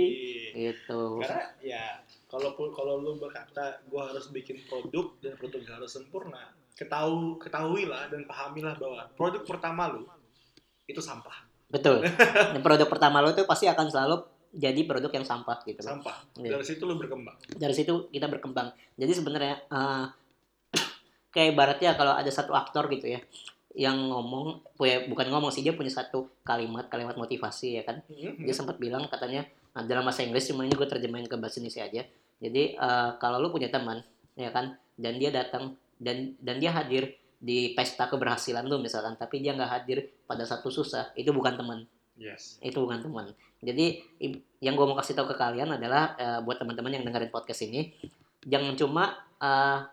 Gitu. 0.55 1.03
Karena 1.19 1.43
ya 1.59 1.83
kalau 2.31 2.55
kalau 2.55 3.03
lu 3.03 3.19
berkata 3.19 3.83
gue 3.83 3.99
harus 3.99 4.31
bikin 4.31 4.63
produk 4.65 5.11
dan 5.19 5.35
produknya 5.35 5.75
harus 5.75 5.91
sempurna, 5.91 6.55
ketahu 6.79 7.35
ketahuilah 7.37 8.07
dan 8.07 8.23
pahamilah 8.23 8.79
bahwa 8.79 9.03
produk 9.19 9.43
pertama 9.43 9.91
lu 9.91 10.07
itu 10.87 11.03
sampah, 11.03 11.50
betul 11.71 12.03
dan 12.53 12.61
produk 12.61 12.87
pertama 12.87 13.23
lu 13.23 13.31
tuh 13.31 13.47
pasti 13.47 13.65
akan 13.65 13.87
selalu 13.87 14.17
jadi 14.51 14.83
produk 14.83 15.15
yang 15.15 15.23
sampah 15.23 15.63
gitu 15.63 15.79
sampah. 15.79 16.27
Iya. 16.35 16.59
Dari 16.59 16.65
situ 16.67 16.83
lu 16.83 16.99
berkembang. 16.99 17.39
dari 17.55 17.71
situ 17.71 18.11
kita 18.11 18.27
berkembang. 18.27 18.69
Jadi 18.99 19.13
sebenarnya 19.15 19.55
eh, 19.63 20.05
kayak 21.35 21.55
ibaratnya 21.55 21.95
kalau 21.95 22.19
ada 22.19 22.27
satu 22.29 22.53
aktor 22.53 22.91
gitu 22.91 23.07
ya 23.09 23.23
yang 23.71 24.11
ngomong 24.11 24.67
punya 24.75 25.07
bukan 25.07 25.31
ngomong 25.31 25.55
sih 25.55 25.63
dia 25.63 25.71
punya 25.71 25.95
satu 25.95 26.43
kalimat 26.43 26.91
kalimat 26.91 27.15
motivasi 27.15 27.79
ya 27.79 27.87
kan 27.87 28.03
Mhm. 28.11 28.43
dia 28.43 28.51
sempat 28.51 28.83
bilang 28.83 29.07
katanya 29.07 29.47
nah, 29.71 29.87
dalam 29.87 30.03
bahasa 30.03 30.27
Inggris 30.27 30.51
cuma 30.51 30.67
ini 30.67 30.75
gue 30.75 30.91
terjemahin 30.91 31.31
ke 31.31 31.39
bahasa 31.39 31.63
Indonesia 31.63 31.87
aja 31.87 32.03
jadi 32.43 32.63
eh, 32.75 33.11
kalau 33.23 33.39
lu 33.39 33.55
punya 33.55 33.71
teman 33.71 34.03
ya 34.35 34.51
kan 34.51 34.75
dan 34.99 35.23
dia 35.23 35.31
datang 35.31 35.79
dan 36.03 36.35
dan 36.43 36.59
dia 36.59 36.75
hadir 36.75 37.15
di 37.41 37.73
pesta 37.73 38.05
keberhasilan 38.07 38.69
lu 38.69 38.85
misalkan 38.85 39.17
tapi 39.17 39.41
dia 39.41 39.57
nggak 39.57 39.71
hadir 39.73 40.13
pada 40.29 40.45
satu 40.45 40.69
susah 40.69 41.11
itu 41.17 41.33
bukan 41.33 41.57
teman 41.57 41.81
Yes. 42.21 42.61
itu 42.61 42.77
bukan 42.77 43.01
teman. 43.01 43.33
Jadi 43.65 44.05
yang 44.61 44.77
gue 44.77 44.85
mau 44.85 44.93
kasih 45.01 45.17
tahu 45.17 45.33
ke 45.33 45.41
kalian 45.41 45.81
adalah 45.81 46.13
eh, 46.21 46.41
buat 46.45 46.61
teman-teman 46.61 47.01
yang 47.01 47.05
dengerin 47.09 47.33
podcast 47.33 47.65
ini, 47.65 47.97
jangan 48.45 48.77
cuma 48.77 49.17
eh, 49.41 49.89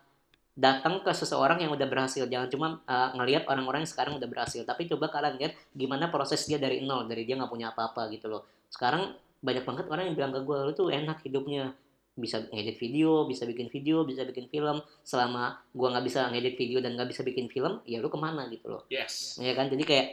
datang 0.59 0.99
ke 1.07 1.11
seseorang 1.15 1.63
yang 1.63 1.71
udah 1.71 1.87
berhasil, 1.87 2.27
jangan 2.27 2.51
cuma 2.51 2.67
eh, 2.83 3.09
ngelihat 3.15 3.47
orang-orang 3.47 3.87
yang 3.87 3.91
sekarang 3.95 4.19
udah 4.19 4.27
berhasil, 4.27 4.67
tapi 4.67 4.91
coba 4.91 5.07
kalian 5.07 5.39
lihat 5.39 5.55
gimana 5.71 6.11
proses 6.11 6.43
dia 6.43 6.59
dari 6.59 6.83
nol, 6.83 7.07
dari 7.07 7.23
dia 7.23 7.39
nggak 7.39 7.47
punya 7.47 7.71
apa-apa 7.71 8.11
gitu 8.11 8.27
loh. 8.27 8.43
Sekarang 8.67 9.15
banyak 9.39 9.63
banget 9.63 9.85
orang 9.87 10.11
yang 10.11 10.15
bilang 10.19 10.31
ke 10.35 10.43
gue, 10.43 10.57
lu 10.67 10.71
tuh 10.75 10.91
enak 10.91 11.23
hidupnya, 11.23 11.71
bisa 12.17 12.41
ngedit 12.49 12.81
video, 12.81 13.23
bisa 13.23 13.45
bikin 13.45 13.69
video, 13.69 14.01
bisa 14.03 14.25
bikin 14.25 14.49
film. 14.49 14.81
Selama 15.05 15.61
gua 15.71 15.93
nggak 15.93 16.05
bisa 16.09 16.27
ngedit 16.33 16.57
video 16.57 16.81
dan 16.81 16.97
nggak 16.97 17.13
bisa 17.13 17.21
bikin 17.21 17.47
film, 17.47 17.79
ya 17.85 18.01
lu 18.01 18.09
ke 18.09 18.17
mana 18.17 18.49
gitu 18.49 18.67
loh 18.67 18.83
Yes. 18.89 19.37
ya 19.37 19.53
kan 19.53 19.69
jadi 19.69 19.83
kayak 19.85 20.07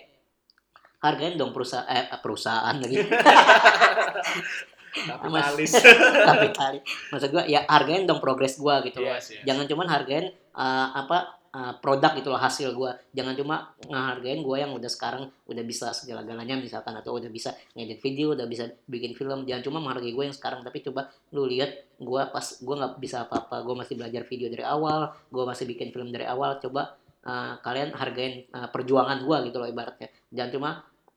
hargain 1.01 1.37
dong 1.37 1.53
perusahaan 1.53 1.85
eh, 1.85 2.09
perusahaan 2.21 2.77
lagi 2.77 2.97
Kapitalis. 4.95 5.75
kapitalis 6.31 6.83
maksud 7.11 7.29
gua 7.35 7.43
ya 7.51 7.67
hargain 7.67 8.07
dong 8.07 8.23
progres 8.23 8.55
gua 8.57 8.79
gitu 8.87 9.03
loh 9.03 9.11
yes, 9.19 9.35
yes. 9.35 9.43
jangan 9.43 9.67
cuman 9.67 9.91
hargain 9.91 10.31
eh, 10.31 10.89
apa 10.95 11.35
eh, 11.55 11.75
produk 11.79 12.13
loh 12.19 12.41
hasil 12.41 12.75
gua. 12.75 12.99
Jangan 13.15 13.35
cuma 13.39 13.71
ngehargain 13.87 14.43
gua 14.43 14.57
yang 14.67 14.75
udah 14.75 14.91
sekarang 14.91 15.31
udah 15.47 15.65
bisa 15.65 15.95
segala-galanya 15.95 16.59
misalkan 16.59 16.93
atau 16.99 17.15
udah 17.15 17.31
bisa 17.31 17.55
ngedit 17.79 18.03
video 18.03 18.35
udah 18.35 18.47
bisa 18.51 18.67
bikin 18.91 19.15
film. 19.15 19.47
Jangan 19.47 19.63
cuma 19.71 19.79
menghargai 19.79 20.13
gua 20.13 20.27
yang 20.27 20.37
sekarang 20.37 20.67
tapi 20.67 20.83
coba 20.83 21.09
lu 21.31 21.47
lihat 21.47 21.71
gua 22.03 22.29
pas 22.35 22.59
gua 22.61 22.75
nggak 22.83 22.93
bisa 22.99 23.25
apa-apa 23.31 23.63
gua 23.63 23.87
masih 23.87 23.95
belajar 23.95 24.27
video 24.27 24.51
dari 24.51 24.67
awal 24.67 25.15
gua 25.31 25.45
masih 25.47 25.65
bikin 25.71 25.95
film 25.95 26.11
dari 26.11 26.27
awal. 26.27 26.59
Coba 26.59 26.99
eh, 27.23 27.55
kalian 27.63 27.95
hargain 27.95 28.45
eh, 28.51 28.69
perjuangan 28.75 29.23
gua 29.23 29.47
gitu 29.47 29.63
loh 29.63 29.71
ibaratnya. 29.71 30.11
Jangan 30.35 30.51
cuma 30.51 30.71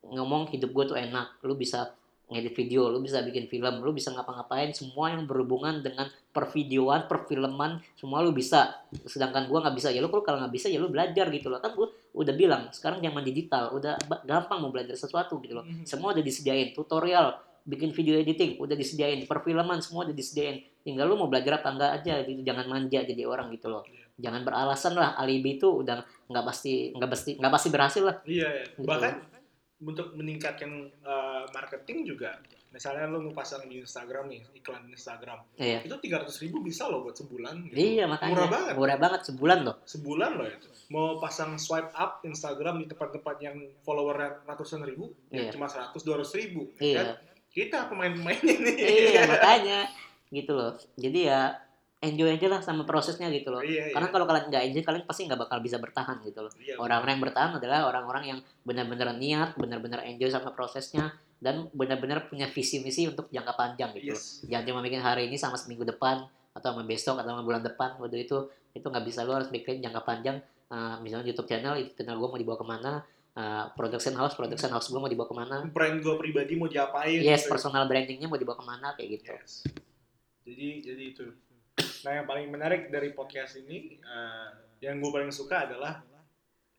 ngomong 0.04 0.48
hidup 0.54 0.72
gue 0.72 0.86
tuh 0.94 0.98
enak 0.98 1.42
lu 1.44 1.60
bisa 1.60 1.92
ngedit 2.28 2.54
video 2.60 2.92
lu 2.92 3.00
bisa 3.00 3.24
bikin 3.24 3.48
film 3.48 3.80
lu 3.80 3.96
bisa 3.96 4.12
ngapa-ngapain 4.12 4.76
semua 4.76 5.16
yang 5.16 5.24
berhubungan 5.24 5.80
dengan 5.80 6.12
pervideoan 6.36 7.08
perfilman 7.08 7.80
semua 7.96 8.20
lu 8.20 8.36
bisa. 8.36 8.84
Sedangkan 9.08 9.48
gua 9.48 9.64
nggak 9.64 9.76
bisa. 9.80 9.88
Ya 9.96 10.04
lu 10.04 10.12
kalau 10.12 10.44
nggak 10.44 10.52
bisa 10.52 10.68
ya 10.68 10.78
lu 10.78 10.92
belajar 10.92 11.32
gitu 11.32 11.48
loh. 11.48 11.64
Kan 11.64 11.72
gua 11.72 11.88
udah 12.12 12.34
bilang 12.36 12.68
sekarang 12.76 13.00
zaman 13.00 13.24
digital 13.24 13.72
udah 13.72 13.96
gampang 14.28 14.60
mau 14.60 14.72
belajar 14.76 15.00
sesuatu 15.00 15.40
gitu 15.40 15.56
loh. 15.56 15.64
Mhm. 15.64 15.88
semua 15.88 16.12
udah 16.12 16.24
disediain 16.24 16.76
tutorial 16.76 17.40
bikin 17.68 17.92
video 17.92 18.16
editing 18.16 18.56
udah 18.64 18.76
disediain 18.80 19.24
perfilman 19.24 19.80
semua 19.80 20.04
udah 20.04 20.16
disediain. 20.16 20.68
Tinggal 20.84 21.08
lu 21.08 21.16
mau 21.16 21.32
belajar 21.32 21.64
apa 21.64 21.72
enggak 21.72 21.92
aja 22.04 22.14
gitu. 22.28 22.44
Jangan 22.44 22.66
manja 22.68 23.00
jadi 23.08 23.24
orang 23.24 23.48
gitu 23.56 23.72
loh. 23.72 23.88
Iya. 23.88 24.04
jangan 24.18 24.42
beralasan 24.42 24.98
lah. 24.98 25.14
Alibi 25.14 25.62
itu 25.62 25.70
udah 25.70 26.02
nggak 26.28 26.44
pasti 26.44 26.90
nggak 26.92 27.10
pasti 27.10 27.32
nggak 27.40 27.54
pasti 27.54 27.68
berhasil 27.72 28.04
lah. 28.04 28.18
Iya, 28.26 28.48
iya. 28.50 28.66
Gitu. 28.74 28.84
bahkan 28.84 29.37
untuk 29.78 30.14
meningkatkan 30.14 30.70
uh, 31.02 31.46
marketing 31.52 32.02
juga. 32.04 32.42
Misalnya 32.68 33.08
lu 33.08 33.24
mau 33.24 33.34
pasang 33.34 33.64
di 33.66 33.80
Instagram 33.80 34.28
nih, 34.28 34.42
iklan 34.54 34.86
Instagram. 34.88 35.40
iya 35.56 35.82
Itu 35.82 35.96
300 35.96 36.28
ribu 36.42 36.62
bisa 36.62 36.86
loh 36.86 37.02
buat 37.02 37.16
sebulan. 37.16 37.70
gitu. 37.70 37.76
iya 37.76 38.06
makanya 38.06 38.34
Murah 38.34 38.50
banget. 38.50 38.74
murah 38.76 38.98
banget 39.00 39.22
sebulan 39.24 39.60
loh 39.64 39.76
Sebulan 39.84 40.32
loh 40.36 40.48
itu. 40.48 40.68
Mau 40.88 41.18
pasang 41.18 41.56
swipe 41.56 41.92
up 41.94 42.22
Instagram 42.22 42.80
di 42.80 42.88
tempat-tempat 42.88 43.36
yang 43.40 43.56
followernya 43.82 44.44
ratusan 44.46 44.82
ribu, 44.82 45.14
Iya. 45.30 45.50
ya 45.50 45.54
cuma 45.54 45.68
100 45.68 45.96
200 45.96 46.40
ribu. 46.40 46.62
iya 46.78 46.98
Kan? 46.98 47.08
Kita 47.50 47.78
pemain-pemainnya 47.88 48.56
nih. 48.60 48.76
iya 48.78 49.22
makanya 49.32 49.80
gitu 50.28 50.52
loh 50.52 50.76
jadi 50.94 51.20
ya 51.24 51.42
enjoy 51.98 52.30
aja 52.30 52.48
lah 52.48 52.62
sama 52.62 52.86
prosesnya 52.86 53.26
gitu 53.34 53.50
loh 53.50 53.60
Iya, 53.60 53.90
karena 53.90 54.08
iya. 54.08 54.14
kalau 54.14 54.26
kalian 54.30 54.46
nggak 54.54 54.64
enjoy 54.70 54.84
kalian 54.86 55.04
pasti 55.04 55.22
nggak 55.26 55.40
bakal 55.42 55.58
bisa 55.60 55.78
bertahan 55.82 56.18
gitu 56.22 56.46
loh 56.46 56.54
Iya, 56.56 56.78
orang-orang 56.78 57.18
yang 57.18 57.24
bertahan 57.26 57.52
adalah 57.58 57.80
orang-orang 57.90 58.24
yang 58.28 58.40
benar-benar 58.62 59.18
niat 59.18 59.58
benar-benar 59.58 60.06
enjoy 60.06 60.30
sama 60.30 60.54
prosesnya 60.54 61.10
dan 61.38 61.70
benar-benar 61.74 62.30
punya 62.30 62.46
visi 62.46 62.82
misi 62.82 63.10
untuk 63.10 63.30
jangka 63.30 63.54
panjang 63.54 63.90
gitu 63.98 64.14
loh 64.14 64.22
Yes. 64.22 64.46
jangan 64.46 64.66
cuma 64.68 64.80
bikin 64.82 65.02
hari 65.02 65.26
ini 65.26 65.38
sama 65.38 65.58
seminggu 65.58 65.84
depan 65.84 66.22
atau 66.54 66.74
sama 66.74 66.86
besok 66.86 67.18
atau 67.18 67.34
sama 67.34 67.42
bulan 67.42 67.62
depan 67.62 67.98
waduh 67.98 68.18
itu 68.18 68.38
itu 68.74 68.86
nggak 68.86 69.06
bisa 69.06 69.26
lo 69.26 69.38
harus 69.38 69.50
bikin 69.50 69.82
jangka 69.82 70.02
panjang 70.04 70.38
Uh, 70.68 71.00
misalnya 71.00 71.32
YouTube 71.32 71.48
channel 71.48 71.80
itu 71.80 71.96
channel 71.96 72.20
gue 72.20 72.28
mau 72.28 72.36
dibawa 72.36 72.60
ke 72.60 72.68
mana 72.68 72.94
Uh, 73.32 73.70
production 73.72 74.18
house 74.18 74.34
production 74.34 74.68
house 74.68 74.90
gue 74.90 74.98
mau 74.98 75.06
dibawa 75.06 75.30
ke 75.30 75.36
mana 75.38 75.58
Brand 75.70 76.02
gue 76.02 76.16
pribadi 76.18 76.58
mau 76.58 76.66
diapain? 76.66 77.22
yes 77.22 77.46
gitu. 77.46 77.54
personal 77.54 77.86
brandingnya 77.86 78.26
mau 78.26 78.36
dibawa 78.36 78.58
ke 78.60 78.66
mana 78.66 78.88
kayak 78.92 79.10
gitu 79.16 79.30
Yes. 79.32 79.54
Jadi 80.44 80.68
jadi 80.82 81.04
itu. 81.14 81.26
Nah 82.02 82.12
yang 82.14 82.26
paling 82.26 82.48
menarik 82.48 82.88
dari 82.88 83.10
podcast 83.10 83.58
ini, 83.58 83.98
eh, 83.98 84.48
yang 84.80 84.98
gue 84.98 85.10
paling 85.10 85.30
suka 85.30 85.66
adalah 85.66 86.04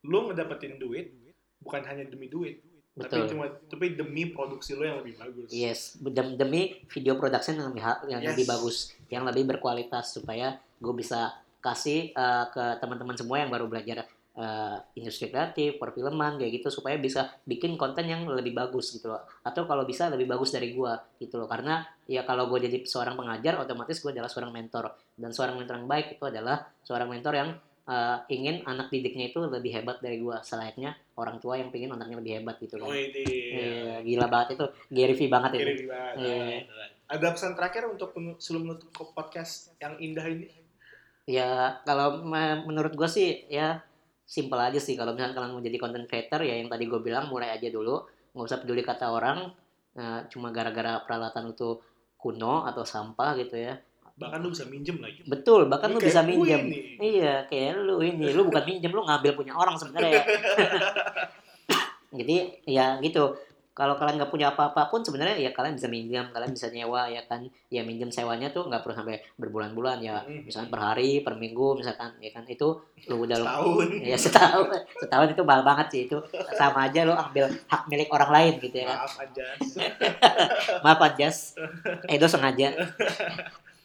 lu 0.00 0.28
ngedapetin 0.28 0.76
duit 0.76 1.10
bukan 1.58 1.82
hanya 1.82 2.06
demi 2.06 2.26
duit, 2.26 2.62
tapi 2.94 3.02
betul 3.18 3.22
cuma 3.28 3.44
tapi 3.66 3.86
demi 3.92 4.26
produksi 4.28 4.72
lo 4.72 4.82
yang 4.82 4.98
lebih 4.98 5.14
bagus. 5.16 5.48
yes 5.50 5.98
Dem- 5.98 6.34
demi 6.34 6.82
video 6.86 7.14
production 7.14 7.54
yang 7.54 7.68
lebih 7.68 7.82
yang 8.06 8.20
Yes. 8.20 8.30
lebih 8.32 8.46
bagus 8.46 8.76
yang 9.06 9.22
lebih 9.22 9.44
berkualitas 9.44 10.10
supaya 10.12 10.54
gue 10.78 10.94
bisa 10.94 11.34
kasih 11.58 12.10
uh, 12.12 12.46
ke 12.46 12.78
teman-teman 12.78 13.14
semua 13.14 13.38
yang 13.38 13.50
baru 13.50 13.66
belajar 13.66 14.06
uh, 14.38 14.78
industri 14.94 15.28
kreatif 15.28 15.82
perfilman 15.82 16.38
kayak 16.38 16.62
gitu 16.62 16.70
supaya 16.70 16.94
bisa 16.96 17.26
bikin 17.42 17.74
konten 17.74 18.06
yang 18.06 18.22
lebih 18.30 18.54
bagus 18.54 18.94
gitu 18.94 19.10
loh 19.10 19.26
atau 19.42 19.66
kalau 19.66 19.82
bisa 19.82 20.06
lebih 20.08 20.30
bagus 20.30 20.54
dari 20.54 20.70
gua 20.72 20.94
gitu 21.18 21.36
loh 21.36 21.50
karena 21.50 21.82
ya 22.06 22.22
kalau 22.22 22.46
gue 22.48 22.62
jadi 22.64 22.86
seorang 22.86 23.18
pengajar 23.18 23.58
otomatis 23.60 24.00
gue 24.00 24.14
adalah 24.14 24.30
seorang 24.30 24.54
mentor 24.54 24.94
dan 25.18 25.30
seorang 25.34 25.58
mentor 25.60 25.74
yang 25.82 25.90
baik 25.90 26.16
itu 26.16 26.24
adalah 26.24 26.64
seorang 26.80 27.10
mentor 27.10 27.34
yang 27.36 27.50
uh, 27.88 28.18
ingin 28.30 28.62
anak 28.64 28.88
didiknya 28.92 29.32
itu 29.32 29.40
lebih 29.42 29.74
hebat 29.74 29.98
dari 29.98 30.20
gua 30.22 30.44
selayaknya 30.44 30.94
orang 31.18 31.40
tua 31.42 31.58
yang 31.58 31.72
pengen 31.74 31.92
anaknya 31.96 32.16
lebih 32.22 32.32
hebat 32.38 32.56
gitu 32.62 32.78
Oh 32.78 32.88
loh 32.88 32.94
ini. 32.94 33.24
Iya, 33.26 33.94
gila 34.06 34.26
banget 34.30 34.48
itu 34.54 34.66
Gary 34.92 35.14
V 35.18 35.20
banget 35.26 35.50
itu 35.58 35.88
banget. 35.88 36.14
Iya. 36.22 36.46
Ada 37.08 37.32
pesan 37.32 37.52
terakhir 37.56 37.88
untuk 37.88 38.12
sebelum 38.38 38.62
menutup 38.68 38.92
podcast 39.16 39.72
yang 39.80 39.96
indah 39.96 40.28
ini? 40.28 40.46
Ya 41.28 41.80
kalau 41.84 42.24
me- 42.24 42.64
menurut 42.64 42.92
gue 42.96 43.08
sih 43.08 43.48
ya 43.48 43.80
simple 44.28 44.60
aja 44.60 44.76
sih 44.76 44.92
kalau 44.92 45.16
misalnya 45.16 45.32
kalian 45.32 45.56
mau 45.56 45.64
jadi 45.64 45.78
content 45.80 46.04
creator 46.04 46.44
ya 46.44 46.60
yang 46.60 46.68
tadi 46.68 46.84
gue 46.84 47.00
bilang 47.00 47.32
mulai 47.32 47.56
aja 47.56 47.72
dulu. 47.72 48.04
Nggak 48.36 48.44
usah 48.44 48.60
peduli 48.60 48.84
kata 48.84 49.08
orang 49.08 49.48
eh, 49.96 50.20
cuma 50.28 50.52
gara-gara 50.52 51.00
peralatan 51.00 51.56
itu 51.56 51.80
kuno 52.20 52.68
atau 52.68 52.84
sampah 52.84 53.32
gitu 53.40 53.56
ya. 53.56 53.80
Bahkan 54.18 54.38
lu 54.42 54.50
bisa 54.52 54.66
minjem 54.68 54.98
lagi. 54.98 55.22
betul 55.24 55.70
bahkan 55.70 55.94
lu 55.94 56.02
Kayak 56.02 56.10
bisa 56.12 56.20
minjem. 56.26 56.62
iya 57.00 57.48
kayak 57.48 57.80
lu 57.80 58.04
ini. 58.04 58.28
Lu 58.36 58.44
bukan 58.44 58.68
minjem 58.68 58.92
lu 58.92 59.00
ngambil 59.00 59.32
punya 59.32 59.56
orang 59.56 59.80
sebenarnya. 59.80 60.20
Jadi 62.18 62.36
ya 62.68 62.96
gitu 63.00 63.36
kalau 63.78 63.94
kalian 63.94 64.18
nggak 64.18 64.34
punya 64.34 64.50
apa-apa 64.50 64.90
pun 64.90 65.06
sebenarnya 65.06 65.38
ya 65.38 65.54
kalian 65.54 65.78
bisa 65.78 65.86
minjam 65.86 66.26
kalian 66.34 66.50
bisa 66.50 66.66
nyewa 66.74 67.06
ya 67.06 67.22
kan? 67.30 67.46
Ya 67.70 67.86
minjem 67.86 68.10
sewanya 68.10 68.50
tuh 68.50 68.66
nggak 68.66 68.82
perlu 68.82 68.98
sampai 68.98 69.22
berbulan-bulan 69.38 70.02
ya. 70.02 70.26
Mm. 70.26 70.50
misalkan 70.50 70.74
per 70.74 70.82
hari 70.82 71.22
per 71.22 71.38
minggu 71.38 71.78
misalkan 71.78 72.18
ya 72.18 72.34
kan? 72.34 72.42
Itu 72.50 72.82
lu 73.06 73.22
udah 73.22 73.38
lu 73.38 73.46
Setahun. 73.46 73.88
ya 74.10 74.16
setahun. 74.18 74.66
Setahun 74.98 75.28
itu 75.30 75.42
mahal 75.46 75.62
banget 75.62 75.86
sih. 75.94 76.00
Itu 76.10 76.18
sama 76.58 76.90
aja 76.90 77.06
lu 77.06 77.14
ambil 77.14 77.54
hak 77.70 77.82
milik 77.86 78.10
orang 78.10 78.30
lain 78.34 78.52
gitu 78.58 78.76
ya 78.82 78.86
kan? 78.90 78.98
Maaf 78.98 79.14
aja. 79.22 79.46
maaf 80.84 81.00
Anjas. 81.06 81.38
Edo 82.10 82.26
sengaja. 82.26 82.74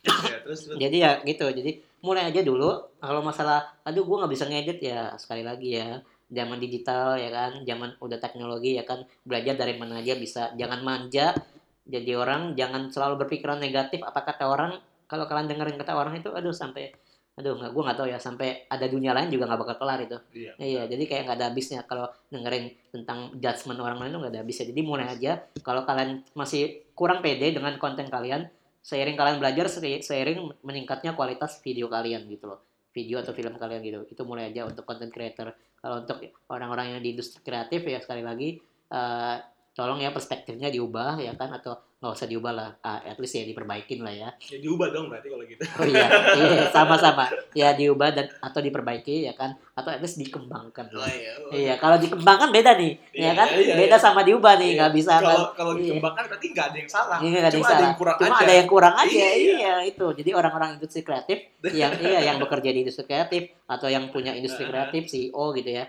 Ya, 0.03 0.37
terus 0.41 0.65
terus. 0.65 0.81
jadi 0.81 0.97
ya 0.97 1.11
gitu. 1.21 1.45
Jadi 1.53 1.85
mulai 2.01 2.33
aja 2.33 2.41
dulu. 2.41 2.81
Kalau 2.97 3.21
masalah 3.21 3.77
aduh 3.85 4.01
gua 4.01 4.25
nggak 4.25 4.33
bisa 4.33 4.49
ngedit 4.49 4.81
ya 4.81 5.13
sekali 5.21 5.45
lagi 5.45 5.77
ya 5.77 6.01
zaman 6.29 6.57
digital 6.57 7.15
ya 7.15 7.29
kan 7.29 7.51
zaman 7.61 7.95
udah 7.97 8.17
teknologi 8.17 8.75
ya 8.75 8.83
kan 8.83 9.01
belajar 9.23 9.55
dari 9.55 9.75
mana 9.75 9.99
aja 9.99 10.15
bisa 10.15 10.53
jangan 10.53 10.79
manja 10.81 11.35
jadi 11.83 12.15
orang 12.15 12.55
jangan 12.55 12.87
selalu 12.87 13.27
berpikiran 13.27 13.59
negatif 13.59 13.99
apa 14.01 14.23
kata 14.23 14.47
orang 14.47 14.79
kalau 15.05 15.27
kalian 15.27 15.51
dengerin 15.51 15.75
kata 15.75 15.93
orang 15.93 16.15
itu 16.15 16.31
aduh 16.31 16.55
sampai 16.55 16.89
aduh 17.33 17.57
nggak 17.57 17.73
gua 17.73 17.81
nggak 17.89 17.97
tahu 17.97 18.07
ya 18.07 18.17
sampai 18.17 18.69
ada 18.69 18.85
dunia 18.85 19.09
lain 19.09 19.27
juga 19.27 19.49
nggak 19.49 19.61
bakal 19.65 19.75
kelar 19.81 19.99
itu 19.99 20.17
Iya. 20.31 20.51
Iya, 20.55 20.81
jadi 20.85 21.03
kayak 21.03 21.21
nggak 21.25 21.37
ada 21.41 21.47
habisnya 21.49 21.79
kalau 21.83 22.05
dengerin 22.29 22.65
tentang 22.93 23.33
judgement 23.35 23.79
orang 23.81 23.97
lain 23.99 24.11
tuh 24.13 24.19
nggak 24.21 24.33
ada 24.37 24.41
habisnya. 24.45 24.65
Jadi 24.69 24.81
mulai 24.81 25.05
aja 25.09 25.31
kalau 25.59 25.81
kalian 25.81 26.21
masih 26.33 26.85
kurang 26.93 27.25
pede 27.25 27.49
dengan 27.49 27.73
konten 27.77 28.05
kalian, 28.05 28.45
seiring 28.79 29.17
kalian 29.17 29.41
belajar, 29.41 29.65
se- 29.65 30.05
seiring 30.05 30.45
meningkatnya 30.61 31.17
kualitas 31.17 31.57
video 31.59 31.89
kalian 31.89 32.29
gitu 32.29 32.45
loh. 32.45 32.61
Video 32.93 33.17
atau 33.17 33.33
film 33.33 33.57
kalian 33.57 33.81
gitu. 33.81 34.05
Itu 34.05 34.21
mulai 34.23 34.53
aja 34.53 34.69
untuk 34.69 34.85
content 34.85 35.09
creator. 35.09 35.57
Kalau 35.83 36.07
untuk 36.07 36.23
orang-orang 36.47 36.95
yang 36.95 37.01
di 37.03 37.11
industri 37.11 37.43
kreatif 37.43 37.83
ya 37.83 37.99
sekali 37.99 38.23
lagi 38.23 38.55
eh, 38.87 39.37
tolong 39.73 39.97
ya 39.97 40.13
perspektifnya 40.13 40.69
diubah 40.69 41.17
ya 41.17 41.33
kan 41.33 41.49
atau 41.49 41.73
nggak 41.97 42.13
usah 42.13 42.27
diubah 42.27 42.51
lah. 42.51 42.69
Ah, 42.79 42.99
at 43.01 43.15
least 43.15 43.33
ya 43.33 43.41
diperbaikin 43.41 44.03
lah 44.03 44.11
ya. 44.11 44.29
Ya 44.43 44.59
diubah 44.59 44.91
dong 44.91 45.07
berarti 45.07 45.27
kalau 45.27 45.41
gitu. 45.43 45.63
Oh 45.65 45.87
iya, 45.87 46.05
iya 46.37 46.63
sama-sama. 46.69 47.25
Ya 47.51 47.71
diubah 47.71 48.11
dan 48.11 48.27
atau 48.37 48.59
diperbaiki 48.59 49.23
ya 49.23 49.33
kan 49.33 49.55
atau 49.71 49.89
at 49.89 49.97
least 49.97 50.19
dikembangkan 50.19 50.91
lah. 50.91 51.07
iya. 51.09 51.33
Iya, 51.49 51.73
kalau 51.79 51.97
dikembangkan 51.97 52.51
beda 52.51 52.75
nih, 52.75 52.93
Iya, 53.15 53.23
ya 53.23 53.31
kan? 53.33 53.47
iya, 53.49 53.73
beda 53.73 53.97
iya. 53.97 54.03
sama 54.03 54.21
diubah 54.21 54.53
nih, 54.59 54.69
Iya. 54.69 54.77
nggak 54.77 54.93
bisa 54.93 55.13
kan? 55.15 55.23
Kalau 55.25 55.45
kalau 55.55 55.71
Iya. 55.73 55.81
dikembangkan 55.89 56.23
berarti 56.27 56.47
nggak 56.51 56.65
ada 56.67 56.77
yang 56.77 56.91
salah. 56.91 57.17
Iya, 57.17 57.29
nggak 57.31 57.39
ada 57.39 57.47
yang 57.47 57.55
Cuma 57.55 57.65
ada 57.65 57.73
salah. 57.73 57.87
yang 57.87 57.95
kurang 57.97 58.17
Cuma 58.19 58.27
aja. 58.29 58.43
ada 58.43 58.53
yang 58.53 58.67
kurang 58.69 58.95
aja, 58.99 59.15
Iya. 59.15 59.31
iya. 59.57 59.73
itu. 59.81 60.07
Jadi 60.13 60.29
orang-orang 60.35 60.69
industri 60.77 61.01
kreatif 61.01 61.37
yang 61.71 61.91
iya 61.97 62.19
yang 62.21 62.37
bekerja 62.37 62.69
di 62.69 62.79
industri 62.83 63.05
kreatif 63.07 63.41
atau 63.65 63.87
yang 63.87 64.11
punya 64.11 64.35
industri 64.35 64.67
kreatif 64.67 65.07
CEO 65.07 65.45
gitu 65.55 65.71
ya, 65.71 65.85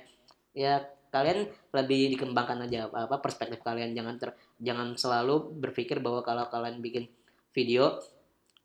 ya 0.55 0.75
kalian 1.15 1.47
lebih 1.71 2.19
dikembangkan 2.19 2.67
aja 2.67 2.91
apa, 2.91 3.23
perspektif 3.23 3.63
kalian. 3.63 3.95
Jangan 3.95 4.19
ter, 4.19 4.35
jangan 4.59 4.99
selalu 4.99 5.55
berpikir 5.63 6.03
bahwa 6.03 6.27
kalau 6.27 6.51
kalian 6.51 6.83
bikin 6.83 7.07
video 7.55 8.03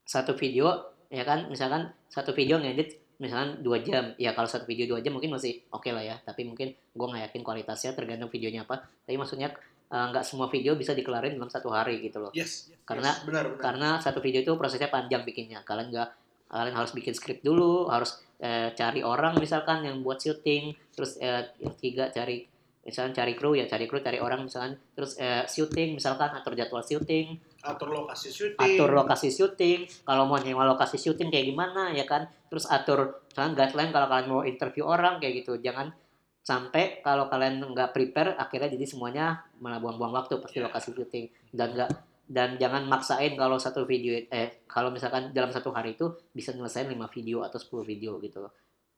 satu 0.10 0.34
video 0.34 0.89
ya 1.14 1.22
kan 1.22 1.45
misalkan 1.54 1.93
satu 2.10 2.34
video 2.34 2.58
ngedit 2.58 2.97
misalkan 3.22 3.62
dua 3.62 3.86
jam. 3.86 4.18
Ya 4.18 4.34
kalau 4.34 4.50
satu 4.50 4.66
video 4.66 4.89
dua 4.89 5.06
jam 5.06 5.14
mungkin 5.14 5.30
masih 5.30 5.62
oke 5.70 5.93
lah 5.93 6.02
ya. 6.02 6.18
Tapi 6.26 6.50
mungkin 6.50 6.74
gue 6.74 7.06
nggak 7.06 7.30
yakin 7.30 7.41
kualitasnya 7.45 7.93
tergantung 7.93 8.34
videonya 8.34 8.66
apa. 8.66 8.89
Tapi 9.06 9.14
maksudnya 9.14 9.54
eh, 9.93 10.06
nggak 10.10 10.26
semua 10.26 10.50
video 10.50 10.74
bisa 10.74 10.97
dikelarin 10.97 11.38
dalam 11.38 11.54
satu 11.54 11.70
hari 11.70 12.02
gitu 12.02 12.18
loh. 12.18 12.34
Yes. 12.34 12.74
Karena- 12.82 13.14
yes, 13.14 13.30
benar 13.30 13.45
benar. 13.54 13.62
karena 13.62 13.89
satu 14.02 14.18
video 14.26 14.41
itu 14.41 14.58
prosesnya 14.58 14.89
panjang 14.89 15.22
bikinnya. 15.22 15.62
Kalian 15.62 15.93
nggak 15.93 16.10
kalian 16.50 16.74
harus 16.74 16.91
bikin 16.97 17.14
skrip 17.14 17.45
dulu 17.45 17.93
harus 17.93 18.26
eh, 18.40 18.72
cari 18.74 19.04
orang 19.04 19.36
misalkan 19.38 19.84
yang 19.84 20.00
buat 20.02 20.20
syuting 20.20 20.72
terus 20.96 21.20
eh, 21.20 21.52
yang 21.60 21.72
ketiga 21.76 22.08
cari 22.12 22.48
misalkan 22.80 23.14
cari 23.14 23.34
kru 23.36 23.54
ya 23.54 23.68
cari 23.68 23.86
kru 23.86 24.00
cari 24.00 24.18
orang 24.18 24.48
misalkan 24.48 24.80
terus 24.96 25.20
eh, 25.20 25.44
syuting 25.46 26.00
misalkan 26.00 26.32
atur 26.32 26.56
jadwal 26.56 26.82
syuting 26.82 27.38
atur 27.60 27.92
lokasi 27.92 28.32
syuting. 28.32 28.80
atur 28.80 28.90
lokasi 28.96 29.30
syuting 29.30 29.80
kalau 30.08 30.26
mau 30.26 30.40
nyewa 30.40 30.64
lokasi 30.64 30.96
syuting 30.96 31.28
kayak 31.28 31.52
gimana 31.52 31.92
ya 31.92 32.08
kan 32.08 32.26
terus 32.48 32.66
atur 32.66 33.22
misalkan 33.30 33.54
guideline 33.54 33.92
kalau 33.92 34.08
kalian 34.08 34.28
mau 34.32 34.42
interview 34.48 34.84
orang 34.88 35.20
kayak 35.20 35.44
gitu 35.44 35.60
jangan 35.60 35.92
sampai 36.40 37.04
kalau 37.06 37.30
kalian 37.30 37.62
nggak 37.62 37.94
prepare 37.94 38.34
akhirnya 38.40 38.74
jadi 38.74 38.86
semuanya 38.90 39.44
malah 39.62 39.78
buang-buang 39.78 40.16
waktu 40.16 40.42
pasti 40.42 40.58
Iya. 40.58 40.72
lokasi 40.72 40.90
syuting 40.98 41.26
dan 41.54 41.76
nggak 41.78 42.09
dan 42.30 42.56
jangan 42.56 42.86
maksain 42.86 43.34
kalau 43.34 43.58
satu 43.58 43.84
video 43.84 44.14
eh 44.30 44.62
kalau 44.64 44.94
misalkan 44.94 45.34
dalam 45.34 45.50
satu 45.50 45.74
hari 45.74 45.98
itu 45.98 46.14
bisa 46.30 46.54
nyelesain 46.54 46.86
5 46.86 46.94
video 47.10 47.42
atau 47.42 47.58
10 47.58 47.82
video 47.84 48.22
gitu 48.22 48.40
loh. 48.40 48.54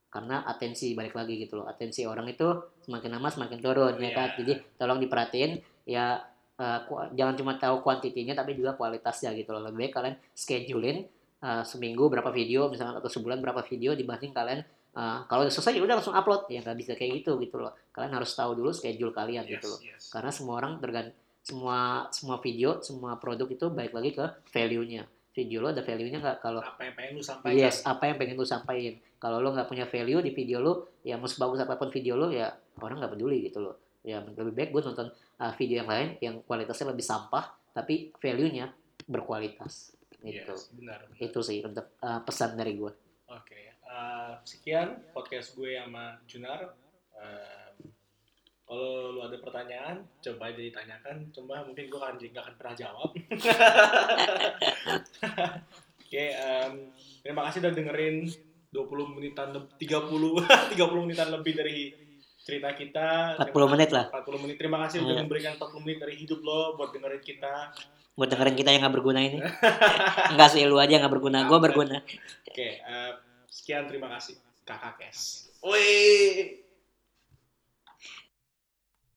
Karena 0.06 0.44
atensi 0.44 0.92
balik 0.92 1.16
lagi 1.16 1.40
gitu 1.40 1.56
loh 1.56 1.64
atensi 1.64 2.04
orang 2.04 2.28
itu 2.28 2.44
semakin 2.78 3.16
lama 3.16 3.26
semakin 3.26 3.58
turun 3.58 3.96
ya 3.96 4.12
kan? 4.12 4.28
Iya. 4.28 4.36
jadi 4.36 4.52
tolong 4.76 5.00
diperhatiin 5.00 5.52
ya 5.82 6.20
eh, 6.54 6.78
ku- 6.84 7.08
jangan 7.12 7.32
cuma 7.32 7.52
tahu 7.56 7.80
kuantitinya 7.80 8.36
tapi 8.36 8.52
juga 8.52 8.76
kualitasnya 8.76 9.32
gitu 9.32 9.50
loh. 9.50 9.64
Lebih 9.64 9.78
baik 9.80 9.92
kalian 9.96 10.14
schedulein 10.36 11.08
eh, 11.40 11.62
seminggu 11.64 12.06
berapa 12.06 12.28
video 12.28 12.68
misalnya 12.68 13.00
atau 13.00 13.08
sebulan 13.08 13.40
berapa 13.40 13.64
video 13.64 13.96
dibanding 13.96 14.36
kalian 14.36 14.60
eh, 14.92 15.18
kalau 15.24 15.48
udah 15.48 15.50
selesai 15.50 15.72
ya 15.72 15.80
udah 15.80 15.96
langsung 15.96 16.12
upload. 16.12 16.52
Ya 16.52 16.60
nggak 16.60 16.76
bisa 16.76 16.92
kayak 16.92 17.24
gitu 17.24 17.40
gitu 17.40 17.56
loh. 17.56 17.72
Kalian 17.88 18.12
harus 18.12 18.36
tahu 18.36 18.52
dulu 18.52 18.68
schedule 18.68 19.10
kalian 19.10 19.48
Yes, 19.48 19.52
gitu 19.56 19.66
loh. 19.66 19.80
yes. 19.80 20.12
karena 20.12 20.28
semua 20.28 20.60
orang 20.60 20.76
tergantung 20.76 21.16
semua 21.42 22.06
semua 22.14 22.38
video 22.38 22.78
semua 22.82 23.18
produk 23.18 23.50
itu 23.50 23.66
baik 23.70 23.92
lagi 23.92 24.10
ke 24.14 24.26
value-nya 24.54 25.06
video 25.32 25.64
lo 25.64 25.72
ada 25.72 25.80
value-nya 25.80 26.20
nggak 26.20 26.38
kalau 26.44 26.60
Apa 26.60 26.84
yang 26.84 26.94
pengen 26.94 27.12
lu 27.16 27.24
sampaikan? 27.24 27.56
Yes, 27.56 27.76
apa 27.88 28.04
yang 28.04 28.16
pengen 28.20 28.36
lu 28.36 28.44
sampaikan. 28.44 28.94
Kalau 29.16 29.40
lu 29.40 29.48
nggak 29.56 29.68
punya 29.68 29.88
value 29.88 30.20
di 30.20 30.30
video 30.36 30.60
lu, 30.60 30.72
ya 31.00 31.16
mau 31.16 31.28
sebagus 31.28 31.64
apa 31.64 31.80
pun 31.80 31.88
video 31.88 32.20
lu, 32.20 32.28
ya 32.28 32.52
orang 32.84 33.00
nggak 33.00 33.12
peduli 33.16 33.48
gitu 33.48 33.64
loh. 33.64 33.76
Ya 34.04 34.20
lebih 34.20 34.52
baik 34.52 34.70
gue 34.76 34.82
nonton 34.84 35.08
uh, 35.40 35.52
video 35.56 35.82
yang 35.82 35.88
lain 35.88 36.08
yang 36.20 36.34
kualitasnya 36.44 36.92
lebih 36.92 37.04
sampah, 37.06 37.48
tapi 37.72 38.12
value-nya 38.20 38.68
berkualitas. 39.08 39.96
Gitu. 40.20 40.52
Yes, 40.52 40.68
benar. 40.76 41.08
benar. 41.08 41.22
Itu 41.24 41.40
sih 41.40 41.64
untuk 41.64 41.96
uh, 42.04 42.20
pesan 42.22 42.54
dari 42.54 42.76
gue. 42.76 42.92
Oke, 43.32 43.72
eh, 43.72 44.32
sekian 44.44 45.00
podcast 45.16 45.56
gue 45.56 45.80
sama 45.80 46.20
Junar. 46.28 46.76
Eh, 47.16 47.61
kalau 48.72 49.12
lu 49.12 49.20
ada 49.20 49.36
pertanyaan, 49.36 49.96
coba 50.18 50.48
aja 50.48 50.56
ditanyakan. 50.58 51.28
Coba 51.28 51.60
mungkin 51.60 51.84
gue 51.86 52.00
akan 52.00 52.16
nggak 52.16 52.40
akan 52.40 52.54
pernah 52.56 52.72
jawab. 52.74 53.10
Oke, 56.02 56.24
em, 56.30 56.72
terima 57.20 57.44
kasih 57.44 57.60
udah 57.60 57.72
dengerin 57.72 58.16
20 58.68 59.12
menitan 59.12 59.48
leb- 59.50 59.76
30 59.76 60.40
30 60.72 60.72
menitan 61.04 61.28
lebih 61.30 61.52
dari 61.52 61.92
cerita 62.38 62.72
kita. 62.72 63.36
40 63.38 63.52
menit 63.68 63.90
lah 63.90 64.08
40 64.10 64.40
menit. 64.40 64.56
Terima 64.56 64.80
kasih 64.82 65.04
udah 65.04 65.14
Iya. 65.14 65.22
memberikan 65.22 65.52
40 65.54 65.84
menit 65.84 65.98
dari 66.00 66.14
hidup 66.16 66.40
lo 66.40 66.72
buat 66.74 66.90
dengerin 66.90 67.20
kita. 67.20 67.54
buat 68.12 68.28
dengerin 68.28 68.52
kita 68.54 68.68
yang 68.70 68.84
nggak 68.84 68.92
berguna 68.92 69.20
ini 69.20 69.40
enggak 70.36 70.52
sih 70.52 70.68
lu 70.68 70.76
aja 70.76 71.00
nggak 71.00 71.08
berguna 71.10 71.48
gue 71.48 71.56
berguna 71.58 71.96
Oke, 72.44 72.76
em, 72.78 73.14
sekian 73.48 73.88
terima 73.88 74.12
kasih 74.12 74.36
Kakak 74.64 75.00
Kes. 75.00 75.48
Wih. 75.60 76.61